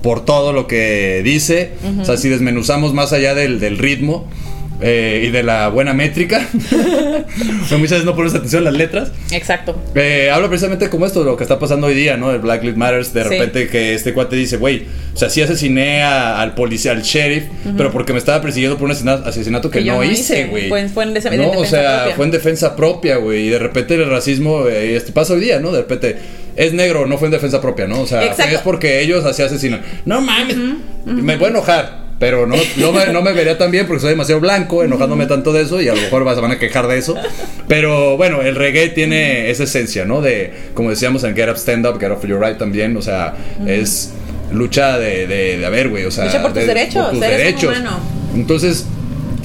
por 0.02 0.26
todo 0.26 0.54
lo 0.54 0.68
que 0.68 1.22
dice. 1.24 1.72
O 2.00 2.06
sea, 2.06 2.18
si 2.18 2.30
desmenuzamos 2.30 2.94
más 2.94 3.14
allá 3.14 3.34
del, 3.36 3.60
del 3.60 3.78
ritmo 3.78 4.28
eh, 4.84 5.26
y 5.28 5.30
de 5.30 5.44
la 5.44 5.68
buena 5.70 5.94
métrica, 5.94 6.48
o 6.56 7.68
sea, 7.68 7.78
muchas 7.78 7.92
veces 7.92 8.06
no 8.06 8.16
pones 8.16 8.34
atención 8.34 8.62
a 8.64 8.72
las 8.72 8.74
letras. 8.74 9.12
Exacto. 9.32 9.80
Eh, 9.94 10.32
habla 10.34 10.48
precisamente 10.48 10.90
como 10.90 11.06
esto, 11.06 11.24
lo 11.24 11.38
que 11.38 11.44
está 11.44 11.60
pasando 11.60 11.86
hoy 11.88 11.94
día, 11.94 12.18
¿no? 12.18 12.32
El 12.32 12.40
Black 12.40 12.64
Lives 12.64 12.78
Matter, 12.78 13.06
de 13.06 13.24
Sí. 13.24 13.30
repente 13.30 13.68
que 13.68 13.94
este 13.94 14.14
cuate 14.14 14.36
dice, 14.36 14.58
güey, 14.58 14.86
o 15.14 15.18
sea, 15.18 15.30
sí 15.30 15.40
asesiné 15.42 16.02
a- 16.02 16.42
al 16.42 16.56
policía, 16.56 16.94
al 16.94 17.04
sheriff, 17.04 17.44
pero 17.78 17.92
porque 17.92 18.12
me 18.14 18.18
estaba 18.18 18.42
persiguiendo 18.42 18.78
por 18.80 18.86
un 18.86 18.92
asesina- 18.96 19.22
asesinato 19.24 19.70
que, 19.70 19.80
Que 19.84 19.86
no 19.86 19.98
no 19.98 20.04
hice, 20.04 20.46
güey. 20.46 20.68
Fue 20.70 20.80
en- 20.82 20.90
fue 20.90 21.04
en 21.04 21.10
en 21.16 21.38
No, 21.38 21.50
o 21.50 21.52
defensa 21.52 21.70
sea, 21.70 21.98
propia. 22.00 22.16
fue 22.16 22.26
en 22.26 22.32
defensa 22.32 22.76
propia, 22.76 23.16
güey, 23.18 23.46
y 23.48 23.50
de 23.50 23.60
repente 23.60 23.94
el 23.94 24.10
racismo, 24.10 24.68
eh, 24.68 24.96
este 24.96 25.12
pasa 25.12 25.34
hoy 25.34 25.42
día, 25.42 25.60
¿no? 25.60 25.72
De 25.72 25.82
repente, 25.82 26.18
es 26.56 26.74
negro, 26.74 27.06
no 27.08 27.18
fue 27.18 27.28
en 27.28 27.32
defensa 27.34 27.62
propia, 27.62 27.88
¿no? 27.88 28.02
O 28.02 28.08
sea, 28.08 28.24
Exacto. 28.26 28.56
es 28.56 28.62
porque 28.62 29.02
ellos 29.02 29.26
así 29.26 29.42
asesinan. 29.44 29.82
No 30.06 30.22
mames, 30.22 30.58
me 31.06 31.38
voy 31.38 31.48
a 31.48 31.50
enojar. 31.50 32.02
Pero 32.20 32.46
no, 32.46 32.56
no, 32.78 32.92
me, 32.92 33.08
no 33.08 33.24
me 33.24 33.34
vería 33.34 33.58
tan 33.58 33.72
bien 33.72 33.88
porque 33.88 34.02
soy 34.02 34.12
demasiado 34.12 34.40
blanco, 34.40 34.84
enojándome 34.84 35.26
tanto 35.26 35.52
de 35.52 35.64
eso 35.64 35.82
y 35.82 35.88
a 35.88 35.96
lo 35.96 36.02
mejor 36.02 36.24
vas- 36.24 36.40
van 36.40 36.52
a 36.52 36.60
quejar 36.60 36.88
de 36.88 37.00
eso. 37.00 37.16
Pero 37.68 38.16
bueno, 38.16 38.44
el 38.44 38.56
reggae 38.56 38.90
tiene 38.90 39.50
esa 39.50 39.64
esencia, 39.64 40.06
¿no? 40.06 40.22
De, 40.22 40.54
como 40.76 40.92
decíamos 40.92 41.24
en 41.24 41.36
Get 41.36 41.50
Up, 41.50 41.58
Stand 41.58 41.88
Up, 41.88 42.00
Get 42.00 42.12
Up 42.12 42.20
for 42.20 42.30
Your 42.30 42.40
Right 42.40 42.60
también, 42.60 42.96
o 42.96 43.02
sea, 43.02 43.34
es 43.66 44.12
lucha 44.52 45.00
de, 45.00 45.26
de, 45.26 45.58
de 45.58 45.66
a 45.66 45.70
ver, 45.70 45.90
güey, 45.90 46.06
o 46.06 46.12
sea, 46.12 46.26
Lucha 46.26 46.44
por 46.44 46.52
tus 46.54 46.62
de- 46.62 46.68
derechos, 46.68 47.02
por 47.06 47.12
tus 47.12 47.20
derechos. 47.22 47.64
humano. 47.76 48.00
Entonces, 48.36 48.86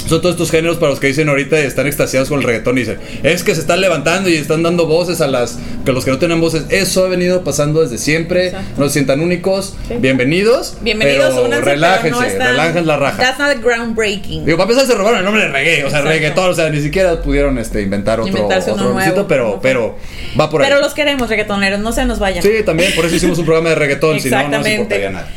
son 0.07 0.21
todos 0.21 0.35
estos 0.35 0.51
géneros 0.51 0.77
para 0.79 0.91
los 0.91 1.01
que 1.01 1.09
dicen 1.09 1.29
ahorita 1.29 1.61
y 1.61 1.65
están 1.65 1.87
extasiados 1.87 2.29
con 2.29 2.39
el 2.39 2.45
reggaetón 2.47 2.77
y 2.79 2.81
dicen, 2.83 2.99
es 3.23 3.43
que 3.43 3.55
se 3.55 3.61
están 3.61 3.81
levantando 3.81 4.29
y 4.29 4.35
están 4.35 4.63
dando 4.63 4.87
voces 4.87 5.21
a 5.21 5.27
las 5.27 5.59
que 5.85 5.93
los 5.93 6.05
que 6.05 6.11
no 6.13 6.19
tienen 6.19 6.41
voces. 6.41 6.65
Eso 6.69 7.05
ha 7.05 7.09
venido 7.09 7.43
pasando 7.45 7.83
desde 7.83 7.99
siempre. 7.99 8.47
Exacto. 8.47 8.69
No 8.79 8.87
se 8.87 8.93
sientan 8.95 9.21
únicos. 9.21 9.75
Sí. 9.89 9.95
Bienvenidos. 9.99 10.77
Bienvenidos, 10.81 11.31
pero 11.35 11.45
únanse, 11.47 11.65
relájense, 11.65 12.09
pero 12.11 12.21
no 12.21 12.27
están- 12.27 12.49
relajen 12.53 12.87
la 12.87 12.97
raja. 12.97 13.17
That's 13.23 13.39
not 13.39 13.63
groundbreaking. 13.65 14.45
Digo, 14.45 14.57
para 14.59 14.71
empezar 14.71 14.87
se 14.91 14.95
robaron 14.97 15.19
el 15.19 15.25
nombre 15.25 15.43
de 15.45 15.49
reggae, 15.49 15.73
o 15.85 15.91
sea, 15.91 15.99
Exacto. 15.99 16.09
reggaetón, 16.09 16.51
o 16.51 16.55
sea, 16.55 16.71
ni 16.71 16.81
siquiera 16.81 17.21
pudieron 17.23 17.59
este, 17.59 17.83
inventar 17.83 18.21
otro, 18.21 18.29
Inventarse 18.33 18.71
otro 18.71 18.85
nuevo. 18.85 18.99
nombrecito, 18.99 19.27
pero, 19.29 19.59
pero 19.61 19.97
va 20.39 20.49
por 20.51 20.63
ahí. 20.63 20.69
Pero 20.69 20.81
los 20.81 20.95
queremos, 20.95 21.29
reggaetoneros, 21.29 21.81
no 21.81 21.93
se 21.93 22.05
nos 22.05 22.19
vayan. 22.19 22.43
Sí, 22.43 22.51
también, 22.65 22.95
por 22.95 23.05
eso 23.07 23.17
hicimos 23.17 23.39
un 23.39 23.45
programa 23.45 23.71
de 23.71 23.75
reggaetón, 23.75 24.21
si 24.21 24.31
no, 24.31 24.37
no 24.37 24.43
nos 24.43 24.67
Exactamente. 24.67 24.75
importaría 24.83 25.11
nada. 25.11 25.29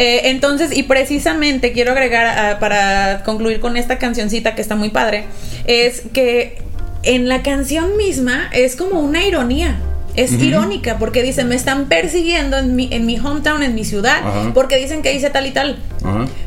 Eh, 0.00 0.30
entonces, 0.30 0.74
y 0.74 0.84
precisamente 0.84 1.72
quiero 1.72 1.92
agregar 1.92 2.26
ah, 2.26 2.58
para 2.58 3.22
concluir 3.22 3.60
con 3.60 3.76
esta 3.76 3.98
cancioncita 3.98 4.54
que 4.54 4.62
está 4.62 4.74
muy 4.74 4.88
padre, 4.88 5.26
es 5.66 6.04
que 6.14 6.56
en 7.02 7.28
la 7.28 7.42
canción 7.42 7.98
misma 7.98 8.48
es 8.54 8.76
como 8.76 9.00
una 9.00 9.26
ironía. 9.26 9.78
Es 10.16 10.32
irónica 10.32 10.98
porque 10.98 11.22
dice, 11.22 11.44
me 11.44 11.54
están 11.54 11.86
persiguiendo 11.86 12.56
en 12.56 12.74
mi, 12.76 12.88
en 12.90 13.04
mi 13.04 13.18
hometown, 13.18 13.62
en 13.62 13.74
mi 13.74 13.84
ciudad, 13.84 14.22
porque 14.54 14.76
dicen 14.76 15.02
que 15.02 15.14
hice 15.14 15.28
tal 15.28 15.46
y 15.46 15.50
tal. 15.50 15.78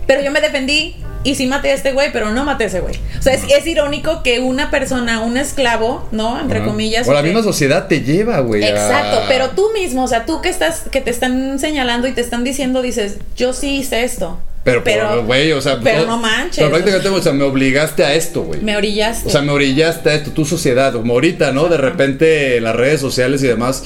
Pero 0.08 0.24
yo 0.24 0.32
me 0.32 0.42
defendí 0.42 0.96
y 1.24 1.36
sí 1.36 1.48
maté 1.48 1.72
a 1.72 1.74
este 1.74 1.92
güey, 1.94 2.12
pero 2.12 2.32
no 2.32 2.44
maté 2.44 2.66
a 2.66 2.68
ese 2.68 2.80
güey. 2.82 2.96
O 3.18 3.22
sea, 3.22 3.34
es, 3.34 3.44
es 3.50 3.66
irónico 3.68 4.24
que 4.24 4.40
una 4.40 4.70
persona, 4.72 5.22
un 5.22 5.38
esclavo, 5.38 6.08
¿no? 6.12 6.40
Entre 6.40 6.64
comillas. 6.64 7.08
O 7.08 7.14
la 7.14 7.22
misma 7.22 7.44
sociedad 7.44 7.88
te 7.88 8.02
lleva, 8.02 8.40
güey. 8.42 8.64
a- 8.64 8.70
Exacto, 8.70 9.22
pero 9.28 9.50
tú 9.52 9.70
mismo, 9.74 10.04
o 10.04 10.08
sea, 10.08 10.26
tú 10.26 10.42
que 10.42 10.50
estás, 10.50 10.84
que 10.92 11.02
te 11.02 11.10
están 11.12 11.60
señalando 11.60 12.08
y 12.08 12.12
te 12.14 12.22
están 12.22 12.44
diciendo, 12.44 12.82
dices, 12.82 13.18
yo 13.36 13.54
sí 13.54 13.78
hice 13.78 14.04
esto. 14.04 14.40
Pero, 14.64 14.82
pero, 14.84 15.26
güey, 15.26 15.52
o 15.52 15.60
sea. 15.62 15.80
pero 15.84 16.06
no 16.06 16.18
manches. 16.18 16.56
Pero 16.58 16.70
prácticamente, 16.70 17.10
o 17.10 17.22
sea, 17.22 17.34
me 17.34 17.44
obligaste 17.44 18.06
a 18.06 18.14
esto, 18.14 18.44
güey. 18.44 18.62
Me 18.62 18.78
orillaste. 18.78 19.28
O 19.28 19.30
sea, 19.30 19.42
me 19.42 19.52
orillaste 19.52 20.10
a 20.10 20.14
esto, 20.14 20.32
tu 20.32 20.46
sociedad, 20.46 20.94
como 20.94 21.12
ahorita, 21.14 21.52
¿no? 21.52 21.66
De 21.66 21.76
repente 21.76 22.56
en 22.58 22.64
las 22.64 22.74
redes 22.76 23.02
sociales 23.02 23.44
y 23.44 23.48
demás 23.48 23.84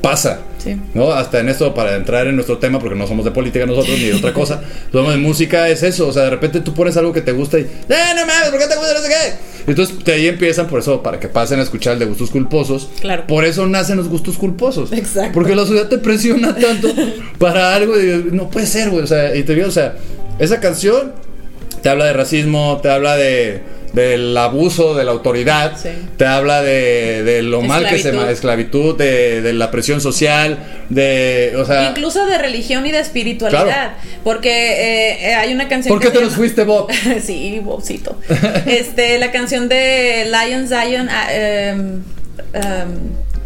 pasa. 0.00 0.40
Sí. 0.58 0.76
¿No? 0.94 1.12
Hasta 1.12 1.40
en 1.40 1.48
esto, 1.48 1.74
para 1.74 1.94
entrar 1.94 2.26
en 2.26 2.34
nuestro 2.34 2.58
tema, 2.58 2.78
porque 2.80 2.96
no 2.96 3.06
somos 3.06 3.24
de 3.24 3.30
política 3.30 3.66
nosotros 3.66 3.98
ni 3.98 4.06
de 4.06 4.14
otra 4.14 4.32
cosa, 4.32 4.62
somos 4.92 5.12
de 5.12 5.18
música, 5.18 5.68
es 5.68 5.82
eso. 5.82 6.08
O 6.08 6.12
sea, 6.12 6.24
de 6.24 6.30
repente 6.30 6.60
tú 6.60 6.74
pones 6.74 6.96
algo 6.96 7.12
que 7.12 7.20
te 7.20 7.32
gusta 7.32 7.58
y, 7.58 7.62
¡eh, 7.62 8.14
no 8.14 8.26
mames! 8.26 8.50
¿Por 8.50 8.58
qué 8.58 8.66
te 8.66 8.76
gusta 8.76 8.94
no 8.94 9.00
sé 9.00 9.08
qué? 9.08 9.56
Y 9.66 9.70
entonces 9.70 10.04
de 10.04 10.12
ahí 10.12 10.28
empiezan, 10.28 10.66
por 10.66 10.80
eso, 10.80 11.02
para 11.02 11.20
que 11.20 11.28
pasen 11.28 11.58
a 11.60 11.62
escuchar 11.62 11.94
el 11.94 11.98
de 11.98 12.06
gustos 12.06 12.30
culposos. 12.30 12.90
Claro. 13.00 13.26
Por 13.26 13.44
eso 13.44 13.66
nacen 13.66 13.96
los 13.96 14.08
gustos 14.08 14.36
culposos. 14.36 14.92
Exacto. 14.92 15.32
Porque 15.34 15.54
la 15.54 15.62
sociedad 15.62 15.88
te 15.88 15.98
presiona 15.98 16.54
tanto 16.54 16.88
para 17.38 17.74
algo 17.74 18.00
y 18.00 18.28
no 18.32 18.48
puede 18.48 18.66
ser, 18.66 18.90
güey. 18.90 19.02
O 19.02 19.06
sea, 19.06 19.34
y 19.34 19.42
te 19.42 19.54
digo, 19.54 19.68
o 19.68 19.72
sea, 19.72 19.96
esa 20.38 20.60
canción 20.60 21.12
te 21.82 21.88
habla 21.88 22.06
de 22.06 22.12
racismo, 22.12 22.80
te 22.82 22.90
habla 22.90 23.16
de 23.16 23.75
del 23.96 24.36
abuso 24.36 24.94
de 24.94 25.04
la 25.04 25.12
autoridad, 25.12 25.72
Sí. 25.80 25.88
te 26.18 26.26
habla 26.26 26.62
de, 26.62 27.22
de 27.24 27.42
lo 27.42 27.62
mal 27.62 27.84
que 27.88 27.98
se 27.98 28.08
Esclavitud. 28.10 28.30
esclavitud, 28.30 28.96
de, 28.98 29.40
de 29.40 29.52
la 29.54 29.70
presión 29.70 30.02
social, 30.02 30.58
de, 30.90 31.54
o 31.56 31.64
sea, 31.64 31.88
Incluso 31.88 32.26
de 32.26 32.36
religión 32.36 32.84
y 32.84 32.92
de 32.92 33.00
espiritualidad. 33.00 33.64
Claro. 33.64 33.92
Porque 34.22 34.50
eh, 34.50 35.30
eh, 35.30 35.34
hay 35.34 35.52
una 35.54 35.66
canción. 35.68 35.94
¿por 35.94 36.02
qué 36.02 36.10
te 36.10 36.22
nos 36.22 36.34
fuiste, 36.34 36.64
Bob? 36.64 36.88
sí, 37.24 37.58
Bobcito. 37.64 38.18
este, 38.66 39.18
la 39.18 39.30
canción 39.32 39.66
de 39.68 40.26
Lion 40.30 40.68
Zion. 40.68 41.08
ah, 41.10 41.28
em, 41.32 42.02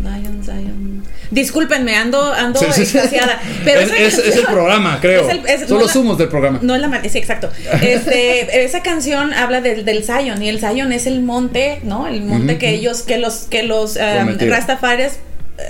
Lion 0.02 0.42
Zion. 0.44 1.04
Discúlpenme, 1.30 1.94
ando, 1.96 2.32
ando 2.32 2.60
Sí, 2.60 2.84
sí, 2.84 2.86
sí. 2.86 3.16
Pero 3.64 3.80
es, 3.80 4.18
el 4.18 4.44
programa, 4.44 4.98
creo. 5.00 5.28
Es 5.28 5.34
el- 5.36 5.46
es- 5.46 5.60
Son 5.68 5.78
no 5.78 5.84
los 5.84 5.94
humos 5.96 6.18
del 6.18 6.28
programa. 6.28 6.58
No 6.62 6.74
es 6.74 6.80
la 6.80 7.02
sí, 7.08 7.18
exacto. 7.18 7.50
Este, 7.82 8.64
esa 8.64 8.82
canción 8.82 9.32
habla 9.32 9.60
del, 9.60 9.84
del 9.84 10.04
Zion 10.04 10.42
y 10.42 10.48
el 10.48 10.58
Zion 10.60 10.92
es 10.92 11.06
el 11.06 11.22
monte, 11.22 11.80
¿no? 11.84 12.06
El 12.06 12.22
monte 12.22 12.58
que 12.58 12.70
ellos, 12.70 13.02
que 13.02 13.18
los, 13.18 13.46
que 13.50 13.62
los 13.62 13.96
um. 13.96 14.38
Rastafares 14.48 15.20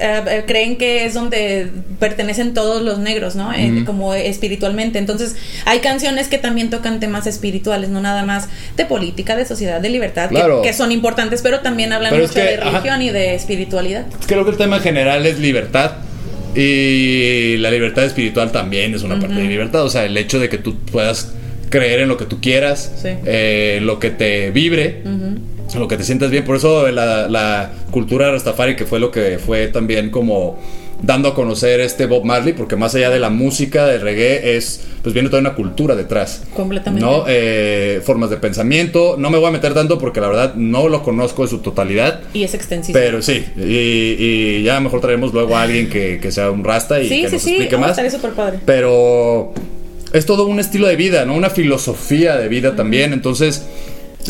eh, 0.01 0.22
eh, 0.28 0.45
creen 0.47 0.76
que 0.78 1.05
es 1.05 1.14
donde 1.14 1.68
pertenecen 1.99 2.55
todos 2.55 2.82
los 2.82 2.99
negros, 2.99 3.34
¿no? 3.36 3.53
Eh, 3.53 3.82
como 3.84 4.14
espiritualmente. 4.14 4.99
Entonces, 4.99 5.36
hay 5.64 5.80
canciones 5.80 6.28
que 6.28 6.38
también 6.38 6.70
tocan 6.70 7.01
temas 7.01 7.26
espirituales, 7.26 7.88
no 7.91 8.01
nada 8.01 8.24
más 8.24 8.49
de 8.76 8.84
política, 8.86 9.36
de 9.36 9.45
sociedad, 9.47 9.80
de 9.80 9.88
libertad, 9.91 10.28
que- 10.28 10.36
Claro. 10.36 10.62
que, 10.62 10.72
son 10.72 10.93
importantes, 10.93 11.43
pero 11.43 11.61
también 11.61 11.93
hablan 11.93 12.12
Pero 12.12 12.24
es 12.24 12.30
mucho 12.30 12.41
que, 12.41 12.47
de 12.47 12.55
ajá. 12.57 12.70
religión 12.70 13.03
y 13.03 13.11
de 13.11 13.34
espiritualidad. 13.34 14.07
Creo 14.26 14.45
que 14.45 14.53
el 14.53 14.57
tema 14.57 14.78
general 14.80 15.26
es 15.26 15.38
libertad. 15.38 15.93
Y 16.55 17.57
la 17.59 17.70
libertad 17.70 18.05
espiritual 18.05 18.51
también 18.51 18.95
es 18.95 19.03
una 19.03 19.18
parte 19.20 19.36
de 19.36 19.45
libertad. 19.45 19.84
O 19.84 19.91
sea, 19.91 20.05
el 20.05 20.16
hecho 20.16 20.41
de 20.41 20.49
que 20.49 20.59
tú 20.59 20.76
puedas 20.91 21.32
creer 21.68 22.01
en 22.01 22.09
lo 22.09 22.16
que 22.16 22.24
tú 22.24 22.41
quieras, 22.41 22.93
Sí. 23.01 23.11
eh, 23.24 23.78
lo 23.82 24.01
que 24.01 24.11
te 24.11 24.51
vibre, 24.51 25.03
en 25.05 25.43
lo 25.79 25.89
que 25.89 25.97
te 25.97 26.05
sientas 26.05 26.31
bien. 26.31 26.45
Por 26.45 26.57
eso 26.57 26.91
la, 26.91 27.29
la 27.29 27.71
cultura 27.91 28.31
Rastafari, 28.31 28.77
que 28.77 28.87
fue 28.87 28.99
lo 28.99 29.11
que 29.11 29.39
fue 29.39 29.68
también 29.68 30.11
como 30.11 30.59
dando 31.03 31.29
a 31.29 31.35
conocer 31.35 31.81
este 31.81 32.07
Bob 32.07 32.25
Marley, 32.25 32.53
porque 32.53 32.77
más 32.77 32.95
allá 32.95 33.11
de 33.11 33.18
la 33.18 33.31
música, 33.31 33.87
del 33.87 34.01
reggae, 34.01 34.57
es 34.57 34.83
pues 35.03 35.14
viene 35.14 35.29
toda 35.31 35.41
una 35.41 35.55
cultura 35.55 35.97
detrás. 35.97 36.43
Completamente. 36.55 37.05
¿no? 37.05 37.25
Eh, 37.27 38.03
formas 38.05 38.31
de 38.31 38.37
pensamiento. 38.37 39.16
No 39.18 39.31
me 39.31 39.39
voy 39.39 39.49
a 39.49 39.51
meter 39.51 39.73
tanto 39.73 39.99
porque 39.99 40.21
la 40.21 40.29
verdad 40.29 40.55
no 40.57 40.89
lo 40.89 41.03
conozco 41.03 41.43
en 41.43 41.49
su 41.49 41.59
totalidad. 41.59 42.21
Y 42.35 42.45
es 42.45 42.55
extensísimo. 42.55 42.99
Pero 43.03 43.23
sí, 43.23 43.45
y, 43.57 43.62
y 43.62 44.62
ya 44.62 44.81
mejor 44.81 45.01
traeremos 45.01 45.33
luego 45.33 45.57
a 45.57 45.62
alguien 45.62 45.89
que, 45.89 46.18
que 46.21 46.31
sea 46.31 46.51
un 46.51 46.64
rasta 46.64 47.01
y 47.01 47.09
sí, 47.09 47.23
que 47.23 47.29
sí, 47.29 47.35
nos 47.35 47.43
sí, 47.43 47.51
explique 47.51 47.77
oh, 47.77 47.79
más. 47.79 47.99
padre. 48.37 48.59
Pero 48.66 49.55
es 50.12 50.27
todo 50.27 50.47
un 50.47 50.61
estilo 50.61 50.87
de 50.87 50.97
vida, 50.97 51.25
¿no? 51.25 51.35
Una 51.35 51.51
filosofía 51.51 52.37
de 52.37 52.49
vida 52.49 52.77
también. 52.77 53.12
Entonces, 53.12 53.64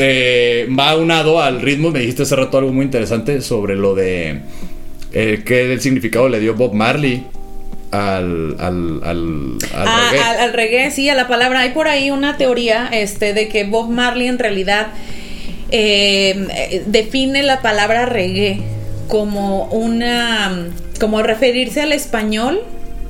eh, 0.01 0.69
va 0.79 0.91
aunado 0.91 1.41
al 1.41 1.61
ritmo. 1.61 1.91
Me 1.91 2.01
dijiste 2.01 2.23
hace 2.23 2.37
rato 2.37 2.59
algo 2.59 2.73
muy 2.73 2.85
interesante 2.85 3.41
sobre 3.41 3.77
lo 3.77 3.95
de 3.95 4.41
eh, 5.13 5.43
qué 5.45 5.73
el 5.73 5.81
significado 5.81 6.29
le 6.29 6.41
dio 6.41 6.55
Bob 6.55 6.73
Marley 6.75 7.25
al, 7.91 8.57
al, 8.61 9.01
al, 9.05 9.59
al 9.75 9.89
Ah, 9.89 10.09
reggae. 10.13 10.25
al, 10.25 10.39
al 10.41 10.53
reggae, 10.53 10.91
sí, 10.91 11.09
a 11.09 11.15
la 11.15 11.29
palabra. 11.29 11.61
Hay 11.61 11.71
por 11.71 11.89
ahí 11.89 12.11
una 12.11 12.37
teoría 12.37 12.89
este, 12.93 13.35
de 13.35 13.49
que 13.49 13.65
Bob 13.65 13.91
Marley 13.91 14.29
en 14.29 14.39
realidad 14.39 14.89
eh, 15.71 16.83
define 16.87 17.43
la 17.43 17.63
palabra 17.63 18.07
reggae 18.07 18.61
como 19.09 19.65
una. 19.67 20.69
como 21.01 21.23
referirse 21.23 21.81
al 21.83 21.93
español 21.93 22.61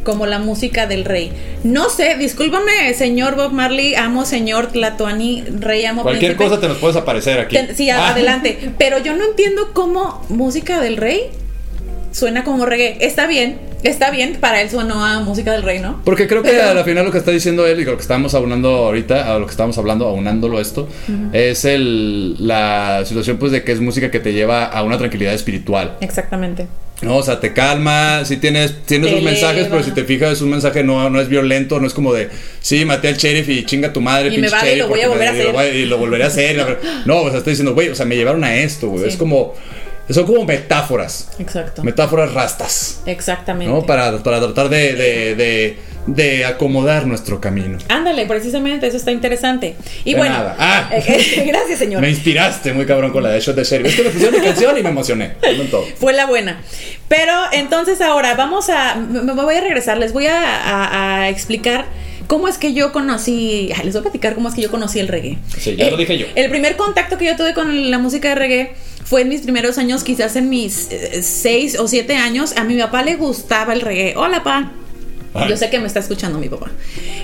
como 0.05 0.27
la 0.27 0.39
música 0.39 0.87
del 0.87 1.05
rey. 1.05 1.33
No 1.65 1.91
sé, 1.91 2.17
discúlpame, 2.17 2.95
señor 2.95 3.37
Bob 3.37 3.53
Marley, 3.53 3.95
amo 3.95 4.25
señor 4.25 4.69
Tlatoani, 4.69 5.45
rey 5.59 5.85
amo 5.85 6.03
Cualquier 6.03 6.37
príncipe. 6.37 6.49
cosa 6.51 6.61
te 6.61 6.69
nos 6.69 6.79
puedes 6.79 6.97
aparecer 6.97 7.39
aquí. 7.41 7.57
Ten- 7.57 7.77
sí, 7.77 7.91
a- 7.91 8.09
Ah. 8.09 8.11
adelante. 8.11 8.59
Pero 8.79 8.99
yo 8.99 9.15
no 9.15 9.25
entiendo 9.25 9.71
cómo 9.73 10.25
música 10.29 10.81
del 10.81 10.97
rey 10.97 11.21
suena 12.13 12.43
como 12.45 12.67
reggae. 12.67 12.97
Está 13.01 13.27
bien, 13.27 13.59
está 13.85 14.11
bien, 14.11 14.39
para 14.41 14.61
él 14.63 14.69
sonó 14.71 15.05
a 15.05 15.21
música 15.21 15.53
del 15.53 15.63
rey, 15.63 15.79
¿no? 15.79 16.01
Porque 16.05 16.27
creo 16.27 16.43
que 16.43 16.51
Pero- 16.51 16.71
a 16.71 16.75
la 16.75 16.83
final 16.83 17.05
lo 17.05 17.13
que 17.13 17.19
está 17.19 17.31
diciendo 17.31 17.67
él 17.67 17.79
y 17.81 17.85
lo 17.85 17.95
que 17.97 18.03
estamos 18.03 18.35
aunando 18.35 18.69
ahorita, 18.87 19.33
a 19.35 19.39
lo 19.39 19.47
que 19.47 19.53
estamos 19.53 19.79
hablando, 19.79 20.07
aunándolo 20.09 20.59
a 20.59 20.61
esto, 20.63 20.89
es 21.33 21.65
el, 21.65 22.35
la 22.47 23.03
situación 23.05 23.37
pues 23.39 23.53
de 23.53 23.63
que 23.63 23.73
es 23.73 23.81
música 23.81 24.11
que 24.11 24.19
te 24.19 24.33
lleva 24.33 24.65
a 24.65 24.83
una 24.83 24.99
tranquilidad 24.99 25.35
espiritual. 25.35 25.97
Exactamente. 26.01 26.67
No, 27.03 27.17
o 27.17 27.23
sea, 27.23 27.41
te 27.41 27.55
calma, 27.55 28.25
si 28.27 28.37
tienes, 28.37 28.75
tienes 28.85 29.09
Te 29.09 29.17
sus 29.17 29.25
mensajes, 29.25 29.69
pero 29.71 29.83
si 29.83 29.91
te 29.93 30.05
fijas 30.05 30.33
es 30.35 30.43
un 30.43 30.51
mensaje 30.51 30.85
no, 30.85 31.09
no 31.09 31.19
es 31.19 31.29
violento, 31.29 31.81
no 31.81 31.87
es 31.87 31.95
como 31.95 32.13
de, 32.13 32.29
sí, 32.61 32.85
maté 32.85 33.09
al 33.09 33.17
sheriff 33.17 33.49
y 33.49 33.65
chinga 33.65 33.91
tu 33.93 34.03
madre, 34.03 34.29
Y 34.29 34.33
me 34.33 34.37
pinche 34.37 34.51
vale, 34.51 34.67
y 34.67 34.77
sheriff, 34.77 34.83
lo 34.85 34.89
voy 34.89 35.01
a 35.01 35.09
volver 35.09 35.29
a 35.29 35.33
me- 35.33 35.39
y 35.39 35.43
lo 35.45 35.59
hacer. 35.59 35.75
Y 35.77 35.87
lo 35.87 35.99
volveré 35.99 36.25
a 36.25 36.27
hacer. 36.27 36.57
y 36.57 37.09
No, 37.09 37.23
o 37.23 37.29
sea, 37.31 37.39
está 37.39 37.49
diciendo, 37.51 37.73
güey, 37.73 37.89
o 37.89 37.95
sea, 37.95 38.05
me 38.05 38.17
llevaron 38.17 38.45
a 38.45 38.55
esto, 38.57 38.89
güey. 38.89 39.05
Sí. 39.05 39.09
Es 39.11 39.17
como, 39.17 39.55
son 40.15 40.25
como 40.27 40.45
metáforas, 40.45 41.29
Exacto. 41.39 41.83
metáforas 41.85 42.33
rastas, 42.35 43.01
Exactamente. 43.07 43.73
¿no? 43.73 43.83
Para, 43.87 44.19
para 44.23 44.41
tratar 44.41 44.69
de, 44.69 44.95
de, 44.95 45.35
de, 45.35 45.77
de 46.07 46.45
acomodar 46.45 47.07
nuestro 47.07 47.41
camino. 47.41 47.79
Ándale, 47.89 48.27
precisamente, 48.27 48.87
eso 48.87 48.97
está 48.97 49.13
interesante. 49.13 49.77
Y 50.05 50.15
bueno, 50.15 50.35
nada. 50.35 50.57
Ah. 50.59 50.89
eh, 50.93 51.45
gracias, 51.49 51.79
señor. 51.79 52.01
Me 52.01 52.11
inspiraste 52.11 52.73
muy 52.73 52.87
cabrón 52.87 53.13
con 53.13 53.23
la 53.23 53.31
de 53.31 53.41
Shot 53.41 53.55
de 53.57 53.65
Sheriff. 53.65 53.87
Es 53.89 53.97
que 53.97 54.03
me 54.05 54.11
pusieron 54.11 54.35
mi 54.41 54.45
canción 54.47 54.79
y 54.79 54.83
me 54.83 54.89
emocioné. 54.91 55.33
Todo. 55.71 55.85
Fue 55.99 56.13
la 56.13 56.27
buena. 56.27 56.61
Pero 57.09 57.33
entonces 57.53 58.01
ahora 58.01 58.35
vamos 58.35 58.71
a. 58.71 58.95
Me 58.97 59.33
voy 59.35 59.55
a 59.57 59.61
regresar, 59.61 59.99
les 59.99 60.13
voy 60.13 60.27
a, 60.27 60.39
a- 60.41 61.21
a 61.23 61.29
explicar 61.29 61.85
cómo 62.27 62.49
es 62.49 62.59
que 62.59 62.73
yo 62.73 62.93
conocí. 62.93 63.71
ay, 63.77 63.85
les 63.85 63.93
voy 63.95 64.01
a 64.01 64.03
platicar 64.05 64.35
cómo 64.35 64.49
es 64.49 64.55
que 64.55 64.63
yo 64.63 64.71
conocí 64.71 64.99
el 65.01 65.09
reggae. 65.09 65.39
Sí, 65.59 65.77
ya 65.77 65.91
lo 65.91 65.97
dije 65.97 66.17
yo. 66.19 66.27
El 66.35 66.49
primer 66.51 66.77
contacto 66.77 67.19
que 67.19 67.27
yo 67.27 67.37
tuve 67.37 67.55
con 67.55 67.91
la 67.91 67.99
música 67.99 68.29
de 68.31 68.35
reggae 68.37 68.73
fue 69.11 69.23
en 69.23 69.29
mis 69.29 69.41
primeros 69.41 69.77
años, 69.77 70.05
quizás 70.05 70.37
en 70.37 70.49
mis 70.49 70.87
eh, 70.93 71.25
seis 71.25 71.77
o 71.77 71.89
siete 71.89 72.15
años. 72.15 72.53
A 72.57 72.63
mi 72.63 72.79
papá 72.79 73.03
le 73.03 73.17
gustaba 73.17 73.73
el 73.73 73.81
reggae. 73.81 74.15
Hola, 74.17 74.45
pa. 74.45 74.71
Ay. 75.35 75.49
Yo 75.49 75.57
sé 75.57 75.69
que 75.69 75.81
me 75.81 75.89
está 75.89 75.99
escuchando 75.99 76.39
mi 76.39 76.49
papá. 76.49 76.71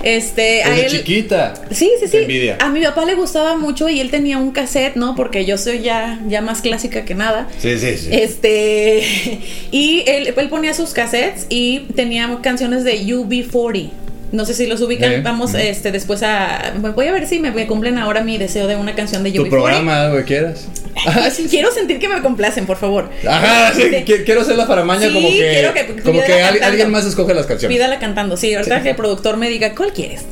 Este, 0.03 0.63
a 0.63 0.71
Desde 0.71 0.85
él. 0.85 0.91
chiquita. 0.91 1.53
Sí, 1.71 1.89
sí, 2.01 2.09
sí. 2.09 2.17
Envidia. 2.17 2.57
A 2.59 2.67
mi 2.67 2.81
papá 2.81 3.05
le 3.05 3.15
gustaba 3.15 3.55
mucho 3.55 3.87
y 3.87 4.01
él 4.01 4.11
tenía 4.11 4.37
un 4.37 4.51
cassette, 4.51 4.97
¿no? 4.97 5.15
Porque 5.15 5.45
yo 5.45 5.57
soy 5.57 5.79
ya, 5.79 6.19
ya 6.27 6.41
más 6.41 6.59
clásica 6.59 7.05
que 7.05 7.15
nada. 7.15 7.47
Sí, 7.57 7.79
sí, 7.79 7.97
sí. 7.97 8.09
Este. 8.11 9.39
Y 9.71 10.03
él, 10.07 10.33
él 10.35 10.49
ponía 10.49 10.73
sus 10.73 10.89
cassettes 10.89 11.45
y 11.47 11.79
tenía 11.95 12.37
canciones 12.41 12.83
de 12.83 12.99
UB40. 12.99 13.91
No 14.31 14.45
sé 14.45 14.53
si 14.53 14.67
los 14.67 14.81
ubican. 14.81 15.13
Sí. 15.15 15.21
Vamos 15.21 15.49
Ujú. 15.51 15.57
este, 15.59 15.91
después 15.91 16.21
a. 16.23 16.73
Voy 16.95 17.07
a 17.07 17.11
ver 17.11 17.27
si 17.27 17.39
me, 17.39 17.51
me 17.51 17.65
cumplen 17.67 17.97
ahora 17.97 18.21
mi 18.21 18.37
deseo 18.37 18.67
de 18.67 18.75
una 18.75 18.93
canción 18.95 19.23
de 19.23 19.31
Tu 19.31 19.43
UB40. 19.45 19.49
programa, 19.49 20.07
lo 20.07 20.17
que 20.17 20.23
quieras. 20.25 20.67
Quiero 21.49 21.71
sentir 21.71 21.99
que 21.99 22.09
me 22.09 22.21
complacen, 22.21 22.65
por 22.65 22.77
favor. 22.77 23.09
Ajá, 23.27 23.71
sí, 23.73 23.83
qui- 23.83 24.25
quiero 24.25 24.41
hacer 24.41 24.55
la 24.57 24.65
faramaña 24.65 25.07
Sí, 25.07 25.13
como 25.13 25.27
que, 25.29 25.35
quiero 25.37 25.73
que- 25.73 26.01
como 26.01 26.23
que 26.23 26.41
al- 26.41 26.63
alguien 26.63 26.89
más 26.89 27.05
escoge 27.05 27.33
las 27.35 27.45
canciones. 27.45 27.75
Pídala 27.77 27.99
cantando, 27.99 28.35
sí. 28.35 28.53
Ahorita 28.55 28.81
que 28.81 28.89
el 28.89 28.95
productor 28.95 29.37
me 29.37 29.47
diga, 29.49 29.75
¿cuál 29.75 29.93
quieres? 29.93 30.25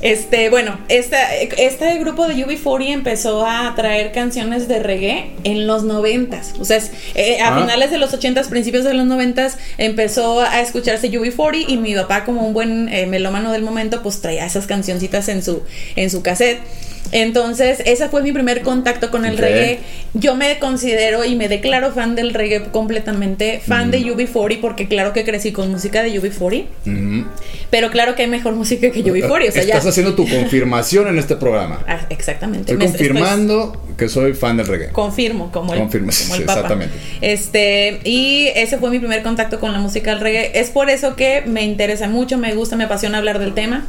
Este, 0.00 0.48
bueno, 0.48 0.78
esta, 0.88 1.34
este 1.36 1.98
grupo 1.98 2.26
de 2.28 2.34
UB40 2.46 2.92
empezó 2.92 3.46
a 3.46 3.74
traer 3.76 4.12
canciones 4.12 4.68
de 4.68 4.78
reggae 4.82 5.32
en 5.44 5.66
los 5.66 5.84
noventas. 5.84 6.54
O 6.58 6.64
sea, 6.64 6.78
es, 6.78 6.90
eh, 7.14 7.38
a 7.40 7.54
Ah. 7.54 7.60
finales 7.60 7.90
de 7.90 7.98
los 7.98 8.12
ochentas, 8.14 8.48
principios 8.48 8.84
de 8.84 8.94
los 8.94 9.04
noventas, 9.06 9.58
empezó 9.76 10.40
a 10.40 10.60
escucharse 10.62 11.10
UB40 11.10 11.64
y 11.68 11.76
mi 11.76 11.94
papá, 11.94 12.24
como 12.24 12.40
un 12.46 12.54
buen 12.54 12.88
eh, 12.88 13.06
melómano 13.36 13.52
del 13.52 13.62
momento, 13.62 14.02
pues 14.02 14.20
traía 14.20 14.46
esas 14.46 14.66
cancioncitas 14.66 15.28
en 15.28 15.42
su, 15.42 15.62
en 15.94 16.10
su 16.10 16.22
cassette. 16.22 16.60
Entonces, 17.12 17.82
ese 17.86 18.08
fue 18.08 18.22
mi 18.22 18.32
primer 18.32 18.62
contacto 18.62 19.10
con 19.10 19.24
el 19.24 19.38
reggae. 19.38 19.78
Yo 20.14 20.34
me 20.34 20.58
considero 20.58 21.24
y 21.24 21.36
me 21.36 21.48
declaro 21.48 21.92
fan 21.92 22.14
del 22.14 22.34
reggae 22.34 22.64
completamente, 22.70 23.60
fan 23.66 23.90
de 23.90 24.00
UB40 24.00 24.60
porque 24.60 24.88
claro 24.88 25.12
que 25.12 25.24
crecí 25.24 25.52
con 25.52 25.70
música 25.70 26.02
de 26.02 26.20
UB40, 26.20 26.64
Ujú. 26.86 27.26
pero 27.70 27.90
claro 27.90 28.14
que 28.14 28.22
hay 28.22 28.28
mejor 28.28 28.54
música 28.54 28.90
que 28.90 29.04
UB40, 29.04 29.48
o 29.48 29.52
sea, 29.52 29.62
ya 29.62 29.74
Estás 29.74 29.86
haciendo 29.86 30.14
tu 30.14 30.28
confirmación 30.28 31.08
en 31.08 31.18
este 31.18 31.36
programa. 31.36 31.84
Ah, 31.86 32.00
exactamente. 32.10 32.72
Estoy 32.72 32.76
Me- 32.86 32.92
confirmando 32.92 33.82
que 33.96 34.08
soy 34.08 34.34
fan 34.34 34.56
del 34.56 34.66
reggae. 34.66 34.88
confirmo, 34.92 35.50
como 35.52 35.72
el, 35.74 35.80
como 35.80 35.90
sí, 36.12 36.32
el 36.34 36.44
Papa. 36.44 36.52
exactamente. 36.60 36.94
Este, 37.20 38.00
y 38.04 38.48
ese 38.54 38.78
fue 38.78 38.90
mi 38.90 38.98
primer 38.98 39.22
contacto 39.22 39.60
con 39.60 39.72
la 39.72 39.78
música 39.78 40.10
del 40.10 40.20
reggae. 40.20 40.58
Es 40.58 40.70
por 40.70 40.90
eso 40.90 41.16
que 41.16 41.42
me 41.46 41.62
interesa 41.64 42.08
mucho, 42.08 42.38
me 42.38 42.54
gusta, 42.54 42.76
me 42.76 42.84
apasiona 42.84 43.18
hablar 43.18 43.38
del 43.38 43.54
tema. 43.54 43.84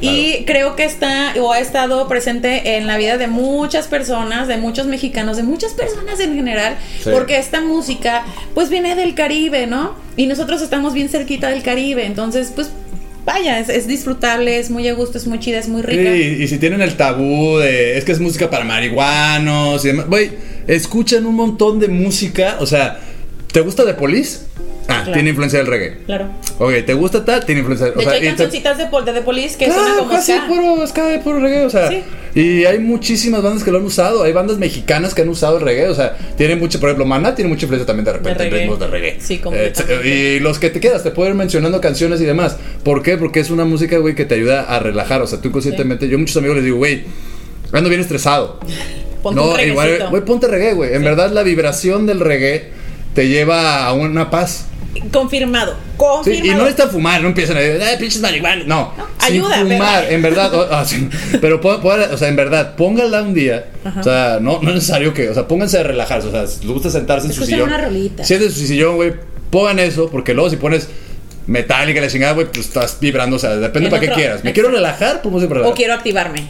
Y 0.00 0.44
creo 0.44 0.76
que 0.76 0.84
está 0.84 1.34
o 1.40 1.52
ha 1.52 1.58
estado 1.58 2.06
presente 2.48 2.76
en 2.76 2.86
la 2.86 2.96
vida 2.96 3.18
de 3.18 3.26
muchas 3.28 3.86
personas, 3.86 4.48
de 4.48 4.56
muchos 4.56 4.86
mexicanos, 4.86 5.36
de 5.36 5.42
muchas 5.42 5.72
personas 5.74 6.18
en 6.20 6.34
general, 6.34 6.76
Sí. 7.02 7.10
porque 7.12 7.38
esta 7.38 7.60
música 7.60 8.24
pues 8.54 8.70
viene 8.70 8.94
del 8.94 9.14
Caribe, 9.14 9.66
¿no? 9.66 9.94
Y 10.16 10.26
nosotros 10.26 10.62
estamos 10.62 10.94
bien 10.94 11.08
cerquita 11.08 11.48
del 11.50 11.62
Caribe, 11.62 12.04
entonces 12.06 12.52
pues 12.54 12.70
vaya, 13.24 13.58
es, 13.60 13.68
es 13.68 13.86
disfrutable, 13.86 14.58
es 14.58 14.70
muy 14.70 14.88
a 14.88 14.94
gusto, 14.94 15.18
es 15.18 15.26
muy 15.26 15.38
chida, 15.38 15.58
es 15.58 15.68
muy 15.68 15.82
rica. 15.82 16.10
Sí, 16.12 16.38
y 16.40 16.48
si 16.48 16.58
tienen 16.58 16.80
el 16.80 16.96
tabú 16.96 17.58
de 17.58 17.98
es 17.98 18.04
que 18.04 18.12
es 18.12 18.20
música 18.20 18.48
para 18.48 18.64
marihuanos 18.64 19.84
y 19.84 19.88
demás, 19.88 20.06
güey, 20.08 20.30
escuchan 20.66 21.26
un 21.26 21.34
montón 21.34 21.78
de 21.78 21.88
música, 21.88 22.56
o 22.60 22.66
sea, 22.66 22.98
¿te 23.52 23.60
gusta 23.60 23.84
The 23.84 23.94
Police? 23.94 24.48
Ah, 24.90 25.00
Claro. 25.02 25.12
tiene 25.12 25.28
influencia 25.28 25.58
del 25.58 25.68
reggae. 25.68 25.98
Claro. 26.06 26.30
Ok, 26.58 26.72
¿te 26.86 26.94
gusta 26.94 27.22
tal? 27.22 27.44
Tiene 27.44 27.58
influencia 27.60 27.88
De 27.88 27.92
o 27.92 28.00
hecho, 28.00 28.04
sea, 28.08 28.12
hay 28.14 28.20
te- 28.20 28.26
cancioncitas 28.28 28.78
de, 28.78 28.84
de 28.84 29.12
The 29.12 29.20
Police 29.20 29.58
que 29.58 29.66
Claro, 29.66 29.80
suenan 29.82 29.98
como 29.98 30.10
casi 30.12 30.32
ska. 30.32 30.46
puro 30.48 30.86
ska 30.86 31.20
puro 31.22 31.40
reggae, 31.40 31.66
o 31.66 31.70
sea, 31.70 31.88
Sí. 31.90 32.02
Y 32.38 32.64
hay 32.66 32.78
muchísimas 32.78 33.42
bandas 33.42 33.64
que 33.64 33.72
lo 33.72 33.78
han 33.78 33.84
usado, 33.84 34.22
hay 34.22 34.32
bandas 34.32 34.58
mexicanas 34.58 35.12
que 35.12 35.22
han 35.22 35.28
usado 35.28 35.56
el 35.58 35.64
reggae, 35.64 35.88
o 35.88 35.94
sea, 35.94 36.16
tiene 36.36 36.54
mucho, 36.54 36.78
por 36.78 36.88
ejemplo, 36.88 37.04
Maná 37.04 37.34
tiene 37.34 37.48
mucha 37.48 37.64
influencia 37.64 37.84
también 37.84 38.04
de 38.04 38.12
repente 38.12 38.44
en 38.44 38.52
ritmos 38.52 38.78
de 38.78 38.86
reggae. 38.86 39.16
Sí, 39.20 39.34
Eh, 39.34 39.40
completamente. 39.40 40.08
y 40.08 40.38
los 40.38 40.60
que 40.60 40.70
te 40.70 40.78
quedas, 40.78 41.02
te 41.02 41.10
pueden 41.10 41.32
ir 41.32 41.36
mencionando 41.38 41.80
canciones 41.80 42.20
y 42.20 42.24
demás. 42.24 42.56
¿Por 42.84 43.02
qué? 43.02 43.16
Porque 43.16 43.40
es 43.40 43.50
una 43.50 43.64
música, 43.64 43.98
güey, 43.98 44.14
que 44.14 44.24
te 44.24 44.36
ayuda 44.36 44.62
a 44.62 44.78
relajar, 44.78 45.20
o 45.20 45.26
sea, 45.26 45.40
tú 45.40 45.48
inconscientemente, 45.48 46.08
yo 46.08 46.16
a 46.16 46.20
muchos 46.20 46.36
amigos 46.36 46.56
les 46.58 46.64
digo, 46.64 46.76
güey, 46.76 47.02
ando 47.72 47.88
bien 47.88 48.00
estresado. 48.00 48.60
Ponte 49.22 49.40
no, 49.40 49.60
igual, 49.60 50.06
güey, 50.10 50.24
ponte 50.24 50.46
reggae, 50.46 50.74
güey. 50.74 50.94
En 50.94 51.02
verdad 51.02 51.32
la 51.32 51.42
vibración 51.42 52.06
del 52.06 52.20
reggae 52.20 52.68
te 53.14 53.26
lleva 53.26 53.84
a 53.84 53.92
una 53.92 54.30
paz. 54.30 54.67
Confirmado, 55.12 55.72
Sí, 55.74 55.78
confirmado. 55.96 56.46
y 56.46 56.54
no 56.62 56.66
está 56.66 56.88
fumar, 56.88 57.20
no 57.20 57.28
empiezan 57.28 57.56
a 57.56 57.60
decir, 57.60 57.80
eh, 57.82 57.96
pinches 58.00 58.20
marihuana. 58.20 58.64
No, 58.66 58.92
sin 59.18 59.34
ayuda, 59.36 59.58
fumar, 59.60 59.68
¿verdad? 59.68 60.12
en 60.12 60.22
verdad. 60.22 60.54
o- 60.54 60.80
o 60.80 60.84
sea, 60.84 60.98
pero, 61.40 61.60
o 61.62 62.16
sea, 62.16 62.28
en 62.28 62.36
verdad, 62.36 62.74
pónganla 62.74 63.22
un 63.22 63.34
día. 63.34 63.66
O 63.98 64.02
sea, 64.02 64.38
no, 64.40 64.60
no 64.62 64.70
es 64.70 64.74
necesario 64.76 65.14
que, 65.14 65.28
o 65.28 65.34
sea, 65.34 65.46
pónganse 65.46 65.78
a 65.78 65.82
relajarse. 65.84 66.28
O 66.28 66.30
sea, 66.32 66.46
si 66.46 66.64
les 66.64 66.72
gusta 66.72 66.90
sentarse 66.90 67.26
en 67.28 67.32
su 67.32 67.44
sillón. 67.44 67.68
una 67.68 67.78
rolita. 67.78 68.24
Su 68.24 68.50
sillón, 68.50 68.96
güey. 68.96 69.12
Pongan 69.50 69.78
eso, 69.78 70.10
porque 70.10 70.34
luego 70.34 70.50
si 70.50 70.56
pones 70.56 70.88
metálica, 71.46 72.00
la 72.02 72.08
chingada, 72.08 72.32
güey, 72.34 72.46
pues 72.52 72.66
estás 72.66 72.98
vibrando. 73.00 73.36
O 73.36 73.38
sea, 73.38 73.56
depende 73.56 73.86
En 73.88 73.90
para 73.90 74.00
qué 74.00 74.08
quieras. 74.12 74.44
Me 74.44 74.52
quiero 74.52 74.70
relajar, 74.70 75.22
pues 75.22 75.32
para 75.32 75.46
O 75.46 75.54
relajar. 75.54 75.74
quiero 75.76 75.94
activarme. 75.94 76.48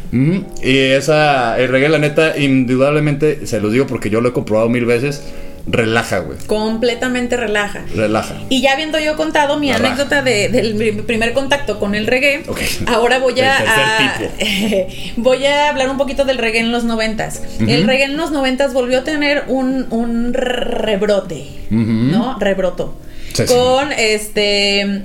Y 0.62 0.76
esa, 0.78 1.58
el 1.58 1.68
reggae, 1.68 1.88
la 1.88 1.98
neta, 1.98 2.36
indudablemente, 2.38 3.46
se 3.46 3.60
los 3.60 3.72
digo 3.72 3.86
porque 3.86 4.10
yo 4.10 4.20
lo 4.20 4.30
he 4.30 4.32
comprobado 4.32 4.68
mil 4.68 4.84
veces, 4.84 5.22
relaja, 5.70 6.18
güey. 6.20 6.38
Completamente 6.46 7.36
relaja. 7.36 7.84
Relaja. 7.94 8.36
Y 8.48 8.60
ya 8.62 8.72
habiendo 8.72 8.98
yo 8.98 9.16
contado 9.16 9.58
mi 9.58 9.70
anécdota 9.70 10.22
de- 10.22 10.48
del 10.48 11.02
primer 11.04 11.32
contacto 11.32 11.78
con 11.78 11.94
el 11.94 12.06
reggae, 12.06 12.42
Ok. 12.48 12.60
ahora 12.86 13.18
voy 13.18 13.38
a, 13.40 14.26
voy 15.16 15.44
a 15.46 15.68
hablar 15.70 15.90
un 15.90 15.96
poquito 15.98 16.24
del 16.24 16.38
reggae 16.38 16.60
en 16.60 16.72
los 16.72 16.84
noventas. 16.84 17.42
El 17.60 17.84
reggae 17.84 18.04
en 18.04 18.16
los 18.16 18.30
noventas 18.30 18.72
volvió 18.72 19.00
a 19.00 19.04
tener 19.04 19.44
un, 19.48 19.86
un 19.90 20.32
rebrote, 20.34 21.46
¿no? 21.70 22.38
Rebroto. 22.38 22.96
Sí, 23.34 23.46
sí. 23.46 23.54
con 23.54 23.92
este 23.92 25.02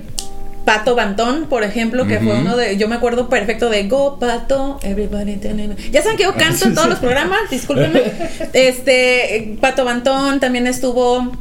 Pato 0.66 0.96
Bantón, 0.96 1.48
por 1.50 1.64
ejemplo, 1.64 2.08
que 2.08 2.20
fue 2.20 2.34
uno 2.36 2.56
de. 2.56 2.78
Yo 2.78 2.88
me 2.88 2.96
acuerdo 2.96 3.28
perfecto 3.30 3.70
de 3.70 3.84
Go 3.88 4.18
Pato, 4.20 4.80
everybody. 4.84 5.36
telling 5.36 5.70
me". 5.70 5.76
Ya 5.92 6.02
saben 6.02 6.16
que 6.18 6.24
yo 6.24 6.34
canto 6.36 6.66
en 6.66 6.74
todos 6.76 6.88
los 6.90 7.00
programas, 7.00 7.50
discúlpenme. 7.52 8.02
Este, 8.54 9.56
Pato 9.60 9.84
Bantón 9.86 10.40
también 10.40 10.68
estuvo. 10.68 11.32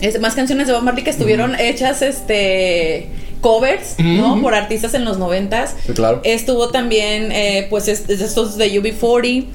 este, 0.00 0.18
más 0.20 0.34
canciones 0.34 0.66
de 0.68 0.72
Bob 0.74 0.82
Marley 0.82 1.02
que 1.04 1.10
estuvieron 1.10 1.54
hechas, 1.58 2.02
este. 2.02 3.08
Covers, 3.40 3.96
¿no? 3.98 4.40
Por 4.40 4.54
artistas 4.54 4.94
en 4.94 5.04
los 5.04 5.18
noventas. 5.18 5.74
Sí, 5.84 5.92
claro. 5.94 6.20
Estuvo 6.22 6.68
también, 6.70 7.32
eh, 7.32 7.66
pues, 7.70 7.88
es- 7.88 8.08
estos 8.08 8.56
de 8.56 8.70
UB40. 8.80 9.46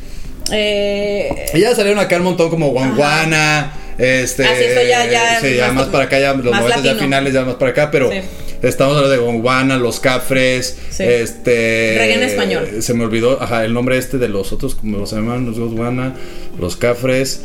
Eh, 0.52 1.46
Y 1.54 1.60
ya 1.62 1.74
salieron 1.74 2.00
acá 2.00 2.18
un 2.18 2.24
montón 2.24 2.50
como 2.50 2.70
Guanguana, 2.72 3.72
este... 3.98 4.46
Ah, 4.46 4.50
sí, 4.58 4.64
esto 4.66 4.82
ya- 4.82 5.06
ya 5.10 5.40
sí, 5.40 5.56
ya 5.56 5.72
más- 5.72 5.88
para 5.88 6.04
acá, 6.06 6.20
ya 6.20 6.34
los 6.34 6.46
más 6.52 6.62
90 6.64 6.82
ya 6.84 6.96
finales, 6.96 7.34
ya 7.34 7.44
más 7.46 7.56
para 7.56 7.72
acá, 7.72 7.90
pero 7.92 8.12
Sí. 8.12 8.20
Estamos 8.62 8.96
hablando 8.96 9.10
de 9.12 9.18
Guanguana, 9.20 9.78
Los 9.78 10.00
Cafres, 10.00 10.78
Sí. 10.90 11.04
este... 11.04 11.96
Reggae 11.98 12.14
en 12.16 12.24
español. 12.24 12.68
Se 12.82 12.94
me 12.94 13.04
olvidó, 13.06 13.42
ajá, 13.42 13.66
el 13.66 13.74
nombre 13.74 13.98
este 13.98 14.18
de 14.18 14.30
los 14.30 14.52
otros, 14.54 14.76
como 14.76 15.06
se 15.06 15.16
llaman, 15.18 15.46
los 15.46 15.58
Guanguana, 15.60 16.14
Los 16.60 16.76
Cafres... 16.78 17.42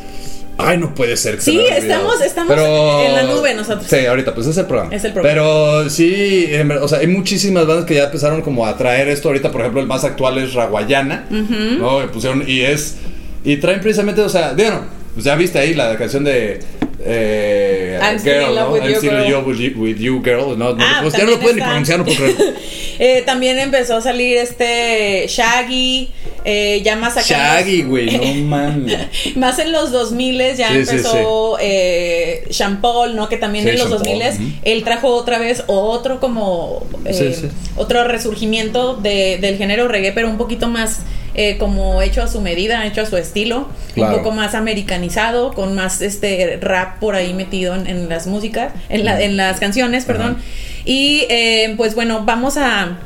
Ay, 0.59 0.77
no 0.77 0.95
puede 0.95 1.17
ser. 1.17 1.37
que 1.37 1.41
Sí, 1.41 1.59
se 1.67 1.79
estamos- 1.79 2.21
estamos 2.21 2.53
en 2.53 3.15
la 3.15 3.23
nube 3.25 3.55
nosotros. 3.55 3.87
Sí, 3.89 4.05
ahorita, 4.05 4.35
pues 4.35 4.47
es 4.47 4.57
el 4.59 4.67
programa. 4.67 4.95
Es 4.95 5.03
el 5.03 5.13
programa. 5.15 5.35
Pero 5.35 5.89
sí, 5.91 6.45
en 6.51 6.71
o 6.73 6.87
sea, 6.87 6.99
hay 6.99 7.07
muchísimas 7.07 7.67
bandas 7.67 7.87
que 7.87 7.95
ya 7.95 8.05
empezaron 8.05 8.43
como 8.43 8.67
a 8.67 8.77
traer 8.77 9.09
esto. 9.09 9.29
Ahorita, 9.29 9.51
por 9.51 9.63
ejemplo, 9.63 9.81
el 9.81 9.87
más 9.87 10.05
actual 10.05 10.37
es 10.39 10.53
Raguayana. 10.53 11.25
¿no? 11.31 12.05
Y 12.05 12.09
pusieron, 12.09 12.45
y 12.47 12.61
es. 12.61 12.97
Y 13.45 13.57
traen 13.57 13.81
precisamente, 13.81 14.21
o 14.21 14.29
sea, 14.29 14.53
bueno, 14.53 14.85
pues 15.15 15.25
ya 15.25 15.35
viste 15.37 15.59
ahí 15.59 15.73
la 15.75 15.97
canción 15.97 16.23
de. 16.23 16.61
Eh, 17.05 17.99
I'm 18.03 18.19
still 18.19 18.43
in 18.49 18.55
love 18.55 18.69
¿no? 18.69 18.73
with 18.75 18.83
I'm 18.83 18.91
you, 18.91 18.97
still 18.99 19.11
girl. 19.11 19.45
with 19.45 19.77
with 19.77 19.99
you, 19.99 20.21
girl. 20.23 20.57
No, 20.57 20.75
no, 20.75 20.85
Ah, 20.85 21.01
pues 21.03 21.15
ya 21.15 21.25
no 21.25 21.25
también 21.25 21.31
lo 21.31 21.39
pueden 21.41 21.57
ni 21.57 21.63
pronunciar, 21.63 21.99
no 21.99 22.05
puedo 22.05 22.19
creer. 22.19 22.55
Eh, 22.99 23.23
también 23.27 23.59
empezó 23.59 23.97
a 23.97 24.01
salir 24.03 24.37
este 24.37 25.25
Shaggy, 25.27 26.11
eh, 26.45 26.83
ya 26.85 26.95
más 26.95 27.17
acá. 27.17 27.27
Shaggy, 27.27 27.83
güey, 27.83 28.17
no 28.17 28.35
mames. 28.57 29.35
Más 29.35 29.59
en 29.59 29.73
los 29.73 29.91
2000 29.91 30.39
ya 30.57 30.69
Sí, 30.69 30.75
sí, 30.75 30.79
empezó 30.91 31.57
eh, 31.61 32.45
Sean 32.51 32.81
Paul, 32.81 33.17
¿no? 33.17 33.29
Que 33.29 33.39
también 33.39 33.65
Sí, 33.65 33.71
en 33.71 33.79
los 33.79 33.89
Sean 33.89 33.99
2000 33.99 34.19
Paul, 34.23 34.35
ujú. 34.35 34.53
él 34.63 34.85
trajo 34.85 35.09
otra 35.17 35.39
vez 35.39 35.65
otro 35.67 36.21
como 36.21 36.87
eh, 37.05 37.15
Sí, 37.15 37.33
sí. 37.41 37.49
otro 37.77 38.05
resurgimiento 38.05 38.95
de- 38.95 39.39
del 39.41 39.57
género 39.57 39.89
reggae, 39.89 40.13
pero 40.13 40.29
un 40.29 40.37
poquito 40.39 40.69
más 40.69 41.01
eh, 41.35 41.57
como 41.59 42.03
hecho 42.03 42.23
a 42.23 42.29
su 42.29 42.41
medida, 42.41 42.87
hecho 42.87 43.01
a 43.03 43.07
su 43.07 43.17
estilo, 43.17 43.69
Claro. 43.95 44.13
un 44.13 44.19
poco 44.23 44.33
más 44.35 44.55
americanizado, 44.55 45.53
con 45.53 45.75
más 45.75 46.01
este 46.01 46.59
rap 46.61 46.99
por 46.99 47.15
ahí 47.15 47.35
metido 47.35 47.75
en, 47.75 47.87
en 47.87 48.09
las 48.09 48.27
músicas, 48.27 48.73
en, 48.89 49.05
la- 49.05 49.21
en 49.23 49.37
las 49.37 49.61
canciones, 49.61 50.05
perdón. 50.05 50.39
Y 50.85 51.27
eh, 51.29 51.75
pues 51.77 51.95
bueno, 51.95 52.23
vamos 52.25 52.57
a, 52.57 52.99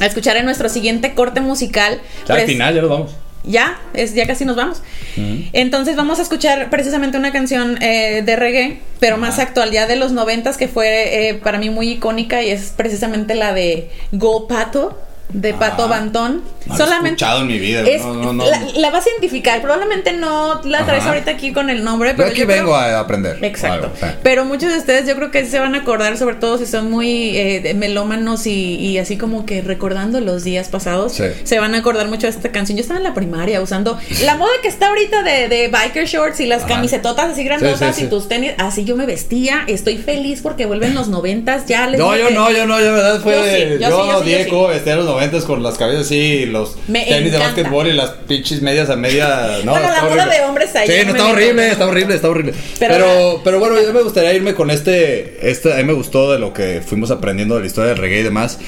a 0.00 0.06
escuchar 0.06 0.36
en 0.36 0.44
nuestro 0.44 0.68
siguiente 0.68 1.14
corte 1.14 1.40
musical. 1.40 2.00
Ya 2.28 2.34
al 2.34 2.40
final, 2.42 2.74
ya 2.74 2.80
nos 2.80 2.90
vamos. 2.90 3.10
ya, 3.44 3.78
es, 3.94 4.14
ya 4.14 4.26
casi 4.26 4.44
nos 4.44 4.56
vamos. 4.56 4.82
Entonces 5.52 5.96
vamos 5.96 6.18
a 6.18 6.22
escuchar 6.22 6.70
precisamente 6.70 7.18
una 7.18 7.32
canción 7.32 7.82
eh, 7.82 8.22
de 8.24 8.36
reggae, 8.36 8.80
pero 9.00 9.16
más 9.16 9.38
actual, 9.38 9.70
ya 9.70 9.86
de 9.86 9.96
los 9.96 10.12
noventas, 10.12 10.56
que 10.56 10.68
fue 10.68 11.28
eh, 11.28 11.34
para 11.34 11.58
mí 11.58 11.68
muy 11.70 11.90
icónica 11.90 12.42
y 12.42 12.50
es 12.50 12.72
precisamente 12.76 13.34
la 13.34 13.52
de 13.52 13.90
Go 14.12 14.46
Pato, 14.46 14.98
de 15.32 15.54
Pato 15.54 15.84
Ah, 15.84 15.88
Bantón. 15.88 16.42
no 16.66 16.86
la 16.86 16.96
he 16.96 17.40
en 17.40 17.46
mi 17.46 17.58
vida, 17.58 17.80
es- 17.82 18.02
no, 18.04 18.32
no. 18.32 18.44
La, 18.44 18.60
la 18.76 18.90
vas 18.90 19.06
a 19.06 19.10
identificar, 19.10 19.60
probablemente 19.60 20.12
no 20.12 20.60
la 20.64 20.84
traes 20.84 21.02
Ajá. 21.02 21.10
ahorita 21.10 21.30
aquí 21.32 21.52
con 21.52 21.70
el 21.70 21.82
nombre, 21.84 22.10
Yo 22.10 22.16
pero 22.16 22.28
aquí 22.28 22.40
yo 22.40 22.46
creo- 22.46 22.58
vengo 22.58 22.74
a 22.76 23.00
aprender. 23.00 23.38
Exacto. 23.42 23.86
Algo, 23.86 23.96
sí. 24.00 24.06
Pero 24.22 24.44
muchos 24.44 24.72
de 24.72 24.78
ustedes 24.78 25.06
yo 25.08 25.14
creo 25.16 25.30
que 25.30 25.44
se 25.46 25.58
van 25.58 25.74
a 25.74 25.78
acordar, 25.78 26.16
sobre 26.16 26.36
todo 26.36 26.58
si 26.58 26.66
son 26.66 26.90
muy 26.90 27.36
eh, 27.36 27.74
melómanos 27.74 28.46
y, 28.46 28.76
y 28.76 28.98
así 28.98 29.16
como 29.16 29.46
que 29.46 29.62
recordando 29.62 30.20
los 30.20 30.44
días 30.44 30.68
pasados, 30.68 31.12
Sí. 31.12 31.24
se 31.44 31.58
van 31.58 31.74
a 31.74 31.78
acordar 31.78 32.08
mucho 32.08 32.26
de 32.26 32.30
esta 32.32 32.50
canción. 32.52 32.76
Yo 32.76 32.82
estaba 32.82 32.98
en 32.98 33.04
la 33.04 33.14
primaria 33.14 33.60
usando 33.60 33.98
la 34.24 34.36
moda 34.36 34.50
que 34.62 34.68
está 34.68 34.88
ahorita 34.88 35.22
de, 35.22 35.48
de 35.48 35.68
biker 35.68 36.06
shorts 36.06 36.40
y 36.40 36.46
las 36.46 36.60
Ajá. 36.64 36.74
camisetotas 36.74 37.30
así 37.32 37.44
grandotas 37.44 37.96
Sí, 37.96 38.04
y 38.04 38.06
tus 38.08 38.28
tenis. 38.28 38.52
Así 38.58 38.84
yo 38.84 38.96
me 38.96 39.06
vestía. 39.06 39.64
Estoy 39.66 39.96
feliz 39.98 40.40
porque 40.42 40.66
vuelven 40.66 40.94
los 40.94 41.08
noventas. 41.08 41.66
Ya 41.66 41.86
les 41.86 41.98
No, 41.98 42.12
dije 42.12 42.24
yo 42.24 42.30
no, 42.30 42.50
yo 42.50 42.66
no, 42.66 42.78
yo 42.80 42.92
verdad 42.92 43.20
fue. 43.20 43.34
Yo 43.34 43.40
yo 43.40 43.78
yo 43.78 44.06
yo 44.06 44.12
yo 44.12 44.20
Diego, 44.22 44.68
los 44.70 45.04
noventas 45.06 45.19
con 45.46 45.62
las 45.62 45.76
cabezas 45.78 46.06
así, 46.06 46.46
los 46.46 46.76
Me 46.88 47.04
tenis 47.04 47.30
de 47.32 47.38
encanta. 47.38 47.46
básquetbol 47.46 47.86
y 47.88 47.92
las 47.92 48.10
pinches 48.26 48.62
medias 48.62 48.88
a 48.90 48.96
media. 48.96 49.58
No, 49.64 49.72
Bueno, 49.72 49.88
la 49.90 50.02
moda 50.02 50.14
horrible. 50.22 50.34
de 50.38 50.44
hombres 50.44 50.74
ahí 50.76 50.86
Sí, 50.88 50.94
no 51.04 51.10
está 51.12 51.26
horrible, 51.26 51.68
está 51.70 51.86
horrible, 51.86 52.14
está 52.14 52.28
horrible. 52.30 52.54
Pero 52.78 52.94
Pero, 52.94 53.40
pero, 53.44 53.58
bueno, 53.60 53.76
yo 53.80 53.92
me 53.92 54.02
gustaría 54.02 54.32
irme 54.34 54.54
con 54.54 54.70
este, 54.70 55.48
este. 55.50 55.72
A 55.72 55.76
mí 55.76 55.84
me 55.84 55.92
gustó 55.92 56.32
de 56.32 56.38
lo 56.38 56.52
que 56.52 56.82
fuimos 56.84 57.10
aprendiendo 57.10 57.54
de 57.54 57.60
la 57.60 57.66
historia 57.66 57.90
del 57.90 57.98
reggae 57.98 58.20
y 58.20 58.24
demás. 58.24 58.58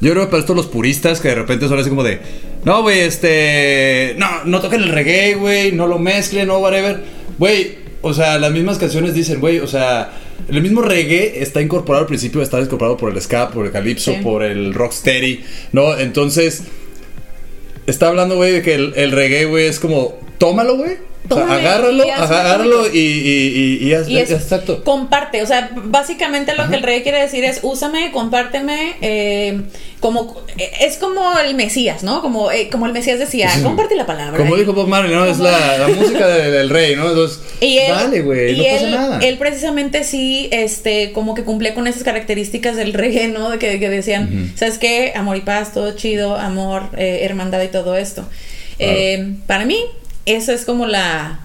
Yo 0.00 0.12
creo 0.12 0.24
que 0.24 0.30
para 0.30 0.40
estos 0.40 0.54
los 0.56 0.66
puristas 0.66 1.20
que 1.20 1.28
de 1.28 1.34
repente 1.34 1.66
son 1.68 1.78
así 1.78 1.88
como 1.90 2.04
de. 2.04 2.20
No, 2.64 2.82
güey, 2.82 3.00
este. 3.00 4.14
No, 4.18 4.44
no 4.44 4.60
toquen 4.60 4.82
el 4.82 4.90
reggae, 4.90 5.34
güey. 5.34 5.72
No 5.72 5.86
lo 5.86 5.98
mezclen, 5.98 6.46
no, 6.48 6.58
whatever. 6.58 7.02
Güey, 7.38 7.78
o 8.02 8.14
sea, 8.14 8.38
las 8.38 8.52
mismas 8.52 8.78
canciones 8.78 9.14
dicen, 9.14 9.40
güey, 9.40 9.58
o 9.58 9.66
sea. 9.66 10.10
El 10.48 10.62
mismo 10.62 10.80
reggae 10.82 11.42
está 11.42 11.60
incorporado 11.60 12.02
al 12.04 12.06
principio, 12.08 12.40
está 12.42 12.60
incorporado 12.60 12.96
por 12.96 13.12
el 13.12 13.20
ska, 13.20 13.50
por 13.50 13.66
el 13.66 13.72
calipso, 13.72 14.12
Sí. 14.14 14.20
por 14.22 14.42
el 14.42 14.72
rocksteady, 14.72 15.44
¿no? 15.72 15.96
Entonces, 15.98 16.62
está 17.86 18.08
hablando, 18.08 18.36
güey, 18.36 18.52
de 18.52 18.62
que 18.62 18.74
el, 18.74 18.92
el 18.96 19.12
reggae, 19.12 19.44
güey, 19.46 19.66
es 19.66 19.78
como, 19.80 20.18
tómalo, 20.38 20.76
güey. 20.76 20.96
O 21.36 21.46
sea, 21.46 21.54
agárralo, 21.56 22.04
agárralo 22.12 22.86
y, 22.88 22.98
y, 22.98 23.78
y, 23.82 23.88
y 23.88 23.92
haz- 23.94 24.08
Y 24.08 24.18
es, 24.18 24.30
exacto. 24.30 24.82
comparte, 24.84 25.42
o 25.42 25.46
sea, 25.46 25.70
básicamente 25.74 26.54
lo 26.56 26.68
que 26.68 26.76
el 26.76 26.82
rey 26.82 27.02
quiere 27.02 27.20
decir 27.20 27.44
es 27.44 27.60
úsame, 27.62 28.10
compárteme, 28.12 28.96
eh, 29.02 29.60
como 30.00 30.40
eh, 30.56 30.70
es 30.80 30.96
como 30.96 31.38
el 31.38 31.54
Mesías, 31.54 32.02
¿no? 32.02 32.22
Como, 32.22 32.50
eh, 32.52 32.68
como 32.70 32.86
el 32.86 32.92
Mesías 32.92 33.18
decía, 33.18 33.50
comparte 33.62 33.94
la 33.96 34.06
palabra. 34.06 34.36
Como 34.38 34.56
dijo 34.56 34.72
Bob 34.72 34.88
Marley, 34.88 35.12
¿no? 35.14 35.26
Es 35.26 35.38
la, 35.38 35.78
la 35.78 35.88
música 35.88 36.26
de- 36.28 36.50
del 36.50 36.70
rey, 36.70 36.94
¿no? 36.96 37.08
Entonces, 37.08 37.40
Y 37.60 37.78
él, 37.78 37.90
dale, 37.90 38.22
güey, 38.22 38.56
no 38.56 38.64
pasa 38.64 38.84
él- 38.84 38.90
nada. 38.92 39.18
Él 39.20 39.38
precisamente 39.38 40.04
sí, 40.04 40.48
este, 40.52 41.12
como 41.12 41.34
que 41.34 41.42
cumplía 41.44 41.74
con 41.74 41.86
esas 41.86 42.04
características 42.04 42.76
del 42.76 42.92
reggae, 42.94 43.28
¿no? 43.38 43.50
De 43.50 43.58
que, 43.58 43.78
que 43.80 43.88
decían, 43.90 44.52
¿sabes 44.54 44.78
qué? 44.78 45.12
Amor 45.16 45.36
y 45.36 45.40
paz, 45.40 45.72
todo 45.74 45.92
chido, 45.96 46.36
amor, 46.36 46.84
eh, 46.96 47.20
hermandad 47.22 47.62
y 47.62 47.68
todo 47.68 47.96
esto. 47.96 48.24
Para 49.46 49.64
mí, 49.64 49.76
eso 50.32 50.52
es 50.52 50.64
como 50.64 50.86
la 50.86 51.40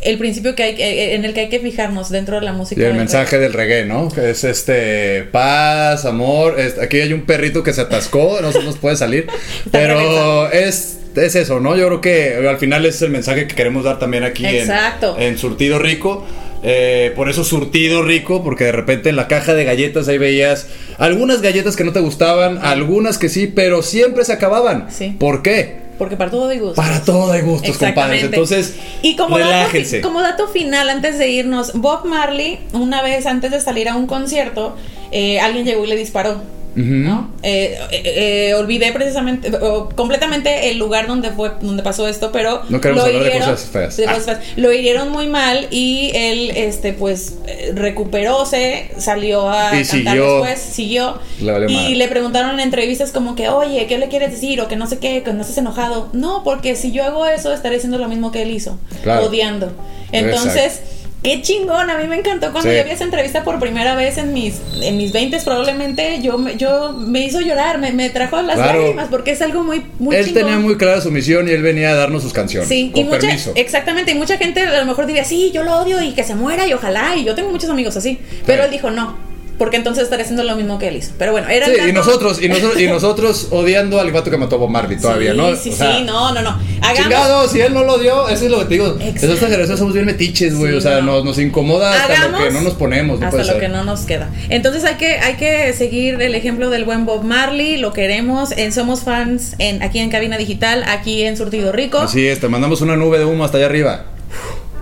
el 0.00 0.16
principio 0.16 0.54
que 0.54 0.62
hay 0.62 0.74
que- 0.76 1.14
en 1.16 1.24
el 1.24 1.34
que 1.34 1.40
hay 1.40 1.48
que 1.48 1.58
fijarnos 1.58 2.08
dentro 2.10 2.36
de 2.36 2.42
la 2.42 2.52
música. 2.52 2.80
Y 2.80 2.84
el 2.84 2.90
del 2.90 2.98
mensaje 2.98 3.36
del 3.38 3.52
reggae, 3.52 3.84
¿no? 3.84 4.08
Que 4.08 4.30
es 4.30 4.44
este 4.44 5.24
paz, 5.24 6.04
amor. 6.04 6.58
es- 6.60 6.78
aquí 6.78 7.00
hay 7.00 7.12
un 7.12 7.22
perrito 7.22 7.64
que 7.64 7.72
se 7.72 7.80
atascó, 7.80 8.38
no 8.40 8.52
se 8.52 8.62
nos 8.62 8.76
puede 8.78 8.94
salir. 8.96 9.26
pero 9.72 10.50
es, 10.52 10.98
es 11.16 11.34
eso, 11.34 11.58
¿no? 11.58 11.76
Yo 11.76 11.86
creo 11.88 12.00
que 12.00 12.48
al 12.48 12.58
final 12.58 12.86
es 12.86 13.02
el 13.02 13.10
mensaje 13.10 13.48
que 13.48 13.56
queremos 13.56 13.82
dar 13.82 13.98
también 13.98 14.22
aquí 14.22 14.46
en, 14.46 14.54
Exacto. 14.54 15.16
en 15.18 15.36
Surtido 15.36 15.80
Rico. 15.80 16.24
Eh, 16.62 17.12
por 17.16 17.28
eso 17.28 17.42
Surtido 17.42 18.02
Rico, 18.02 18.42
porque 18.44 18.64
de 18.64 18.72
repente 18.72 19.08
en 19.10 19.16
la 19.16 19.26
caja 19.28 19.54
de 19.54 19.64
galletas 19.64 20.06
ahí 20.08 20.18
veías 20.18 20.66
algunas 20.98 21.40
galletas 21.42 21.74
que 21.76 21.82
no 21.84 21.92
te 21.92 22.00
gustaban, 22.00 22.58
algunas 22.58 23.18
que 23.18 23.28
sí, 23.28 23.46
pero 23.48 23.82
siempre 23.82 24.24
se 24.24 24.32
acababan. 24.32 24.86
Sí. 24.90 25.16
¿Por 25.18 25.42
qué? 25.42 25.87
Porque 25.98 26.16
para 26.16 26.30
todo 26.30 26.48
hay 26.48 26.60
gustos. 26.60 26.76
Para 26.76 27.02
todo 27.02 27.32
hay 27.32 27.42
gustos, 27.42 27.76
compadres. 27.76 28.22
Entonces, 28.22 28.76
y 29.02 29.16
como 29.16 29.38
dato, 29.38 29.50
relájense. 29.50 30.00
como 30.00 30.22
dato 30.22 30.46
final, 30.48 30.88
antes 30.88 31.18
de 31.18 31.28
irnos, 31.28 31.72
Bob 31.74 32.04
Marley, 32.04 32.60
una 32.72 33.02
vez 33.02 33.26
antes 33.26 33.50
de 33.50 33.60
salir 33.60 33.88
a 33.88 33.96
un 33.96 34.06
concierto, 34.06 34.76
eh, 35.10 35.40
alguien 35.40 35.66
llegó 35.66 35.84
y 35.84 35.88
le 35.88 35.96
disparó. 35.96 36.40
¿No? 36.76 37.30
Eh, 37.42 37.76
eh, 37.90 38.02
eh, 38.50 38.54
olvidé 38.54 38.92
precisamente, 38.92 39.50
o 39.60 39.88
completamente 39.88 40.70
el 40.70 40.78
lugar 40.78 41.06
donde 41.08 41.30
fue, 41.32 41.50
donde 41.60 41.82
pasó 41.82 42.06
esto, 42.06 42.30
pero 42.32 42.62
No 42.68 42.78
lo 42.78 42.88
hablar 42.90 43.06
de 43.06 43.16
hirieron, 43.16 43.50
cosas 43.50 43.68
feas. 43.70 43.96
de 43.96 44.06
Ah. 44.06 44.14
cosas 44.14 44.24
feas. 44.26 44.40
Lo 44.56 44.72
hirieron 44.72 45.10
muy 45.10 45.26
mal 45.26 45.66
y 45.70 46.12
él, 46.14 46.52
este, 46.54 46.92
pues, 46.92 47.38
recuperóse, 47.74 48.90
salió 48.98 49.48
a 49.50 49.68
Y 49.78 49.84
cantar 49.84 49.86
siguió. 50.14 50.32
después, 50.44 50.58
siguió. 50.60 51.18
Le 51.40 51.52
y 51.70 51.74
madre. 51.74 51.94
le 51.96 52.08
preguntaron 52.08 52.50
en 52.54 52.60
entrevistas 52.60 53.10
como 53.12 53.34
que, 53.34 53.48
oye, 53.48 53.86
¿qué 53.86 53.98
le 53.98 54.08
quieres 54.08 54.30
decir? 54.30 54.60
O 54.60 54.68
que 54.68 54.76
no 54.76 54.86
sé 54.86 54.98
qué, 54.98 55.22
que 55.22 55.32
no 55.32 55.42
estés 55.42 55.58
enojado. 55.58 56.08
No, 56.12 56.42
porque 56.44 56.76
si 56.76 56.92
yo 56.92 57.04
hago 57.04 57.26
eso, 57.26 57.52
estaré 57.52 57.76
haciendo 57.76 57.98
lo 57.98 58.08
mismo 58.08 58.30
que 58.32 58.42
él 58.42 58.50
hizo, 58.50 58.78
Claro. 59.02 59.26
odiando. 59.26 59.72
Entonces, 60.12 60.80
qué 61.22 61.42
chingón, 61.42 61.90
a 61.90 61.98
mí 61.98 62.06
me 62.06 62.16
encantó 62.16 62.52
cuando 62.52 62.70
Sí. 62.70 62.76
yo 62.76 62.84
vi 62.84 62.90
esa 62.90 63.04
entrevista 63.04 63.42
por 63.44 63.58
primera 63.58 63.94
vez 63.96 64.18
en 64.18 64.32
mis 64.32 64.60
en 64.80 64.96
mis 64.96 65.12
20 65.12 65.36
probablemente 65.40 66.20
yo 66.22 66.38
me, 66.38 66.56
yo 66.56 66.92
me 66.92 67.20
hizo 67.24 67.40
llorar, 67.40 67.78
me, 67.78 67.92
me 67.92 68.08
trajo 68.10 68.40
las 68.42 68.56
Claro. 68.56 68.80
lágrimas 68.80 69.08
porque 69.10 69.32
es 69.32 69.42
algo 69.42 69.62
muy 69.64 69.82
muy 69.98 70.14
él 70.16 70.26
chingón. 70.26 70.42
tenía 70.44 70.58
muy 70.58 70.76
clara 70.76 71.00
su 71.00 71.10
misión 71.10 71.48
y 71.48 71.50
él 71.50 71.62
venía 71.62 71.90
a 71.90 71.94
darnos 71.94 72.22
sus 72.22 72.32
canciones. 72.32 72.68
Sí, 72.68 72.90
con 72.92 73.00
y 73.00 73.04
mucha, 73.04 73.18
permiso. 73.20 73.52
exactamente, 73.56 74.12
y 74.12 74.14
mucha 74.14 74.36
gente 74.38 74.60
a 74.62 74.78
lo 74.78 74.86
mejor 74.86 75.06
diría, 75.06 75.24
sí, 75.24 75.50
yo 75.52 75.64
lo 75.64 75.76
odio 75.78 76.00
y 76.02 76.12
que 76.12 76.22
se 76.24 76.34
muera 76.34 76.66
y 76.66 76.72
ojalá, 76.72 77.16
y 77.16 77.24
yo 77.24 77.34
tengo 77.34 77.50
muchos 77.50 77.68
amigos 77.70 77.96
así, 77.96 78.18
pero 78.46 78.62
Sí. 78.62 78.66
él 78.66 78.70
dijo 78.70 78.90
no, 78.90 79.16
porque 79.58 79.76
entonces 79.76 80.04
estaré 80.04 80.22
haciendo 80.22 80.44
lo 80.44 80.56
mismo 80.56 80.78
que 80.78 80.88
él 80.88 80.96
hizo. 80.96 81.12
Pero 81.18 81.32
bueno, 81.32 81.48
era 81.48 81.66
Sí, 81.66 81.72
y 81.88 81.92
nosotros, 81.92 82.40
y 82.40 82.48
nosotros, 82.48 82.80
y 82.80 82.86
nosotros 82.88 83.48
odiando 83.50 84.00
al 84.00 84.10
vato 84.12 84.30
que 84.30 84.36
mató 84.36 84.56
a 84.56 84.58
Bob 84.58 84.70
Marley 84.70 84.98
todavía, 84.98 85.32
sí, 85.32 85.36
¿no? 85.36 85.56
Sí, 85.56 85.70
O 85.70 85.76
sea, 85.76 85.96
sí, 85.98 86.04
no, 86.04 86.32
no, 86.32 86.42
no. 86.42 86.58
Hagamos, 86.80 87.02
Chingado, 87.02 87.48
si 87.48 87.60
él 87.60 87.74
no 87.74 87.84
lo 87.84 87.98
dio, 87.98 88.28
eso 88.28 88.44
es 88.44 88.50
lo 88.50 88.60
que 88.60 88.64
te 88.66 88.74
digo. 88.74 88.96
Exacto. 89.00 89.34
Esta 89.34 89.46
generación 89.46 89.78
somos 89.78 89.94
bien 89.94 90.06
metiches, 90.06 90.56
güey. 90.56 90.72
Sí, 90.72 90.78
o 90.78 90.80
sea, 90.80 91.00
no. 91.00 91.16
nos, 91.16 91.24
nos 91.24 91.38
incomoda 91.38 91.92
hasta 91.92 92.14
hagamos 92.14 92.40
lo 92.40 92.46
que 92.46 92.52
no 92.52 92.60
nos 92.60 92.74
ponemos. 92.74 93.20
No 93.20 93.26
hasta 93.26 93.38
lo 93.38 93.44
ser. 93.44 93.60
que 93.60 93.68
no 93.68 93.84
nos 93.84 94.02
queda. 94.02 94.30
Entonces 94.48 94.84
hay 94.84 94.94
que 94.94 95.18
hay 95.18 95.34
que 95.34 95.72
seguir 95.72 96.20
el 96.22 96.34
ejemplo 96.34 96.70
del 96.70 96.84
buen 96.84 97.04
Bob 97.04 97.24
Marley, 97.24 97.76
lo 97.76 97.92
queremos, 97.92 98.52
en 98.52 98.72
somos 98.72 99.02
fans 99.02 99.54
en 99.58 99.82
aquí 99.82 99.98
en 99.98 100.10
Cabina 100.10 100.38
Digital, 100.38 100.84
aquí 100.86 101.24
en 101.24 101.36
Surtido 101.36 101.72
Rico. 101.72 101.98
Así 101.98 102.26
es, 102.26 102.40
te 102.40 102.48
mandamos 102.48 102.80
una 102.80 102.96
nube 102.96 103.18
de 103.18 103.24
humo 103.24 103.44
hasta 103.44 103.58
allá 103.58 103.66
arriba. 103.66 104.04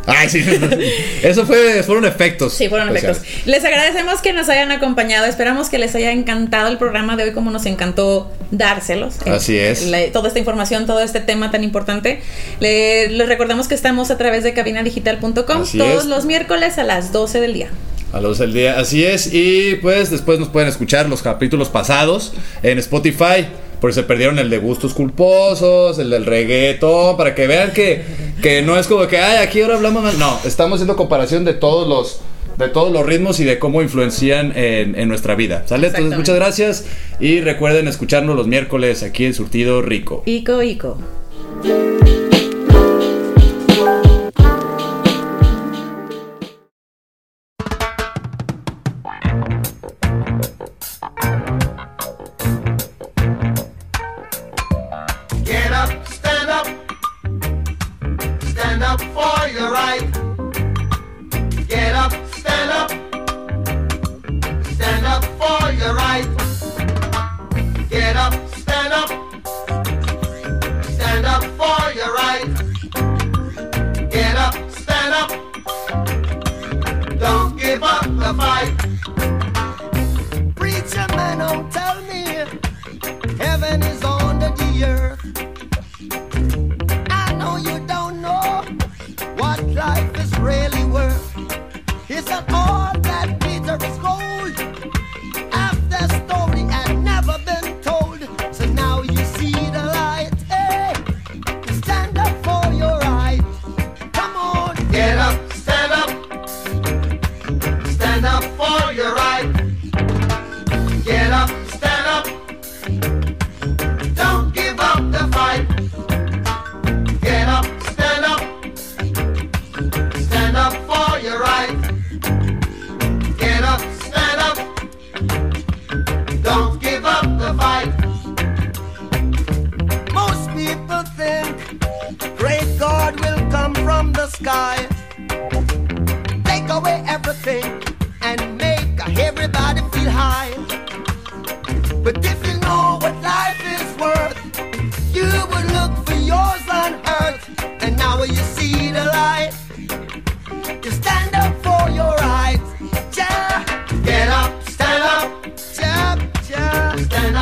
Ay, 0.07 0.29
sí. 0.29 0.45
Eso 1.23 1.45
fue, 1.47 1.83
fueron 1.83 2.05
efectos. 2.05 2.53
Sí, 2.55 2.69
fueron 2.69 2.89
especiales. 2.89 3.19
efectos. 3.19 3.47
Les 3.47 3.65
agradecemos 3.65 4.21
que 4.21 4.33
nos 4.33 4.49
hayan 4.49 4.71
acompañado. 4.73 5.27
Esperamos 5.27 5.69
que 5.69 5.79
les 5.79 5.95
haya 5.95 6.13
encantado 6.13 6.69
el 6.69 6.79
programa 6.79 7.17
de 7.17 7.25
hoy, 7.25 7.33
como 7.33 7.51
nos 7.51 7.67
encantó 7.67 8.33
dárselos. 8.51 9.17
Así 9.27 9.59
es. 9.59 9.83
La- 9.87 10.11
toda 10.13 10.29
esta 10.29 10.39
información, 10.39 10.87
todo 10.87 11.01
este 11.01 11.21
tema 11.21 11.51
tan 11.51 11.65
importante. 11.65 12.21
Le- 12.61 13.09
les 13.09 13.29
recordamos 13.29 13.69
que 13.69 13.75
estamos 13.75 14.11
a 14.11 14.17
través 14.19 14.45
de 14.45 14.55
cabinadigital.com 14.55 15.43
todos 15.45 15.71
es. 16.03 16.05
los 16.07 16.25
miércoles 16.25 16.79
a 16.79 16.85
las 16.85 17.13
12 17.13 17.41
del 17.41 17.55
día. 17.55 17.69
A 18.17 18.21
los 18.23 18.39
del 18.39 18.55
día, 18.55 18.79
así 18.79 19.05
es. 19.05 19.31
Y 19.31 19.75
pues 19.83 20.11
después 20.11 20.39
nos 20.39 20.49
pueden 20.49 20.71
escuchar 20.71 21.07
los 21.07 21.21
capítulos 21.21 21.69
pasados 21.69 22.33
en 22.63 22.79
Spotify. 22.79 23.47
Por 23.79 23.93
si 23.93 24.01
se 24.01 24.05
perdieron 24.05 24.39
el 24.39 24.49
de 24.49 24.57
gustos 24.57 24.95
culposos, 24.95 25.99
el 25.99 26.09
del 26.09 26.25
reggaetón, 26.25 27.19
para 27.19 27.35
que 27.35 27.47
vean 27.47 27.75
que, 27.75 28.03
que 28.41 28.63
no 28.63 28.79
es 28.79 28.87
como 28.87 29.07
que, 29.07 29.19
ay, 29.19 29.47
aquí 29.47 29.61
ahora 29.61 29.75
hablamos 29.75 30.03
mal. 30.03 30.19
No, 30.19 30.41
estamos 30.47 30.77
haciendo 30.77 30.97
comparación 30.97 31.45
de 31.45 31.53
todos 31.53 31.87
los 31.87 32.21
de 32.57 32.71
todos 32.71 32.91
los 32.91 33.05
ritmos 33.05 33.39
y 33.39 33.45
de 33.45 33.59
cómo 33.59 33.83
influencian 33.83 34.57
en, 34.57 34.99
en 34.99 35.09
nuestra 35.11 35.35
vida. 35.35 35.65
¿Sale? 35.67 35.89
Entonces, 35.89 36.17
muchas 36.17 36.37
gracias 36.37 36.87
y 37.21 37.43
recuerden 37.43 37.87
escucharnos 37.87 38.35
los 38.35 38.47
miércoles 38.47 39.03
aquí 39.03 39.27
en 39.27 39.35
Surtido 39.35 39.83
Rico. 39.83 40.23
Ico, 40.25 40.63
Ico. 40.63 40.97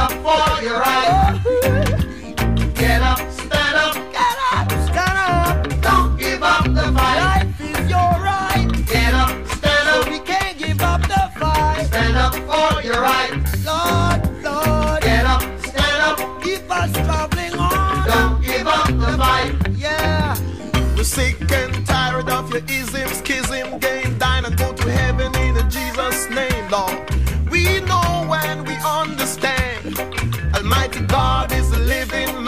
For 0.09 0.63
your 0.63 0.94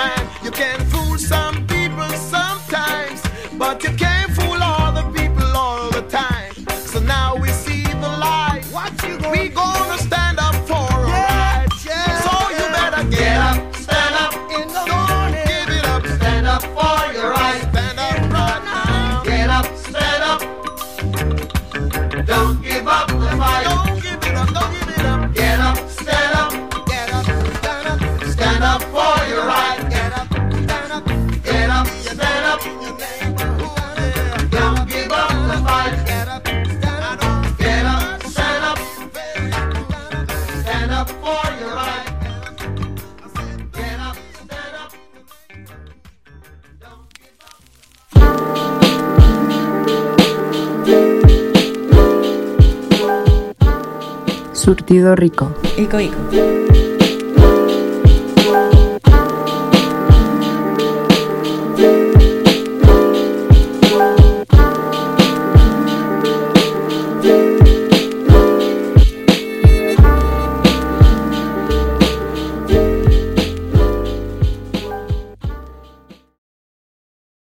time. 0.06 0.35
Surtido 55.96 55.98
rico. 55.98 56.16
Ico, 56.30 56.36
ico. 56.36 56.55